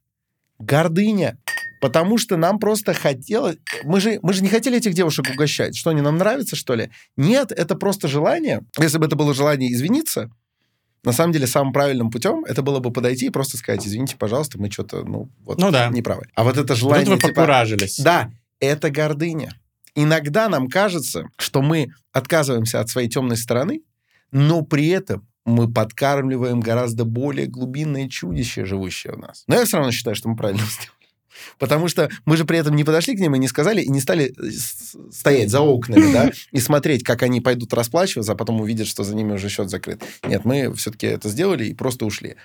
Гордыня. 0.59 1.38
Потому 1.81 2.19
что 2.19 2.37
нам 2.37 2.59
просто 2.59 2.93
хотелось... 2.95 3.57
Мы 3.85 4.01
же, 4.01 4.21
мы 4.23 4.33
же 4.33 4.43
не 4.43 4.49
хотели 4.49 4.77
этих 4.77 4.95
девушек 4.95 5.27
угощать. 5.33 5.75
Что, 5.77 5.90
они 5.90 6.03
нам 6.03 6.19
нравятся, 6.19 6.55
что 6.55 6.75
ли? 6.75 6.90
Нет, 7.16 7.53
это 7.53 7.75
просто 7.75 8.07
желание. 8.07 8.61
Если 8.79 8.99
бы 8.99 9.07
это 9.07 9.16
было 9.16 9.35
желание 9.35 9.73
извиниться, 9.73 10.31
на 11.03 11.12
самом 11.12 11.33
деле, 11.33 11.47
самым 11.47 11.73
правильным 11.73 12.11
путем 12.11 12.45
это 12.45 12.62
было 12.62 12.79
бы 12.79 12.93
подойти 12.93 13.27
и 13.27 13.31
просто 13.31 13.57
сказать, 13.57 13.87
извините, 13.87 14.16
пожалуйста, 14.16 14.59
мы 14.61 14.71
что-то, 14.71 15.03
ну, 15.03 15.31
вот, 15.40 15.59
Ну 15.59 15.71
да. 15.71 15.88
неправы. 15.88 16.27
А 16.35 16.45
вот 16.45 16.59
это 16.59 16.75
желание... 16.75 17.07
Тут 17.07 17.14
вы 17.14 17.21
типа, 17.21 17.29
покуражились. 17.29 17.99
да, 17.99 18.31
это 18.61 18.90
гордыня. 18.90 19.55
Иногда 19.95 20.49
нам 20.49 20.69
кажется, 20.69 21.25
что 21.38 21.62
мы 21.62 21.88
отказываемся 22.12 22.81
от 22.81 22.90
своей 22.90 23.09
темной 23.09 23.38
стороны, 23.38 23.83
но 24.31 24.62
при 24.62 24.88
этом 24.88 25.27
мы 25.47 25.73
подкармливаем 25.73 26.61
гораздо 26.61 27.05
более 27.05 27.47
глубинное 27.47 28.09
чудище, 28.09 28.64
живущее 28.64 29.14
в 29.14 29.19
нас. 29.19 29.45
Но 29.47 29.57
я 29.57 29.64
все 29.64 29.79
равно 29.79 29.93
считаю, 29.93 30.14
что 30.14 30.29
мы 30.29 30.37
правильно 30.37 30.62
сделали. 30.64 31.00
Потому 31.59 31.88
что 31.88 32.09
мы 32.25 32.37
же 32.37 32.45
при 32.45 32.59
этом 32.59 32.77
не 32.77 32.85
подошли 32.85 33.16
к 33.16 33.21
ним 33.21 33.35
и 33.35 33.38
не 33.38 33.49
сказали, 33.49 33.83
и 33.83 33.88
не 33.88 34.01
стали 34.01 34.35
э, 34.37 34.51
стоять 35.12 35.51
за 35.51 35.61
окнами, 35.61 36.12
да, 36.12 36.31
и 36.53 36.61
смотреть, 36.61 37.05
как 37.05 37.23
они 37.23 37.40
пойдут 37.40 37.73
расплачиваться, 37.73 38.33
а 38.33 38.35
потом 38.35 38.61
увидят, 38.61 38.87
что 38.87 39.05
за 39.05 39.14
ними 39.14 39.33
уже 39.33 39.49
счет 39.49 39.71
закрыт. 39.71 40.03
Нет, 40.27 40.45
мы 40.45 40.73
все-таки 40.75 41.07
это 41.07 41.29
сделали 41.29 41.66
и 41.66 41.75
просто 41.75 42.05
ушли. 42.07 42.37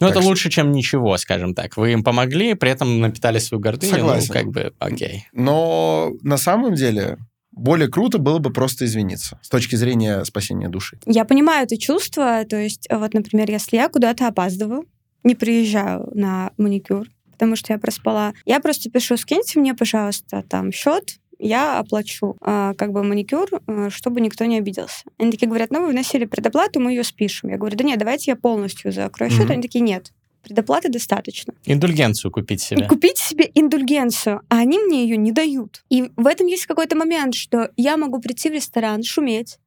Ну, 0.00 0.08
это 0.08 0.20
что- 0.20 0.28
лучше, 0.28 0.50
чем 0.50 0.72
ничего, 0.72 1.16
скажем 1.18 1.54
так. 1.54 1.76
Вы 1.76 1.92
им 1.92 2.02
помогли, 2.02 2.54
при 2.54 2.70
этом 2.70 3.00
напитали 3.00 3.38
свою 3.38 3.60
гордыню. 3.60 3.92
Согласен. 3.92 4.26
Ну, 4.28 4.32
как 4.34 4.46
бы, 4.48 4.72
окей. 4.78 5.26
Но 5.32 6.12
на 6.22 6.38
самом 6.38 6.74
деле 6.74 7.18
более 7.52 7.88
круто 7.88 8.18
было 8.18 8.38
бы 8.38 8.50
просто 8.50 8.86
извиниться 8.86 9.38
с 9.42 9.48
точки 9.48 9.76
зрения 9.76 10.24
спасения 10.24 10.68
души. 10.68 10.98
Я 11.06 11.24
понимаю 11.24 11.64
это 11.64 11.76
чувство, 11.78 12.44
то 12.48 12.56
есть, 12.56 12.88
вот, 12.90 13.14
например, 13.14 13.50
если 13.50 13.76
я 13.76 13.88
куда-то 13.88 14.26
опаздываю, 14.26 14.86
не 15.22 15.34
приезжаю 15.34 16.08
на 16.14 16.50
маникюр, 16.56 17.06
потому 17.32 17.56
что 17.56 17.72
я 17.72 17.78
проспала, 17.78 18.34
я 18.44 18.60
просто 18.60 18.90
пишу, 18.90 19.16
скиньте 19.16 19.58
мне, 19.58 19.74
пожалуйста, 19.74 20.44
там 20.48 20.70
счет, 20.72 21.18
я 21.38 21.80
оплачу 21.80 22.36
э, 22.40 22.74
как 22.78 22.92
бы 22.92 23.02
маникюр, 23.02 23.48
э, 23.66 23.90
чтобы 23.90 24.20
никто 24.20 24.44
не 24.44 24.58
обиделся. 24.58 25.04
Они 25.18 25.32
такие 25.32 25.48
говорят, 25.48 25.70
ну 25.72 25.82
вы 25.82 25.88
вносили 25.88 26.24
предоплату, 26.24 26.78
мы 26.78 26.92
ее 26.92 27.02
спишем. 27.02 27.50
Я 27.50 27.56
говорю, 27.56 27.76
да 27.76 27.82
нет, 27.82 27.98
давайте 27.98 28.30
я 28.30 28.36
полностью 28.36 28.92
закрою 28.92 29.30
счет. 29.30 29.44
Мгм. 29.44 29.52
Они 29.52 29.62
такие, 29.62 29.80
нет, 29.80 30.12
предоплаты 30.42 30.88
достаточно. 30.88 31.54
Индульгенцию 31.64 32.30
купить 32.30 32.62
себе. 32.62 32.86
Купить 32.86 33.18
себе 33.18 33.50
индульгенцию, 33.54 34.42
а 34.48 34.58
они 34.58 34.78
мне 34.78 35.02
ее 35.02 35.16
не 35.16 35.32
дают. 35.32 35.84
И 35.88 36.12
в 36.16 36.26
этом 36.28 36.46
есть 36.46 36.66
какой-то 36.66 36.96
момент, 36.96 37.34
что 37.34 37.70
я 37.76 37.96
могу 37.96 38.20
прийти 38.20 38.48
в 38.48 38.52
ресторан, 38.52 39.02
шуметь, 39.02 39.58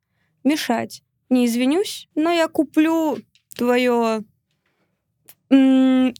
мешать, 0.45 1.01
не 1.29 1.45
извинюсь, 1.45 2.07
но 2.15 2.31
я 2.31 2.47
куплю 2.47 3.17
твое 3.55 4.23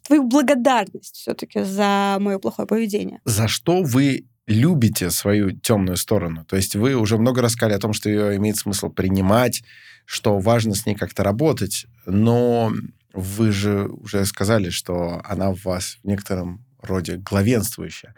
твою 0.04 0.24
благодарность 0.24 1.16
все-таки 1.16 1.64
за 1.64 2.18
мое 2.20 2.40
плохое 2.40 2.68
поведение. 2.68 3.20
За 3.26 3.48
что 3.48 3.84
вы 3.84 4.26
любите 4.48 5.10
свою 5.10 5.52
темную 5.52 5.98
сторону? 5.98 6.46
То 6.46 6.56
есть 6.56 6.76
вы 6.76 6.96
уже 6.96 7.18
много 7.18 7.42
раз 7.42 7.54
сказали 7.54 7.76
о 7.76 7.80
том, 7.80 7.94
что 7.94 8.10
ее 8.10 8.36
имеет 8.38 8.58
смысл 8.58 8.90
принимать, 8.90 9.64
что 10.06 10.40
важно 10.40 10.76
с 10.76 10.86
ней 10.86 10.96
как-то 10.96 11.24
работать, 11.24 11.88
но 12.06 12.72
вы 13.14 13.52
же 13.52 13.88
уже 13.88 14.26
сказали, 14.26 14.70
что 14.70 15.22
она 15.24 15.52
в 15.52 15.64
вас 15.64 15.98
в 16.04 16.08
некотором 16.08 16.64
роде 16.82 17.18
главенствующая. 17.18 18.14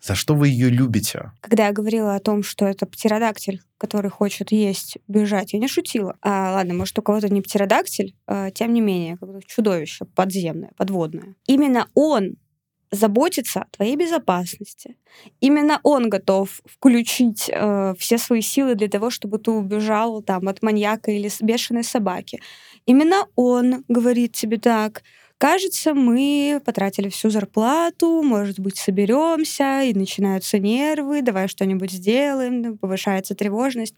За 0.00 0.14
что 0.14 0.34
вы 0.34 0.48
ее 0.48 0.70
любите? 0.70 1.32
Когда 1.40 1.66
я 1.66 1.72
говорила 1.72 2.14
о 2.14 2.20
том, 2.20 2.42
что 2.42 2.64
это 2.64 2.86
птеродактиль, 2.86 3.60
который 3.76 4.10
хочет 4.10 4.50
есть, 4.50 4.96
бежать, 5.08 5.52
я 5.52 5.58
не 5.58 5.68
шутила. 5.68 6.16
А, 6.22 6.52
ладно, 6.54 6.74
может, 6.74 6.98
у 6.98 7.02
кого-то 7.02 7.28
не 7.28 7.42
птеродактиль, 7.42 8.14
а, 8.26 8.50
тем 8.50 8.72
не 8.72 8.80
менее, 8.80 9.18
как 9.18 9.44
чудовище 9.46 10.06
подземное, 10.06 10.72
подводное. 10.76 11.34
Именно 11.46 11.88
он 11.94 12.36
заботится 12.90 13.60
о 13.60 13.66
твоей 13.70 13.96
безопасности. 13.96 14.96
Именно 15.40 15.80
он 15.82 16.08
готов 16.08 16.60
включить 16.64 17.48
э, 17.48 17.94
все 17.98 18.18
свои 18.18 18.40
силы 18.40 18.74
для 18.74 18.88
того, 18.88 19.10
чтобы 19.10 19.38
ты 19.38 19.50
убежал 19.52 20.22
там 20.22 20.48
от 20.48 20.62
маньяка 20.62 21.12
или 21.12 21.30
бешеной 21.40 21.84
собаки. 21.84 22.40
Именно 22.86 23.26
он 23.36 23.84
говорит 23.88 24.32
тебе 24.32 24.58
так, 24.58 25.02
Кажется, 25.40 25.94
мы 25.94 26.60
потратили 26.66 27.08
всю 27.08 27.30
зарплату, 27.30 28.22
может 28.22 28.60
быть, 28.60 28.76
соберемся, 28.76 29.80
и 29.84 29.94
начинаются 29.94 30.58
нервы, 30.58 31.22
давай 31.22 31.48
что-нибудь 31.48 31.92
сделаем, 31.92 32.76
повышается 32.76 33.34
тревожность. 33.34 33.94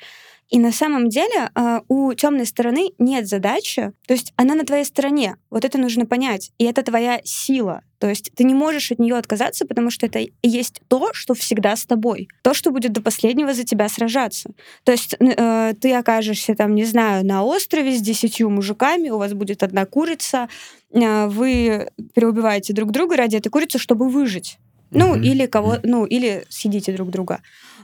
И 0.51 0.59
на 0.59 0.71
самом 0.71 1.09
деле 1.09 1.51
а, 1.55 1.81
у 1.89 2.13
темной 2.13 2.45
стороны 2.45 2.91
нет 2.99 3.27
задачи, 3.27 3.93
то 4.07 4.13
есть 4.13 4.35
она 4.37 4.55
на 4.55 4.65
твоей 4.65 4.85
стороне. 4.85 5.37
Вот 5.49 5.65
это 5.65 5.79
нужно 5.79 6.05
понять. 6.05 6.53
И 6.59 6.65
это 6.65 6.83
твоя 6.83 7.21
сила. 7.25 7.83
То 7.99 8.09
есть 8.09 8.33
ты 8.35 8.45
не 8.45 8.53
можешь 8.53 8.93
от 8.93 8.99
нее 8.99 9.17
отказаться, 9.17 9.65
потому 9.65 9.91
что 9.91 10.07
это 10.07 10.21
есть 10.43 10.83
то, 10.89 11.11
что 11.15 11.33
всегда 11.35 11.75
с 11.75 11.87
тобой. 11.87 12.29
То, 12.43 12.53
что 12.53 12.71
будет 12.71 12.93
до 12.93 13.01
последнего 13.01 13.55
за 13.55 13.65
тебя 13.65 13.89
сражаться. 13.89 14.51
То 14.85 14.93
есть 14.93 15.15
э, 15.19 15.75
ты 15.81 15.95
окажешься 15.95 16.55
там, 16.55 16.75
не 16.75 16.85
знаю, 16.85 17.25
на 17.25 17.45
острове 17.45 17.97
с 17.97 18.03
десятью 18.03 18.51
мужиками, 18.51 19.09
у 19.09 19.19
вас 19.19 19.33
будет 19.33 19.63
одна 19.63 19.87
курица, 19.87 20.49
э, 20.93 21.27
вы 21.29 21.89
переубиваете 22.15 22.73
друг 22.73 22.91
друга 22.91 23.17
ради 23.17 23.37
этой 23.37 23.49
курицы, 23.49 23.79
чтобы 23.79 24.09
выжить. 24.09 24.59
Ну, 24.91 25.17
mm-hmm. 25.17 25.25
или 25.25 25.47
кого, 25.47 25.77
ну, 25.83 26.05
или 26.05 26.45
съедите 26.51 26.93
друг 26.93 27.11
друга. 27.11 27.41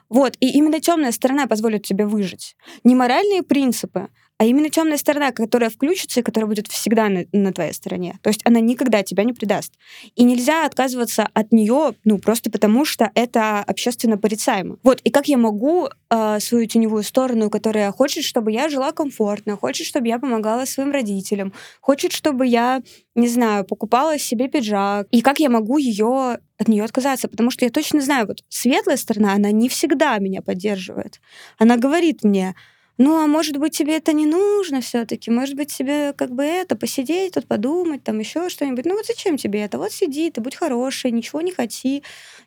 Вот, 0.08 0.36
и 0.40 0.50
именно 0.50 0.80
темная 0.80 1.12
сторона 1.12 1.46
позволит 1.46 1.84
тебе 1.84 2.06
выжить. 2.06 2.56
Не 2.84 2.94
моральные 2.94 3.42
принципы, 3.42 4.08
а 4.38 4.44
именно 4.44 4.70
темная 4.70 4.96
сторона, 4.96 5.32
которая 5.32 5.68
включится 5.68 6.20
и 6.20 6.22
которая 6.22 6.48
будет 6.48 6.68
всегда 6.68 7.08
на, 7.08 7.24
на 7.32 7.52
твоей 7.52 7.72
стороне. 7.72 8.18
То 8.22 8.30
есть 8.30 8.40
она 8.44 8.60
никогда 8.60 9.02
тебя 9.02 9.24
не 9.24 9.32
предаст. 9.32 9.74
И 10.14 10.22
нельзя 10.22 10.64
отказываться 10.64 11.28
от 11.34 11.52
нее, 11.52 11.94
ну, 12.04 12.18
просто 12.18 12.48
потому 12.50 12.84
что 12.84 13.10
это 13.14 13.58
общественно 13.60 14.16
порицаемо. 14.16 14.78
Вот, 14.84 15.00
и 15.02 15.10
как 15.10 15.26
я 15.26 15.36
могу 15.36 15.88
э, 16.10 16.38
свою 16.40 16.66
теневую 16.66 17.02
сторону, 17.02 17.50
которая 17.50 17.90
хочет, 17.90 18.24
чтобы 18.24 18.52
я 18.52 18.68
жила 18.68 18.92
комфортно, 18.92 19.56
хочет, 19.56 19.86
чтобы 19.86 20.06
я 20.06 20.20
помогала 20.20 20.64
своим 20.66 20.92
родителям, 20.92 21.52
хочет, 21.80 22.12
чтобы 22.12 22.46
я, 22.46 22.82
не 23.16 23.26
знаю, 23.28 23.64
покупала 23.64 24.18
себе 24.18 24.48
пиджак, 24.48 25.08
и 25.10 25.20
как 25.20 25.40
я 25.40 25.50
могу 25.50 25.78
ее 25.78 26.38
от 26.58 26.68
нее 26.68 26.84
отказаться, 26.84 27.28
потому 27.28 27.50
что 27.50 27.64
я 27.64 27.70
точно 27.70 28.00
знаю, 28.00 28.26
вот 28.26 28.44
светлая 28.48 28.96
сторона, 28.96 29.32
она 29.32 29.50
не 29.50 29.68
всегда 29.68 30.18
меня 30.18 30.42
поддерживает. 30.42 31.20
Она 31.58 31.76
говорит 31.76 32.22
мне, 32.22 32.54
ну, 32.98 33.22
а 33.22 33.28
может 33.28 33.56
быть, 33.56 33.76
тебе 33.76 33.96
это 33.96 34.12
не 34.12 34.26
нужно 34.26 34.80
все-таки, 34.80 35.30
может 35.30 35.54
быть, 35.54 35.72
тебе 35.72 36.12
как 36.12 36.32
бы 36.32 36.42
это, 36.42 36.74
посидеть 36.74 37.34
тут, 37.34 37.46
подумать, 37.46 38.02
там 38.02 38.18
еще 38.18 38.48
что-нибудь. 38.48 38.84
Ну, 38.84 38.96
вот 38.96 39.06
зачем 39.06 39.36
тебе 39.36 39.60
это? 39.60 39.78
Вот 39.78 39.92
сиди, 39.92 40.30
ты 40.30 40.40
будь 40.40 40.56
хороший, 40.56 41.12
ничего 41.12 41.40
не 41.40 41.52
хоти, 41.52 42.02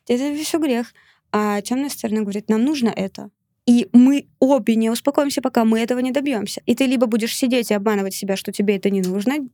это 0.08 0.36
все 0.44 0.60
грех. 0.60 0.94
А 1.32 1.62
темная 1.62 1.90
сторона 1.90 2.22
говорит, 2.22 2.50
нам 2.50 2.66
нужно 2.66 2.90
это. 2.90 3.30
И 3.66 3.88
мы 3.94 4.28
обе 4.40 4.76
не 4.76 4.90
успокоимся, 4.90 5.42
пока 5.42 5.64
мы 5.64 5.80
этого 5.80 6.00
не 6.00 6.12
добьемся. 6.12 6.62
И 6.66 6.76
ты 6.76 6.86
либо 6.86 7.06
будешь 7.06 7.36
сидеть 7.36 7.72
и 7.72 7.74
обманывать 7.74 8.14
себя, 8.14 8.36
что 8.36 8.52
тебе 8.52 8.76
это 8.76 8.90
не 8.90 9.02
нужно, 9.02 9.48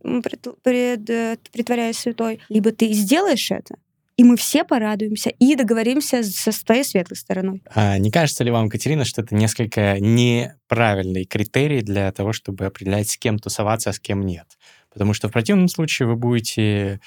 пред, 0.63 1.09
э, 1.09 1.37
притворяясь 1.51 1.99
святой, 1.99 2.39
либо 2.49 2.71
ты 2.71 2.91
сделаешь 2.93 3.51
это, 3.51 3.75
и 4.17 4.23
мы 4.23 4.35
все 4.35 4.63
порадуемся 4.63 5.29
и 5.29 5.55
договоримся 5.55 6.23
со 6.23 6.51
своей 6.51 6.83
светлой 6.83 7.15
стороной. 7.15 7.61
А 7.73 7.99
не 7.99 8.11
кажется 8.11 8.43
ли 8.43 8.49
вам, 8.49 8.67
Катерина, 8.67 9.05
что 9.05 9.21
это 9.21 9.35
несколько 9.35 9.99
неправильный 9.99 11.25
критерий 11.25 11.81
для 11.81 12.11
того, 12.11 12.33
чтобы 12.33 12.65
определять, 12.65 13.09
с 13.09 13.17
кем 13.17 13.37
тусоваться, 13.37 13.91
а 13.91 13.93
с 13.93 13.99
кем 13.99 14.25
нет? 14.25 14.57
Потому 14.91 15.13
что 15.13 15.29
в 15.29 15.31
противном 15.31 15.67
случае 15.67 16.07
вы 16.07 16.15
будете 16.15 16.99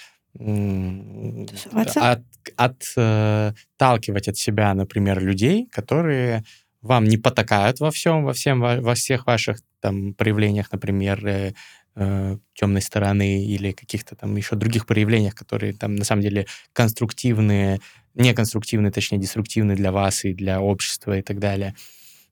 от, 1.72 2.22
отталкивать 2.56 4.28
от 4.28 4.36
себя, 4.36 4.72
например, 4.74 5.20
людей, 5.20 5.66
которые 5.72 6.44
вам 6.80 7.04
не 7.04 7.16
потакают 7.16 7.80
во 7.80 7.90
всем, 7.90 8.24
во 8.24 8.32
всем, 8.32 8.60
во 8.60 8.94
всех 8.94 9.26
ваших 9.26 9.58
там 9.80 10.14
проявлениях, 10.14 10.70
например, 10.70 11.54
э, 11.96 12.36
темной 12.54 12.82
стороны 12.82 13.44
или 13.44 13.72
каких-то 13.72 14.16
там 14.16 14.36
еще 14.36 14.56
других 14.56 14.86
проявлениях, 14.86 15.34
которые 15.34 15.72
там 15.72 15.96
на 15.96 16.04
самом 16.04 16.22
деле 16.22 16.46
конструктивные, 16.72 17.80
неконструктивные, 18.14 18.92
точнее, 18.92 19.18
деструктивные 19.18 19.76
для 19.76 19.92
вас 19.92 20.24
и 20.24 20.32
для 20.32 20.60
общества 20.60 21.18
и 21.18 21.22
так 21.22 21.38
далее. 21.38 21.74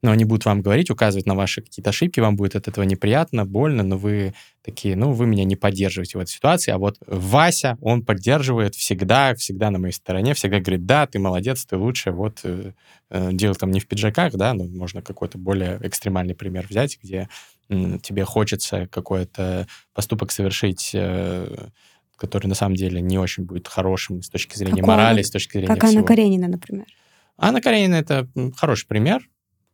Но 0.00 0.12
они 0.12 0.24
будут 0.24 0.44
вам 0.44 0.62
говорить, 0.62 0.90
указывать 0.90 1.26
на 1.26 1.34
ваши 1.34 1.60
какие-то 1.60 1.90
ошибки, 1.90 2.20
вам 2.20 2.36
будет 2.36 2.54
от 2.54 2.68
этого 2.68 2.84
неприятно, 2.84 3.44
больно, 3.44 3.82
но 3.82 3.98
вы 3.98 4.32
такие, 4.62 4.94
ну, 4.94 5.12
вы 5.12 5.26
меня 5.26 5.42
не 5.42 5.56
поддерживаете 5.56 6.18
в 6.18 6.20
этой 6.20 6.30
ситуации, 6.30 6.70
а 6.70 6.78
вот 6.78 6.98
Вася, 7.06 7.76
он 7.80 8.04
поддерживает 8.04 8.76
всегда, 8.76 9.34
всегда 9.34 9.70
на 9.70 9.80
моей 9.80 9.92
стороне, 9.92 10.34
всегда 10.34 10.60
говорит, 10.60 10.86
да, 10.86 11.06
ты 11.06 11.18
молодец, 11.18 11.64
ты 11.64 11.76
лучше, 11.76 12.12
вот, 12.12 12.40
э, 12.44 12.72
э 13.10 13.30
дело 13.32 13.54
там 13.56 13.72
не 13.72 13.80
в 13.80 13.88
пиджаках, 13.88 14.34
да, 14.34 14.54
но 14.54 14.64
можно 14.64 15.02
какой-то 15.02 15.36
более 15.36 15.80
экстремальный 15.82 16.36
пример 16.36 16.66
взять, 16.68 16.98
где 17.02 17.28
тебе 17.68 18.24
хочется 18.24 18.86
какой-то 18.86 19.66
поступок 19.92 20.32
совершить, 20.32 20.90
э, 20.94 21.68
который 22.16 22.46
на 22.46 22.54
самом 22.54 22.76
деле 22.76 23.00
не 23.00 23.18
очень 23.18 23.44
будет 23.44 23.68
хорошим 23.68 24.22
с 24.22 24.28
точки 24.28 24.56
зрения 24.56 24.80
Какого? 24.80 24.96
морали, 24.96 25.22
с 25.22 25.30
точки 25.30 25.52
зрения 25.52 25.68
Как 25.68 25.84
всего. 25.84 25.98
Анна 25.98 26.06
Каренина, 26.06 26.48
например. 26.48 26.86
Анна 27.36 27.60
Каренина— 27.60 27.94
это 27.96 28.28
хороший 28.56 28.86
пример, 28.86 29.22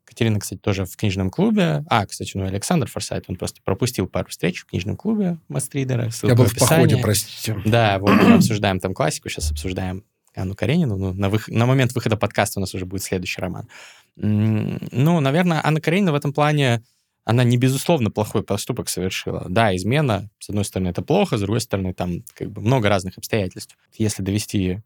Катерина, 0.04 0.38
кстати, 0.38 0.60
тоже 0.60 0.84
в 0.84 0.96
книжном 0.96 1.30
клубе. 1.30 1.84
А, 1.88 2.06
кстати, 2.06 2.32
ну, 2.36 2.44
Александр 2.44 2.86
Форсайт, 2.88 3.24
он 3.28 3.36
просто 3.36 3.60
пропустил 3.64 4.06
пару 4.06 4.28
встреч 4.28 4.60
в 4.60 4.66
книжном 4.66 4.96
клубе 4.96 5.38
Мастридера. 5.48 6.10
Я 6.22 6.34
был 6.34 6.44
в, 6.44 6.52
в 6.52 6.58
походе, 6.58 6.98
простите. 6.98 7.56
Да, 7.64 7.98
вот 7.98 8.10
мы 8.10 8.34
обсуждаем 8.36 8.80
там 8.80 8.94
классику, 8.94 9.28
сейчас 9.28 9.50
обсуждаем 9.50 10.04
Анну 10.34 10.54
Каренину. 10.54 10.96
Ну, 10.96 11.14
на, 11.14 11.30
вых... 11.30 11.48
на 11.48 11.66
момент 11.66 11.94
выхода 11.94 12.16
подкаста 12.16 12.58
у 12.58 12.62
нас 12.62 12.74
уже 12.74 12.86
будет 12.86 13.02
следующий 13.02 13.40
роман. 13.40 13.68
Ну, 14.16 15.20
наверное, 15.20 15.60
Анна 15.64 15.80
Каренина 15.80 16.12
в 16.12 16.16
этом 16.16 16.32
плане, 16.32 16.82
она 17.24 17.42
не 17.44 17.56
безусловно 17.56 18.10
плохой 18.10 18.42
поступок 18.42 18.88
совершила. 18.88 19.46
Да, 19.48 19.74
измена, 19.74 20.30
с 20.38 20.50
одной 20.50 20.64
стороны, 20.64 20.88
это 20.88 21.02
плохо, 21.02 21.38
с 21.38 21.40
другой 21.40 21.60
стороны, 21.60 21.94
там 21.94 22.22
как 22.34 22.50
бы 22.50 22.60
много 22.60 22.88
разных 22.88 23.18
обстоятельств. 23.18 23.76
Если 23.94 24.22
довести 24.22 24.80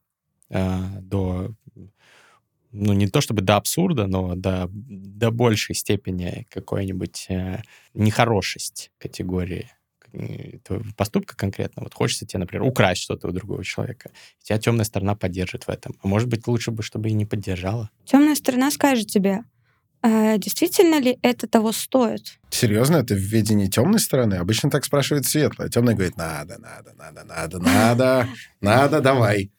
э, 0.51 0.79
до 1.01 1.53
ну, 2.71 2.93
не 2.93 3.09
то 3.09 3.21
чтобы 3.21 3.43
до 3.43 3.57
абсурда, 3.57 4.07
но 4.07 4.35
до, 4.35 4.69
до 4.71 5.31
большей 5.31 5.75
степени 5.75 6.47
какой-нибудь 6.51 7.27
э, 7.29 7.63
нехорошесть 7.95 8.93
категории 8.99 9.71
этого 10.13 10.83
поступка 10.97 11.37
конкретно. 11.37 11.83
Вот 11.83 11.95
хочется 11.95 12.27
тебе, 12.27 12.41
например, 12.41 12.63
украсть 12.67 13.03
что-то 13.03 13.29
у 13.29 13.33
другого 13.33 13.65
человека. 13.65 14.11
И 14.41 14.45
тебя 14.45 14.59
темная 14.59 14.85
сторона 14.85 15.15
поддержит 15.15 15.65
в 15.65 15.69
этом. 15.69 15.97
А 16.03 16.09
может 16.09 16.29
быть, 16.29 16.47
лучше 16.47 16.71
бы, 16.71 16.83
чтобы 16.83 17.11
и 17.11 17.13
не 17.13 17.27
поддержала. 17.27 17.91
Темная 18.05 18.35
сторона 18.35 18.71
скажет 18.71 19.09
тебе, 19.09 19.43
а 20.03 20.39
действительно 20.39 21.01
ли 21.01 21.19
это 21.23 21.47
того 21.47 21.73
стоит? 21.73 22.39
Серьезно, 22.51 22.97
это 22.97 23.15
в 23.15 23.19
видении 23.19 23.67
темной 23.67 23.99
стороны? 23.99 24.35
Обычно 24.35 24.71
так 24.71 24.85
спрашивает 24.85 25.27
светлая. 25.27 25.69
Темная 25.69 25.95
говорит, 25.95 26.17
надо, 26.17 26.59
надо, 26.59 26.95
надо, 26.97 27.25
надо, 27.25 27.59
надо, 27.59 28.29
надо, 28.61 29.01
давай. 29.03 29.51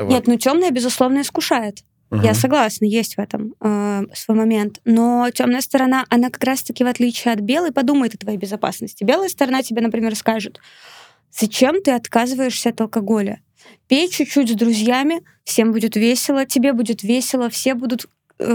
Нет, 0.00 0.26
ну 0.26 0.36
темная, 0.38 0.70
безусловно, 0.70 1.20
искушает. 1.20 1.84
Угу. 2.10 2.20
Я 2.20 2.34
согласна, 2.34 2.84
есть 2.84 3.16
в 3.16 3.20
этом 3.20 3.54
э, 3.60 4.02
свой 4.14 4.36
момент. 4.36 4.80
Но 4.84 5.30
темная 5.32 5.62
сторона, 5.62 6.04
она 6.10 6.28
как 6.28 6.44
раз-таки, 6.44 6.84
в 6.84 6.86
отличие 6.86 7.32
от 7.32 7.40
белой, 7.40 7.72
подумает 7.72 8.14
о 8.14 8.18
твоей 8.18 8.36
безопасности. 8.36 9.02
Белая 9.02 9.30
сторона 9.30 9.62
тебе, 9.62 9.80
например, 9.80 10.14
скажет, 10.14 10.60
зачем 11.30 11.82
ты 11.82 11.92
отказываешься 11.92 12.68
от 12.68 12.80
алкоголя? 12.82 13.40
Пей 13.88 14.10
чуть-чуть 14.10 14.50
с 14.50 14.54
друзьями, 14.54 15.22
всем 15.44 15.72
будет 15.72 15.96
весело, 15.96 16.44
тебе 16.44 16.72
будет 16.74 17.02
весело, 17.02 17.48
все 17.48 17.74
будут 17.74 18.06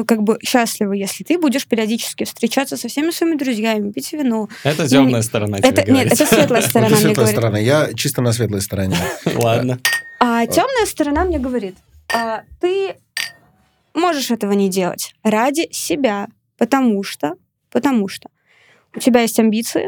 как 0.06 0.24
бы 0.24 0.38
счастливы, 0.44 0.98
если 0.98 1.24
ты 1.24 1.38
будешь 1.38 1.68
периодически 1.68 2.24
встречаться 2.24 2.78
со 2.78 2.88
всеми 2.88 3.12
своими 3.12 3.38
друзьями, 3.38 3.92
пить 3.92 4.14
вино. 4.14 4.50
Это 4.64 4.88
темная 4.88 5.22
сторона 5.22 5.58
это, 5.58 5.82
тебе 5.82 5.94
Нет, 5.94 6.14
это 6.14 6.26
светлая 6.26 6.62
сторона 6.62 6.88
Это 6.88 6.98
светлая 6.98 7.28
сторона. 7.28 7.60
Я 7.60 7.94
чисто 7.94 8.22
на 8.22 8.34
светлой 8.34 8.62
стороне. 8.62 8.98
Ладно. 9.36 9.80
А 10.20 10.46
темная 10.48 10.86
сторона 10.86 11.26
мне 11.26 11.40
говорит, 11.40 11.76
«А 12.14 12.44
ты 12.60 12.96
можешь 13.94 14.32
этого 14.32 14.54
не 14.54 14.70
делать 14.70 15.14
ради 15.24 15.68
себя, 15.72 16.28
потому 16.58 17.04
что, 17.04 17.36
потому 17.70 18.08
что 18.08 18.30
у 18.96 19.00
тебя 19.00 19.22
есть 19.22 19.40
амбиции, 19.40 19.88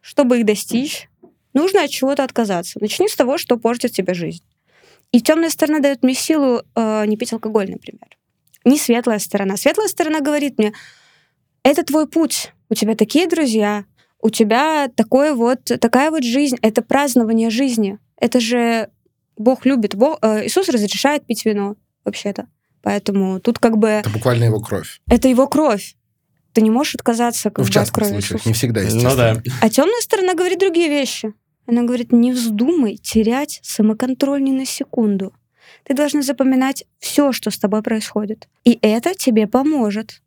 чтобы 0.00 0.38
их 0.38 0.46
достичь, 0.46 1.08
нужно 1.52 1.82
от 1.82 1.90
чего-то 1.90 2.22
отказаться. 2.22 2.78
Начни 2.80 3.08
с 3.08 3.16
того, 3.16 3.38
что 3.38 3.56
портит 3.56 3.92
тебе 3.92 4.14
жизнь. 4.14 4.44
И 5.12 5.20
темная 5.20 5.50
сторона 5.50 5.80
дает 5.80 6.02
мне 6.02 6.14
силу 6.14 6.62
э, 6.74 7.06
не 7.06 7.16
пить 7.16 7.32
алкоголь, 7.32 7.70
например. 7.70 8.16
Не 8.66 8.78
светлая 8.78 9.18
сторона. 9.20 9.56
Светлая 9.56 9.88
сторона 9.88 10.20
говорит 10.20 10.58
мне, 10.58 10.72
это 11.62 11.84
твой 11.84 12.06
путь, 12.08 12.52
у 12.68 12.74
тебя 12.74 12.94
такие 12.94 13.26
друзья, 13.28 13.84
у 14.20 14.28
тебя 14.28 14.88
такой 14.94 15.32
вот, 15.34 15.64
такая 15.80 16.10
вот 16.10 16.24
жизнь, 16.24 16.56
это 16.62 16.82
празднование 16.82 17.48
жизни. 17.48 17.98
Это 18.20 18.40
же 18.40 18.90
Бог 19.36 19.64
любит, 19.66 19.94
Бог, 19.94 20.18
э, 20.20 20.46
Иисус 20.46 20.68
разрешает 20.68 21.24
пить 21.26 21.44
вино, 21.44 21.76
вообще-то. 22.04 22.48
Поэтому 22.82 23.40
тут 23.40 23.58
как 23.58 23.78
бы... 23.78 23.88
Это 23.88 24.10
буквально 24.10 24.44
его 24.44 24.60
кровь. 24.60 25.00
Это 25.08 25.28
его 25.28 25.46
кровь. 25.46 25.94
Ты 26.52 26.60
не 26.62 26.70
можешь 26.70 26.94
отказаться 26.96 27.50
как 27.50 27.58
Ну, 27.58 27.64
в 27.64 27.66
бы, 27.66 27.70
от 27.70 27.74
частных 27.74 27.94
крови 27.94 28.10
случаях, 28.12 28.32
Иисуса. 28.40 28.48
не 28.48 28.54
всегда, 28.54 28.80
Ну 28.80 28.86
естественно. 28.86 29.16
да. 29.34 29.42
А 29.60 29.68
темная 29.70 30.00
сторона 30.00 30.34
говорит 30.34 30.58
другие 30.58 30.88
вещи. 30.88 31.34
Она 31.66 31.82
говорит, 31.82 32.12
не 32.12 32.32
вздумай 32.32 32.96
терять 32.96 33.60
самоконтроль 33.62 34.42
ни 34.42 34.52
на 34.52 34.64
секунду. 34.64 35.32
Ты 35.84 35.94
должна 35.94 36.22
запоминать 36.22 36.84
все, 36.98 37.32
что 37.32 37.50
с 37.50 37.58
тобой 37.58 37.82
происходит. 37.82 38.48
И 38.64 38.78
это 38.82 39.14
тебе 39.14 39.46
поможет. 39.46 40.22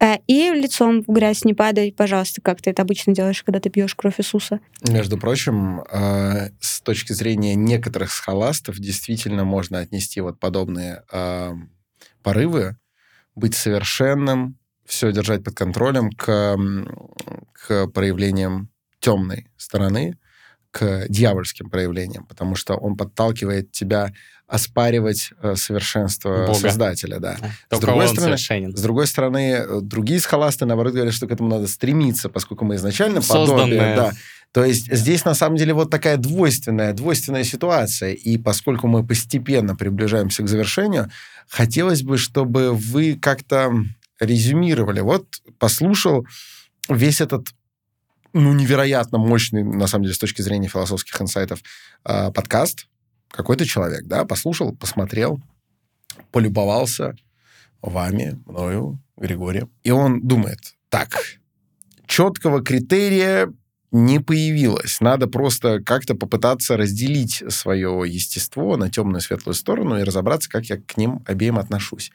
Э, 0.00 0.16
И 0.26 0.50
лицом 0.50 1.02
в 1.02 1.12
грязь 1.12 1.44
не 1.44 1.54
падай, 1.54 1.92
пожалуйста, 1.96 2.40
как 2.40 2.60
ты 2.60 2.70
это 2.70 2.82
обычно 2.82 3.14
делаешь, 3.14 3.42
когда 3.42 3.60
ты 3.60 3.70
пьешь 3.70 3.94
кровь 3.94 4.18
Иисуса. 4.18 4.60
Между 4.88 5.18
прочим, 5.18 5.80
э, 5.80 6.50
с 6.60 6.80
точки 6.80 7.12
зрения 7.12 7.54
некоторых 7.54 8.12
схоластов, 8.12 8.78
действительно 8.78 9.44
можно 9.44 9.78
отнести 9.78 10.20
вот 10.20 10.38
подобные 10.38 11.04
э, 11.12 11.52
порывы, 12.22 12.76
быть 13.34 13.54
совершенным, 13.54 14.58
все 14.84 15.12
держать 15.12 15.42
под 15.42 15.54
контролем 15.54 16.10
к, 16.10 16.56
к 17.52 17.86
проявлениям 17.88 18.68
темной 19.00 19.48
стороны, 19.56 20.18
к 20.74 21.06
дьявольским 21.08 21.70
проявлениям, 21.70 22.26
потому 22.26 22.56
что 22.56 22.74
он 22.74 22.96
подталкивает 22.96 23.70
тебя 23.70 24.12
оспаривать 24.48 25.30
э, 25.40 25.54
совершенство 25.54 26.46
Бога. 26.48 26.58
Создателя, 26.58 27.20
да. 27.20 27.36
Только 27.70 27.86
другой 27.86 28.06
он 28.06 28.10
стороны, 28.10 28.26
совершенен. 28.36 28.76
С 28.76 28.82
другой 28.82 29.06
стороны, 29.06 29.52
э, 29.56 29.80
другие 29.80 30.18
схоласты, 30.18 30.66
наоборот, 30.66 30.92
говорят, 30.92 31.14
что 31.14 31.28
к 31.28 31.30
этому 31.30 31.48
надо 31.48 31.68
стремиться, 31.68 32.28
поскольку 32.28 32.64
мы 32.64 32.74
изначально 32.74 33.22
Созданные. 33.22 33.78
подобие, 33.78 33.96
да. 33.96 34.12
То 34.50 34.64
есть 34.64 34.92
здесь, 34.92 35.24
на 35.24 35.34
самом 35.34 35.56
деле, 35.56 35.74
вот 35.74 35.90
такая 35.90 36.16
двойственная, 36.16 36.92
двойственная 36.92 37.44
ситуация. 37.44 38.12
И 38.12 38.36
поскольку 38.36 38.88
мы 38.88 39.06
постепенно 39.06 39.76
приближаемся 39.76 40.42
к 40.42 40.48
завершению, 40.48 41.08
хотелось 41.48 42.02
бы, 42.02 42.18
чтобы 42.18 42.72
вы 42.72 43.16
как-то 43.20 43.72
резюмировали. 44.18 45.00
Вот 45.00 45.24
послушал 45.58 46.26
весь 46.88 47.20
этот 47.20 47.48
ну, 48.34 48.52
невероятно 48.52 49.16
мощный, 49.16 49.62
на 49.62 49.86
самом 49.86 50.04
деле, 50.04 50.14
с 50.14 50.18
точки 50.18 50.42
зрения 50.42 50.68
философских 50.68 51.18
инсайтов, 51.20 51.60
э, 52.04 52.32
подкаст. 52.32 52.88
Какой-то 53.30 53.64
человек, 53.64 54.06
да, 54.06 54.24
послушал, 54.24 54.74
посмотрел, 54.76 55.40
полюбовался 56.32 57.14
вами, 57.80 58.42
мною, 58.46 59.00
Григорием. 59.16 59.70
И 59.84 59.90
он 59.90 60.20
думает, 60.20 60.58
так, 60.88 61.38
четкого 62.06 62.62
критерия 62.62 63.52
не 63.92 64.18
появилось. 64.18 65.00
Надо 65.00 65.28
просто 65.28 65.80
как-то 65.80 66.16
попытаться 66.16 66.76
разделить 66.76 67.44
свое 67.48 68.02
естество 68.04 68.76
на 68.76 68.90
темную 68.90 69.18
и 69.18 69.22
светлую 69.22 69.54
сторону 69.54 69.98
и 69.98 70.02
разобраться, 70.02 70.50
как 70.50 70.64
я 70.66 70.78
к 70.78 70.96
ним 70.96 71.22
обеим 71.26 71.58
отношусь. 71.58 72.10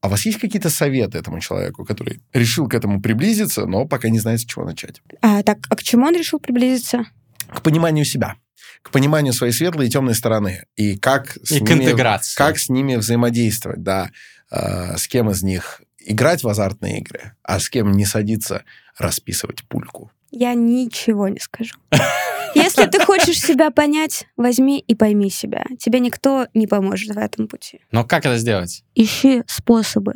А 0.00 0.06
у 0.06 0.10
вас 0.10 0.24
есть 0.26 0.38
какие-то 0.38 0.70
советы 0.70 1.18
этому 1.18 1.40
человеку, 1.40 1.84
который 1.84 2.20
решил 2.32 2.68
к 2.68 2.74
этому 2.74 3.02
приблизиться, 3.02 3.66
но 3.66 3.84
пока 3.84 4.08
не 4.08 4.20
знает, 4.20 4.40
с 4.40 4.44
чего 4.44 4.64
начать? 4.64 5.02
А, 5.22 5.42
так, 5.42 5.58
а 5.68 5.76
к 5.76 5.82
чему 5.82 6.06
он 6.06 6.14
решил 6.14 6.38
приблизиться? 6.38 7.04
К 7.48 7.62
пониманию 7.62 8.04
себя, 8.04 8.36
к 8.82 8.90
пониманию 8.90 9.32
своей 9.32 9.52
светлой 9.52 9.86
и 9.86 9.90
темной 9.90 10.14
стороны. 10.14 10.64
И 10.76 10.96
как 10.96 11.36
с, 11.42 11.50
И 11.52 11.58
к 11.60 11.68
ними, 11.70 11.84
интеграции. 11.84 12.36
как 12.36 12.58
с 12.58 12.68
ними 12.68 12.94
взаимодействовать, 12.96 13.82
да. 13.82 14.10
Э, 14.50 14.96
с 14.96 15.08
кем 15.08 15.30
из 15.30 15.42
них 15.42 15.82
играть 15.98 16.42
в 16.42 16.48
азартные 16.48 17.00
игры, 17.00 17.32
а 17.42 17.58
с 17.58 17.68
кем 17.68 17.92
не 17.92 18.04
садиться 18.04 18.62
расписывать 18.98 19.64
пульку. 19.64 20.10
Я 20.30 20.54
ничего 20.54 21.28
не 21.28 21.40
скажу. 21.40 21.74
Если 22.54 22.86
ты 22.86 23.04
хочешь 23.04 23.40
себя 23.40 23.70
понять, 23.70 24.26
возьми 24.36 24.78
и 24.78 24.94
пойми 24.94 25.30
себя. 25.30 25.64
Тебе 25.78 26.00
никто 26.00 26.46
не 26.54 26.66
поможет 26.66 27.14
в 27.14 27.18
этом 27.18 27.48
пути. 27.48 27.80
Но 27.90 28.04
как 28.04 28.26
это 28.26 28.36
сделать? 28.38 28.84
Ищи 28.94 29.42
способы 29.46 30.14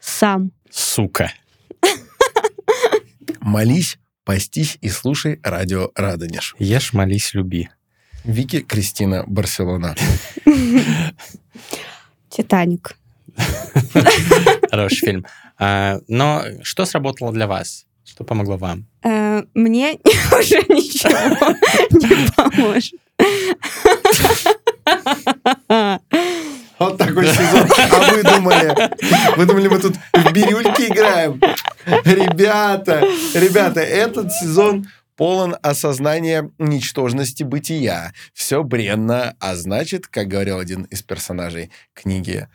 сам. 0.00 0.52
Сука. 0.70 1.32
Молись, 3.40 3.98
постись 4.24 4.78
и 4.80 4.88
слушай 4.88 5.40
радио 5.42 5.90
Радонеж. 5.94 6.54
Ешь, 6.58 6.92
молись, 6.92 7.34
люби. 7.34 7.68
Вики 8.24 8.60
Кристина 8.60 9.24
Барселона. 9.26 9.94
Титаник. 12.28 12.96
Хороший 14.70 14.96
фильм. 14.98 15.26
А, 15.58 16.00
Но 16.08 16.44
что 16.62 16.84
сработало 16.84 17.32
для 17.32 17.46
вас? 17.46 17.86
Что 18.04 18.24
помогло 18.24 18.56
вам? 18.56 18.86
Э, 19.04 19.42
Мне 19.54 19.92
уже 20.38 20.56
ничего 20.68 21.46
не 21.90 22.30
поможет. 22.32 23.00
Вот 26.78 26.98
такой 26.98 27.26
сезон. 27.28 27.68
А 27.92 28.12
вы 28.12 28.22
думали, 28.24 29.36
вы 29.36 29.46
думали, 29.46 29.68
мы 29.68 29.78
тут 29.78 29.94
в 30.12 30.32
бирюльке 30.32 30.88
играем? 30.88 31.40
Ребята, 31.86 33.00
ребята, 33.34 33.80
этот 33.80 34.32
сезон 34.32 34.86
полон 35.16 35.54
осознания 35.62 36.50
ничтожности 36.58 37.44
бытия. 37.44 38.12
Все 38.34 38.64
бренно, 38.64 39.36
а 39.38 39.54
значит, 39.54 40.08
как 40.08 40.26
говорил 40.26 40.58
один 40.58 40.82
из 40.84 41.02
персонажей 41.02 41.70
книги 41.94 42.48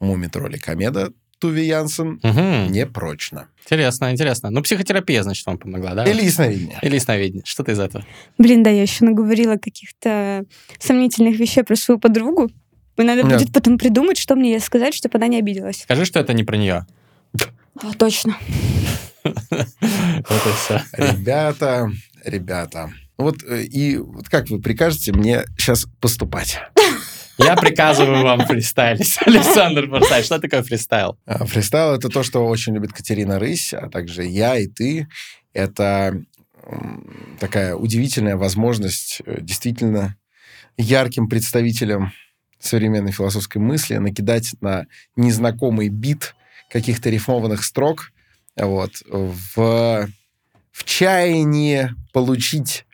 «Муми 0.00 0.26
тролли 0.26 0.56
комеда» 0.58 1.12
Туви 1.40 1.66
Янсен, 1.66 2.20
Мгм. 2.22 2.70
непрочно. 2.70 3.48
Интересно, 3.64 4.10
интересно. 4.12 4.50
Ну, 4.50 4.62
психотерапия, 4.62 5.22
значит, 5.22 5.46
вам 5.46 5.58
помогла, 5.58 5.94
да? 5.94 6.04
Или 6.04 6.24
ясновидение. 6.24 6.78
Или 6.82 6.94
ясновидение. 6.96 7.42
Что-то 7.46 7.72
из 7.72 7.78
этого. 7.80 8.04
Блин, 8.38 8.62
да, 8.62 8.70
я 8.70 8.82
еще 8.82 9.04
наговорила 9.04 9.56
каких-то 9.56 10.44
сомнительных 10.78 11.38
вещей 11.38 11.62
про 11.64 11.76
свою 11.76 11.98
подругу. 11.98 12.50
И 12.98 13.02
надо 13.02 13.22
Да. 13.22 13.30
будет 13.38 13.52
потом 13.52 13.78
придумать, 13.78 14.18
что 14.18 14.36
мне 14.36 14.50
ей 14.52 14.60
сказать, 14.60 14.94
чтобы 14.94 15.16
она 15.16 15.26
не 15.28 15.38
обиделась. 15.38 15.82
Скажи, 15.82 16.04
что 16.04 16.20
это 16.20 16.34
не 16.34 16.44
про 16.44 16.56
нее. 16.58 16.86
А, 17.82 17.92
точно. 17.96 18.36
Вот 19.24 19.34
и 20.46 20.52
все. 20.56 20.82
Ребята, 20.92 21.90
ребята. 22.24 22.90
Вот 23.16 23.42
э, 23.46 23.62
и 23.64 23.96
вот 23.96 24.28
как 24.28 24.48
вы 24.50 24.60
прикажете 24.60 25.12
мне 25.12 25.44
сейчас 25.58 25.86
поступать? 26.00 26.58
Я 27.42 27.56
приказываю 27.56 28.22
вам 28.22 28.46
фристайлить. 28.46 29.18
Александр 29.26 29.88
Форсайт, 29.88 30.24
что 30.24 30.38
такое 30.38 30.62
фристайл? 30.62 31.18
А, 31.26 31.44
Фристайл— 31.46 31.94
это 31.96 32.08
то, 32.08 32.22
что 32.22 32.46
очень 32.46 32.74
любит 32.74 32.92
Катерина 32.92 33.38
Рысь, 33.38 33.72
а 33.72 33.88
также 33.88 34.24
я 34.24 34.58
и 34.58 34.66
ты. 34.66 35.08
Это 35.52 36.22
такая 37.38 37.74
удивительная 37.74 38.36
возможность 38.36 39.22
э, 39.24 39.38
действительно 39.40 40.16
ярким 40.76 41.28
представителям 41.28 42.12
современной 42.58 43.12
философской 43.12 43.58
мысли 43.58 43.96
накидать 43.96 44.54
на 44.60 44.86
незнакомый 45.16 45.88
бит 45.88 46.34
каких-то 46.68 47.08
рифмованных 47.10 47.64
строк 47.64 48.12
вот, 48.56 49.02
в, 49.08 50.08
в 50.70 50.84
чаянии 50.84 51.90
получить 52.12 52.84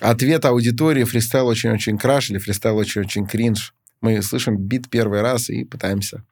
ответ 0.00 0.44
аудитории 0.44 1.04
фристайл 1.04 1.46
очень-очень 1.46 1.98
краш 1.98 2.30
или 2.30 2.38
фристайл 2.38 2.76
очень-очень 2.76 3.26
кринж. 3.26 3.74
Мы 4.00 4.22
слышим 4.22 4.56
бит 4.56 4.88
первый 4.90 5.20
раз 5.20 5.50
и 5.50 5.64
пытаемся 5.64 6.24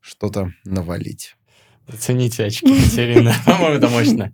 что-то 0.00 0.52
навалить. 0.64 1.36
Оцените 1.88 2.44
очки 2.44 2.66
Катерины. 2.66 3.32
По-моему, 3.46 3.76
это 3.76 3.88
мощно. 3.88 4.32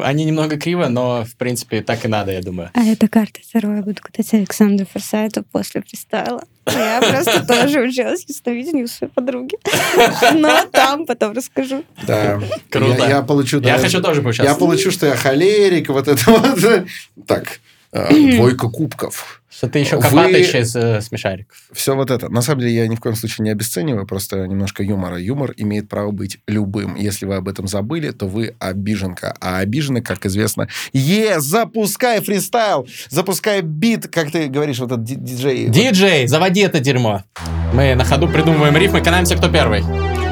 Они 0.00 0.24
немного 0.24 0.56
криво, 0.56 0.86
но, 0.86 1.24
в 1.24 1.36
принципе, 1.36 1.82
так 1.82 2.04
и 2.04 2.08
надо, 2.08 2.30
я 2.30 2.40
думаю. 2.40 2.70
А 2.74 2.84
это 2.84 3.08
карта 3.08 3.40
Таро. 3.52 3.74
Я 3.74 3.82
буду 3.82 4.00
катать 4.00 4.32
Александру 4.32 4.86
Форсайту 4.86 5.42
после 5.42 5.82
фристайла. 5.82 6.44
Я 6.66 7.00
просто 7.00 7.44
тоже 7.44 7.80
училась 7.80 8.24
ясновидению 8.28 8.84
у 8.84 8.88
своей 8.88 9.12
подруги. 9.12 9.56
Но 10.34 10.64
там 10.66 11.06
потом 11.06 11.32
расскажу. 11.32 11.84
Да. 12.06 12.40
Круто. 12.70 13.02
Я, 13.02 13.08
я 13.08 13.22
получу... 13.22 13.56
Я 13.60 13.76
да, 13.76 13.78
хочу 13.78 14.00
тоже 14.00 14.20
Я 14.20 14.24
поучаствовать. 14.24 14.58
получу, 14.60 14.90
что 14.92 15.06
я 15.06 15.16
холерик, 15.16 15.88
вот 15.88 16.06
это 16.06 16.30
вот. 16.30 16.86
Так, 17.26 17.60
двойка 18.36 18.68
кубков. 18.68 19.42
Что 19.50 19.68
ты 19.68 19.78
еще 19.80 19.96
Вы- 19.96 20.02
копатыч 20.02 20.54
из 20.54 20.76
э, 20.76 21.00
смешариков. 21.00 21.56
Все 21.72 21.96
вот 21.96 22.10
это. 22.10 22.28
На 22.28 22.42
самом 22.42 22.60
деле, 22.60 22.74
я 22.74 22.86
ни 22.86 22.94
в 22.94 23.00
коем 23.00 23.16
случае 23.16 23.44
не 23.44 23.50
обесцениваю, 23.50 24.06
просто 24.06 24.46
немножко 24.46 24.82
юмора. 24.82 25.18
Юмор 25.18 25.52
имеет 25.56 25.88
право 25.88 26.10
быть 26.12 26.38
любым. 26.46 26.94
Если 26.94 27.26
вы 27.26 27.34
об 27.36 27.48
этом 27.48 27.66
забыли, 27.66 28.10
то 28.10 28.26
вы 28.26 28.54
обиженка. 28.60 29.34
А 29.40 29.58
обиженный, 29.58 30.02
как 30.02 30.26
известно, 30.26 30.68
е, 30.92 31.40
запускай 31.40 32.20
фристайл, 32.20 32.86
запускай 33.08 33.62
бит, 33.62 34.06
как 34.08 34.30
ты 34.30 34.48
говоришь, 34.48 34.78
вот 34.78 34.92
этот 34.92 35.04
ди- 35.04 35.16
диджей. 35.16 35.68
Диджей, 35.68 36.26
заводи 36.28 36.60
это 36.60 36.78
дерьмо. 36.78 37.24
Мы 37.72 37.94
на 37.94 38.04
ходу 38.04 38.28
придумываем 38.28 38.76
рифмы, 38.76 39.00
канаемся, 39.00 39.34
кто 39.36 39.48
первый. 39.48 39.82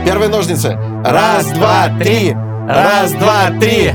Первые 0.04 0.28
ножницы. 0.28 0.78
Раз, 1.04 1.50
два, 1.52 1.88
три. 1.98 2.32
Раз, 2.32 3.12
два, 3.12 3.50
три. 3.58 3.92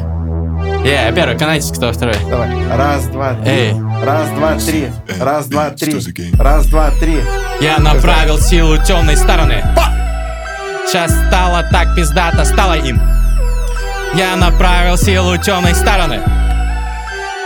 Я 0.83 1.09
yeah, 1.09 1.15
первый, 1.15 1.37
канадец, 1.37 1.71
кто 1.71 1.93
второй? 1.93 2.15
Давай. 2.27 2.49
Раз, 2.75 3.05
два, 3.05 3.35
три. 3.35 3.51
Эй. 3.51 3.73
Раз, 4.03 4.29
два, 4.29 4.55
три. 4.55 4.89
Раз, 5.19 5.45
два, 5.45 5.69
три. 5.69 5.95
Раз, 6.39 6.65
два, 6.65 6.89
три. 6.99 7.21
Я 7.59 7.77
направил 7.77 8.39
силу 8.39 8.77
темной 8.83 9.15
стороны. 9.15 9.63
Сейчас 10.87 11.11
стало 11.27 11.63
так 11.71 11.95
пиздато, 11.95 12.43
стало 12.45 12.73
им. 12.73 12.99
Я 14.15 14.35
направил 14.35 14.97
силу 14.97 15.37
темной 15.37 15.75
стороны. 15.75 16.19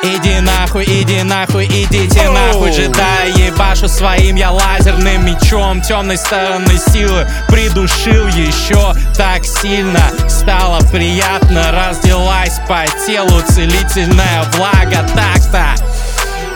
Иди 0.05 0.39
нахуй, 0.39 0.85
иди 0.85 1.23
нахуй, 1.23 1.65
идите 1.65 2.29
нахуй. 2.29 2.69
Джедай, 2.69 3.31
ебашу 3.31 3.87
своим 3.87 4.35
я 4.35 4.51
лазерным 4.51 5.25
мечом 5.25 5.81
Темной 5.81 6.17
стороны 6.17 6.77
силы 6.77 7.27
придушил 7.47 8.27
еще. 8.27 8.93
Так 9.17 9.43
сильно 9.43 10.11
Стало 10.29 10.79
приятно, 10.91 11.71
разделась 11.71 12.59
по 12.67 12.85
телу 13.07 13.41
целительная 13.49 14.43
влага. 14.53 15.07
Так-то 15.15 15.73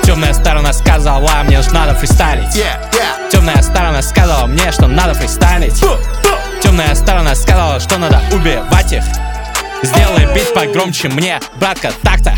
Темная 0.04 0.34
сторона 0.34 0.72
сказала 0.72 1.41
мне, 1.43 1.64
что 1.64 1.74
надо 1.74 1.95
фристайлить. 1.95 2.54
Темная 3.32 3.64
сторона 3.64 4.04
сказала 4.04 4.45
мне, 4.45 4.72
что 4.72 4.86
надо 4.86 5.16
фристайлить. 5.16 5.84
Темная 6.62 6.93
сторона 6.93 7.34
сказала, 7.34 7.80
что 7.80 7.97
надо 7.97 8.22
убивать 8.32 8.93
их. 8.93 9.04
Сделай 9.82 10.32
бит 10.36 10.54
погромче 10.54 11.10
мне, 11.10 11.39
братка, 11.60 11.91
так-то 12.04 12.36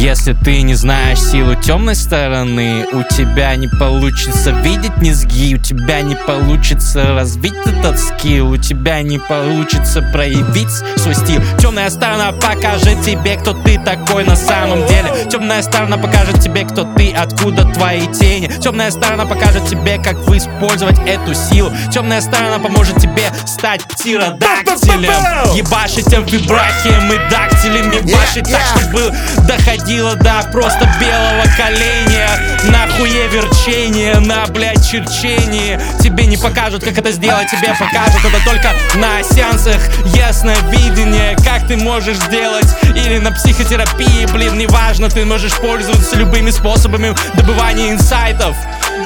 если 0.00 0.32
ты 0.32 0.62
не 0.62 0.74
знаешь 0.74 1.20
силу 1.20 1.54
темной 1.54 1.94
стороны, 1.94 2.86
у 2.90 3.02
тебя 3.02 3.54
не 3.56 3.68
получится 3.68 4.50
видеть 4.50 4.96
низги, 4.96 5.54
у 5.54 5.58
тебя 5.58 6.00
не 6.00 6.14
получится 6.14 7.14
развить 7.14 7.52
этот 7.66 7.98
скилл, 7.98 8.52
у 8.52 8.56
тебя 8.56 9.02
не 9.02 9.18
получится 9.18 10.00
проявить 10.10 10.70
свой 10.96 11.14
стиль. 11.14 11.42
Темная 11.58 11.90
сторона 11.90 12.32
покажет 12.32 13.02
тебе, 13.02 13.36
кто 13.36 13.52
ты 13.52 13.78
такой 13.78 14.24
на 14.24 14.36
самом 14.36 14.86
деле. 14.86 15.12
Темная 15.30 15.60
сторона 15.60 15.98
покажет 15.98 16.40
тебе, 16.40 16.64
кто 16.64 16.84
ты, 16.94 17.12
откуда 17.12 17.66
твои 17.66 18.06
тени. 18.06 18.50
Темная 18.58 18.90
сторона 18.90 19.26
покажет 19.26 19.66
тебе, 19.66 19.98
как 20.02 20.16
вы 20.26 20.38
использовать 20.38 20.98
эту 21.00 21.34
силу. 21.34 21.70
Темная 21.92 22.22
сторона 22.22 22.58
поможет 22.58 22.96
тебе 22.96 23.30
стать 23.44 23.84
птеродактилем. 23.84 25.12
Ебашить 25.54 26.10
вибрахием 26.10 27.12
и 27.12 27.30
дактилем, 27.30 27.90
ебашить 27.90 28.50
так, 28.50 28.62
чтобы 28.80 29.14
доходить 29.46 29.89
доходило 29.90 30.14
до 30.16 30.48
просто 30.52 30.88
белого 31.00 31.44
коленя. 31.56 32.28
На 32.70 32.86
хуе 32.94 33.26
верчение, 33.28 34.18
на, 34.20 34.46
блядь, 34.46 34.86
черчение 34.86 35.80
Тебе 36.00 36.26
не 36.26 36.36
покажут, 36.36 36.84
как 36.84 36.96
это 36.98 37.10
сделать, 37.10 37.48
тебе 37.50 37.68
покажут. 37.68 38.20
Это 38.24 38.44
только 38.44 38.72
на 38.96 39.22
сеансах 39.22 39.80
Ясное 40.14 40.58
видение, 40.70 41.36
как 41.42 41.66
ты 41.66 41.76
можешь 41.76 42.18
сделать 42.18 42.66
Или 42.94 43.18
на 43.18 43.32
психотерапии, 43.32 44.26
блин, 44.32 44.58
неважно. 44.58 45.08
Ты 45.08 45.24
можешь 45.24 45.56
пользоваться 45.56 46.16
любыми 46.16 46.50
способами 46.50 47.14
добывания 47.34 47.90
инсайтов. 47.90 48.56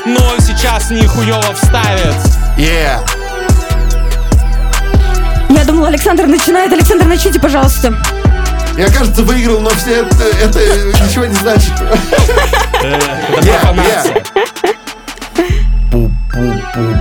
Но 0.04 0.36
сейчас 0.38 0.90
нихуево 0.90 1.54
вставит. 1.54 2.14
Yeah. 2.58 3.00
Я 5.48 5.64
думала, 5.64 5.88
Александр 5.88 6.26
начинает. 6.26 6.72
Александр, 6.72 7.06
начните, 7.06 7.38
пожалуйста. 7.38 7.94
Я, 8.76 8.90
кажется, 8.90 9.22
выиграл, 9.22 9.60
но 9.60 9.70
все 9.70 10.02
это, 10.02 10.24
это 10.42 10.58
ничего 10.58 11.26
не 11.26 11.34
значит. 11.34 11.72
Пу-пу-пу-пу. 15.90 16.94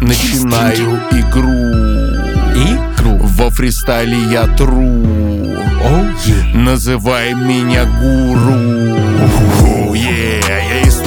Начинаю 0.00 0.98
игру. 1.12 1.50
Игру? 2.54 3.18
Во 3.22 3.50
фристайле 3.50 4.18
я 4.30 4.46
тру. 4.46 4.80
Называй 6.54 7.34
меня 7.34 7.84
гуру. 7.84 8.99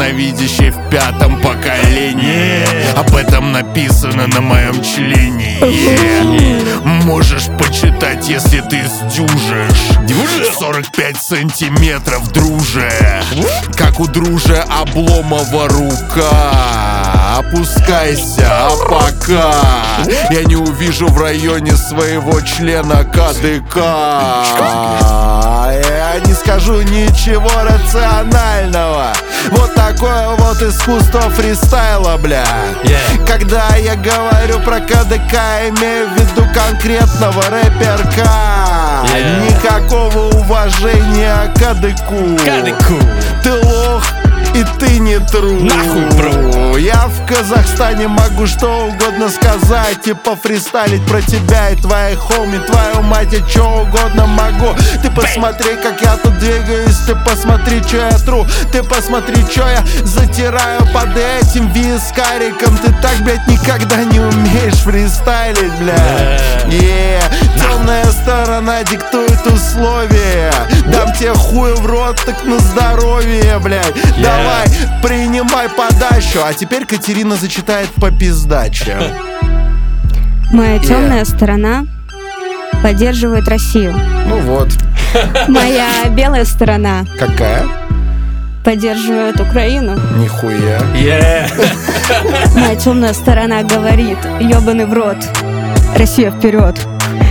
Yeah, 0.04 0.10
я 0.10 0.14
ясновидящий 0.14 0.70
в 0.70 0.90
пятом 0.90 1.42
поколении. 1.42 2.66
Об 2.98 3.16
этом 3.16 3.52
написано 3.52 4.28
на 4.28 4.42
моем 4.42 4.84
члене. 4.84 5.60
Yeah. 5.62 6.84
Можешь 6.84 7.48
почитать, 7.58 8.28
если 8.28 8.62
ты 8.62 8.82
сдюжишь. 8.86 10.56
45 10.58 11.18
сантиметров, 11.18 12.32
друже. 12.32 12.92
Как 13.78 14.00
у 14.00 14.08
друже 14.08 14.58
Обломова 14.58 15.70
рука. 15.70 16.42
Опускайся, 17.38 18.46
а 18.48 18.70
пока 18.90 19.56
я 20.30 20.44
не 20.44 20.56
увижу 20.56 21.08
в 21.08 21.20
районе 21.20 21.76
своего 21.76 22.42
члена 22.42 23.04
КДК. 23.06 23.78
Я 26.14 26.20
не 26.26 26.34
скажу 26.34 26.82
ничего 26.82 27.50
рационального. 27.64 29.14
Вот 29.52 29.74
такое 29.76 30.30
вот 30.38 30.62
искусство 30.62 31.22
фристайла, 31.30 32.18
бля. 32.18 32.46
Yeah. 32.84 33.26
Когда 33.26 33.76
я 33.76 33.96
говорю 33.96 34.60
про 34.60 34.80
КДК, 34.80 35.36
имею 35.70 36.10
в 36.10 36.14
виду 36.20 36.48
конкретного 36.54 37.42
рэперка. 37.50 38.28
Yeah. 39.14 39.50
Никакого 39.50 40.34
уважения 40.36 41.52
к 41.56 41.60
КДКу. 41.60 42.38
Кадыку. 42.44 43.00
Ты 43.44 43.52
лох, 43.52 44.04
и 44.54 44.64
ты 44.80 45.00
не 45.00 45.20
тру. 45.20 45.60
Нахуй, 45.60 46.06
бро. 46.18 46.78
Я 46.78 47.08
в 47.08 47.26
Казахстане 47.26 48.08
могу 48.08 48.48
что 48.48 48.88
угодно 48.88 49.30
сказать 49.30 50.02
Типа 50.02 50.36
фристайлить 50.36 51.06
про 51.06 51.22
тебя 51.22 51.70
и 51.70 51.76
твои 51.76 52.16
хоми 52.16 52.58
Твою 52.58 53.04
мать, 53.04 53.32
я 53.32 53.48
что 53.48 53.82
угодно 53.82 54.26
могу. 54.26 54.76
Ты 55.02 55.10
посмотри, 55.12 55.76
как 55.82 56.02
я 56.02 56.18
тут 56.18 56.38
двигаюсь. 56.40 56.98
Ты 57.06 57.16
посмотри, 57.16 57.82
что 57.84 57.98
я 57.98 58.12
тру. 58.20 58.46
Ты 58.72 58.84
посмотри, 58.84 59.44
что 59.50 59.68
я 59.70 59.84
затираю 60.04 60.82
под 60.94 61.16
этим 61.18 61.72
вискариком. 61.72 62.78
Ты 62.78 62.94
так, 63.02 63.18
блядь, 63.24 63.48
никогда 63.48 64.04
не 64.04 64.20
умеешь 64.20 64.80
фристайлить, 64.84 65.74
бля 65.80 66.40
yeah. 66.68 67.22
Темная 67.56 68.06
сторона 68.06 68.84
диктует 68.84 69.46
условия. 69.48 70.52
Дам 70.88 71.14
тебе 71.14 71.34
хуй 71.34 71.74
в 71.74 71.86
рот, 71.86 72.22
так 72.26 72.44
на 72.44 72.60
здоровье, 72.60 73.60
блядь 73.60 73.94
Давай, 74.44 74.68
принимай 75.02 75.70
подачу 75.70 76.40
А 76.44 76.54
теперь 76.54 76.86
Катерина 76.86 77.36
зачитает 77.38 77.90
по 77.96 78.12
пиздаче 78.12 78.98
Моя 80.52 80.80
темная 80.80 81.26
сторона 81.26 81.86
поддерживает 82.84 83.48
Россию. 83.48 83.96
Ну 84.28 84.38
вот, 84.40 84.70
Моя 85.48 85.88
белая 86.10 86.44
сторона 86.44 87.06
какая? 87.18 87.66
поддерживает 88.64 89.40
Украину. 89.40 89.98
Нихуя 90.18 90.80
Yeah. 90.94 91.50
Моя 92.56 92.76
темная 92.76 93.14
сторона 93.14 93.64
говорит, 93.64 94.18
ебаный 94.40 94.86
в 94.86 94.94
рот, 94.94 95.18
Россия 95.98 96.30
вперед. 96.32 96.78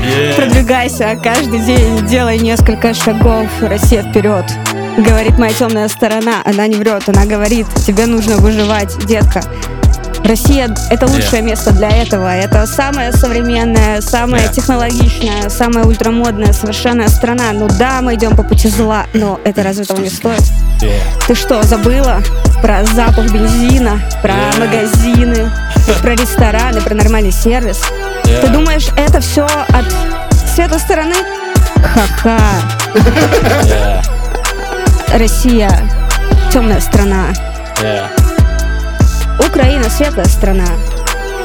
Yeah. 0.05 0.35
Продвигайся 0.35 1.17
каждый 1.23 1.61
день, 1.61 2.07
делай 2.07 2.39
несколько 2.39 2.93
шагов, 2.95 3.47
Россия 3.61 4.03
вперед. 4.03 4.45
Говорит 4.97 5.39
моя 5.39 5.53
темная 5.55 5.89
сторона, 5.89 6.43
она 6.45 6.67
не 6.67 6.77
врет, 6.77 7.09
она 7.09 7.25
говорит, 7.25 7.67
тебе 7.87 8.07
нужно 8.07 8.37
выживать, 8.37 8.97
детка. 9.07 9.43
Россия— 10.25 10.73
это 10.91 11.07
лучшее 11.07 11.43
место 11.43 11.73
для 11.73 11.89
этого. 11.89 12.33
Это 12.33 12.65
самая 12.67 13.11
современная, 13.11 14.01
самая 14.01 14.43
Yeah. 14.43 14.55
технологичная, 14.55 15.49
самая 15.49 15.85
ультрамодная, 15.85 16.53
совершенная 16.53 17.09
страна. 17.09 17.51
Ну 17.53 17.69
да, 17.69 18.01
мы 18.03 18.15
идем 18.15 18.37
по 18.37 18.45
пути 18.45 18.69
зла, 18.69 19.07
но 19.15 19.41
это 19.45 19.65
разве 19.65 19.85
того 19.85 20.01
не 20.01 20.11
стоит? 20.11 20.43
Yeah. 20.81 21.01
Ты 21.27 21.35
что, 21.35 21.63
забыла 21.65 22.21
про 22.61 22.85
запах 22.85 23.33
бензина, 23.33 24.01
про 24.21 24.35
Yeah. 24.35 24.61
магазины, 24.61 25.51
про 26.03 26.13
рестораны, 26.15 26.81
про 26.83 26.95
нормальный 26.95 27.33
сервис? 27.33 27.81
Yeah. 28.25 28.43
Ты 28.43 28.49
думаешь, 28.49 28.89
это 28.97 29.21
все 29.21 29.45
от 29.45 29.87
светлой 30.55 30.79
стороны? 30.79 31.17
Ха-ха. 31.83 32.39
Yeah. 33.65 34.05
Россия 35.13 35.71
темная 36.51 36.81
страна. 36.81 37.27
Yeah. 37.83 38.09
Украина 39.47 39.91
светлая 39.91 40.25
страна. 40.25 40.67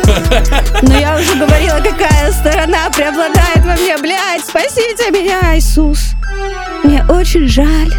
Но 0.82 0.97
я 0.97 1.18
уже 1.18 1.36
говорила, 1.36 1.78
какая 1.80 2.32
сторона 2.32 2.89
преобладает 2.95 3.65
во 3.65 3.74
мне, 3.74 3.97
блядь, 3.97 4.45
спасите 4.47 5.11
меня, 5.11 5.57
Иисус. 5.57 6.13
Мне 6.84 7.03
очень 7.09 7.47
жаль. 7.47 7.93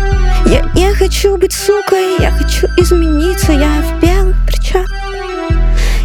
Я 0.47 0.63
не 0.75 0.95
хочу 0.95 1.37
быть 1.37 1.53
сукой, 1.53 2.17
я 2.19 2.31
хочу 2.31 2.67
измениться. 2.79 3.53
Я 3.53 3.83
в 3.83 4.01
белых 4.01 4.37
перчатках. 4.47 4.91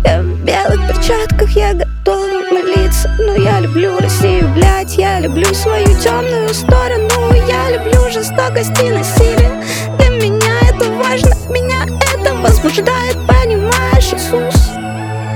Я 0.03 0.21
в 0.21 0.43
белых 0.43 0.87
перчатках, 0.89 1.49
я 1.51 1.73
готова 1.73 2.42
молиться. 2.53 3.09
Но 3.19 3.33
я 3.35 3.59
люблю 3.59 3.97
Россию, 3.99 4.49
блядь, 4.53 4.95
я 4.97 5.19
люблю 5.19 5.51
свою 5.53 5.87
темную 5.99 6.53
сторону. 6.53 7.09
Я 7.47 7.71
люблю 7.71 8.09
жестокость 8.11 8.79
и 8.81 8.89
насилие. 8.89 9.63
Для 9.97 10.09
меня 10.09 10.59
это 10.69 10.89
важно, 10.91 11.35
меня 11.49 11.85
это 12.13 12.33
возбуждает, 12.35 13.17
понимаешь, 13.27 14.13
Иисус? 14.13 14.71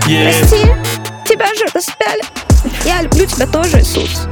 Yeah. 0.08 0.32
Прости, 0.40 0.66
тебя 1.28 1.48
же 1.54 1.66
распяли. 1.74 2.24
Я 2.86 3.02
люблю 3.02 3.26
тебя 3.26 3.48
тоже, 3.48 3.82
Иисус. 3.82 4.28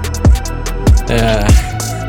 Э, 1.09 1.45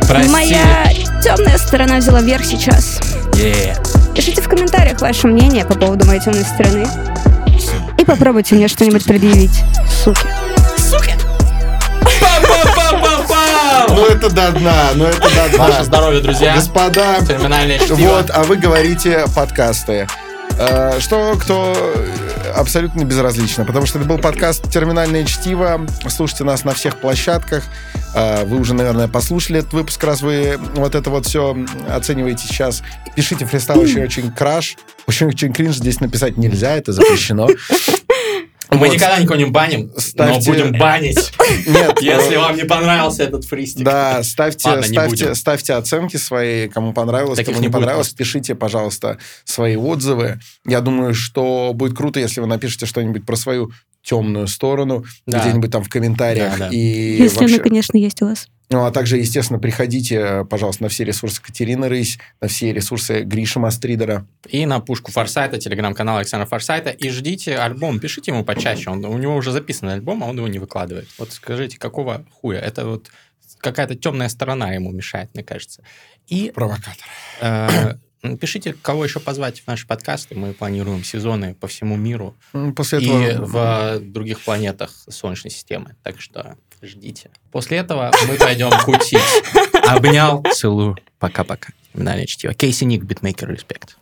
Прости. 0.07 0.31
Моя 0.31 0.89
темная 1.23 1.59
сторона 1.59 1.97
взяла 1.97 2.21
верх 2.21 2.45
сейчас. 2.45 3.01
Е. 3.35 3.77
Пишите 4.15 4.41
в 4.41 4.49
комментариях 4.49 5.01
ваше 5.01 5.27
мнение 5.27 5.65
по 5.65 5.75
поводу 5.75 6.07
моей 6.07 6.21
темной 6.21 6.45
стороны. 6.45 6.87
И 7.99 8.05
попробуйте 8.05 8.55
мне 8.55 8.69
что-нибудь 8.69 9.05
предъявить, 9.05 9.63
суки. 9.91 10.27
До 14.37 14.53
дна, 14.53 14.91
ну 14.95 15.07
это 15.07 15.23
до 15.23 15.49
дна. 15.57 15.67
Ваше 15.67 15.85
здоровье, 15.85 16.21
друзья. 16.21 16.55
Господа, 16.55 17.25
Терминальное 17.27 17.79
чтиво. 17.79 17.97
вот, 17.97 18.31
а 18.33 18.45
вы 18.45 18.57
говорите 18.57 19.25
подкасты. 19.35 20.07
Э, 20.59 21.01
Что, 21.01 21.37
кто 21.41 21.73
э, 21.75 22.53
абсолютно 22.55 23.05
безразлично, 23.05 23.65
потому 23.65 23.87
что 23.87 23.99
это 23.99 24.07
был 24.07 24.19
подкаст 24.19 24.71
«Терминальное 24.71 25.25
чтиво». 25.25 25.87
Слушайте 26.09 26.45
нас 26.45 26.65
на 26.65 26.75
всех 26.75 27.01
площадках. 27.01 27.65
Э, 28.15 28.45
Вы 28.45 28.59
уже, 28.59 28.75
наверное, 28.75 29.09
послушали 29.09 29.61
этот 29.61 29.73
выпуск, 29.73 30.05
раз 30.05 30.21
вы 30.21 30.59
вот 30.75 30.95
это 30.95 31.09
вот 31.09 31.25
все 31.25 31.57
оцениваете 31.89 32.47
сейчас. 32.47 32.83
Пишите 33.15 33.47
фристайл 33.47 33.81
очень-очень 33.81 34.31
краш. 34.33 34.77
Очень-очень 35.07 35.55
кринж 35.55 35.77
здесь 35.77 36.01
написать 36.01 36.37
нельзя, 36.37 36.77
это 36.77 36.93
запрещено. 36.93 37.49
Мы 38.71 38.79
Вот. 38.79 38.93
никогда 38.95 39.19
никого 39.19 39.37
не 39.37 39.45
баним, 39.45 39.93
но 39.95 40.01
Ставьте- 40.01 40.51
будем 40.51 40.73
банить, 40.73 41.33
Нет, 41.67 41.99
если 42.03 42.35
э, 42.35 42.39
вам 42.39 42.57
не 42.57 42.65
понравился 42.65 43.23
этот 43.23 43.45
фристик. 43.45 43.85
Да, 43.85 44.23
ставьте, 44.25 44.69
Ладно, 44.69 44.83
ставьте, 44.85 45.35
ставьте 45.37 45.75
оценки 45.75 46.17
свои, 46.17 46.69
кому 46.69 46.93
понравилось, 46.93 47.37
Таких 47.37 47.55
кому 47.55 47.61
не 47.61 47.67
не 47.67 47.69
будет 47.69 47.75
понравилось. 47.83 48.09
просто. 48.09 48.19
Пишите, 48.19 48.55
пожалуйста, 48.57 49.19
свои 49.45 49.77
отзывы. 49.77 50.41
Я 50.67 50.81
думаю, 50.81 51.15
что 51.15 51.73
будет 51.75 51.97
круто, 51.97 52.19
если 52.19 52.41
вы 52.41 52.47
напишете 52.49 52.87
что-нибудь 52.87 53.25
про 53.25 53.37
свою 53.37 53.71
темную 54.07 54.47
сторону 54.47 55.05
Да. 55.27 55.41
где-нибудь 55.41 55.71
там 55.71 55.83
в 55.83 55.89
комментариях. 55.89 56.53
Да, 56.59 56.69
да. 56.69 56.75
И 56.75 56.79
Если 56.79 57.39
вообще- 57.41 57.55
она, 57.57 57.65
конечно, 57.65 57.97
есть 57.99 58.23
у 58.23 58.27
вас. 58.27 58.49
Ну, 58.69 58.85
а 58.85 58.91
также, 58.91 59.17
естественно, 59.19 59.61
приходите, 59.61 60.45
пожалуйста, 60.51 60.83
на 60.85 60.89
все 60.89 61.05
ресурсы 61.05 61.41
Катерины 61.41 61.89
Рысь, 61.89 62.19
на 62.41 62.49
все 62.49 62.73
ресурсы 62.73 63.23
Гриши 63.23 63.61
Мастридера. 63.61 64.27
И 64.49 64.67
на 64.67 64.81
пушку 64.81 65.13
Форсайта, 65.13 65.59
телеграм-канал 65.59 66.17
Александра 66.19 66.47
Форсайта. 66.47 66.91
И 66.91 67.09
ждите 67.11 67.57
альбом. 67.59 68.01
Пишите 68.01 68.33
ему 68.33 68.45
почаще. 68.45 68.91
Он, 68.91 69.05
у 69.05 69.19
него 69.19 69.37
уже 69.37 69.53
записан 69.53 69.89
альбом, 69.91 70.25
а 70.25 70.27
он 70.27 70.37
его 70.39 70.49
не 70.49 70.59
выкладывает. 70.59 71.07
Вот 71.19 71.33
скажите, 71.33 71.79
какого 71.79 72.25
хуя? 72.33 72.59
Это 72.59 72.87
вот 72.87 73.09
какая-то 73.59 73.95
темная 73.95 74.29
сторона 74.29 74.73
ему 74.73 74.91
мешает, 74.91 75.31
мне 75.35 75.45
кажется. 75.45 75.83
И 76.27 76.51
Провокатор. 76.53 77.05
э, 77.41 77.95
пишите, 78.37 78.75
кого 78.75 79.05
еще 79.05 79.21
позвать 79.21 79.61
в 79.61 79.67
наши 79.67 79.87
подкасты. 79.87 80.35
Мы 80.35 80.53
планируем 80.53 81.05
сезоны 81.05 81.55
по 81.55 81.67
всему 81.67 81.97
миру 81.97 82.35
После 82.75 83.01
и 83.01 83.09
этого... 83.09 83.47
в 83.47 83.57
э, 83.57 84.01
других 84.01 84.41
планетах 84.41 84.91
Солнечной 85.09 85.51
системы. 85.51 85.95
Так 86.03 86.21
что 86.21 86.57
ждите. 86.83 87.31
После 87.53 87.79
этого 87.79 88.13
мы 88.29 88.37
пойдем 88.37 88.71
кутить. 88.85 89.21
Обнял, 89.87 90.45
целую. 90.55 90.97
Пока-пока. 91.19 91.73
Терминальное 91.93 92.27
чтиво. 92.27 92.55
Кейси 92.55 92.85
Ник, 92.85 93.05
битмейкер, 93.05 93.51
респект. 93.51 93.97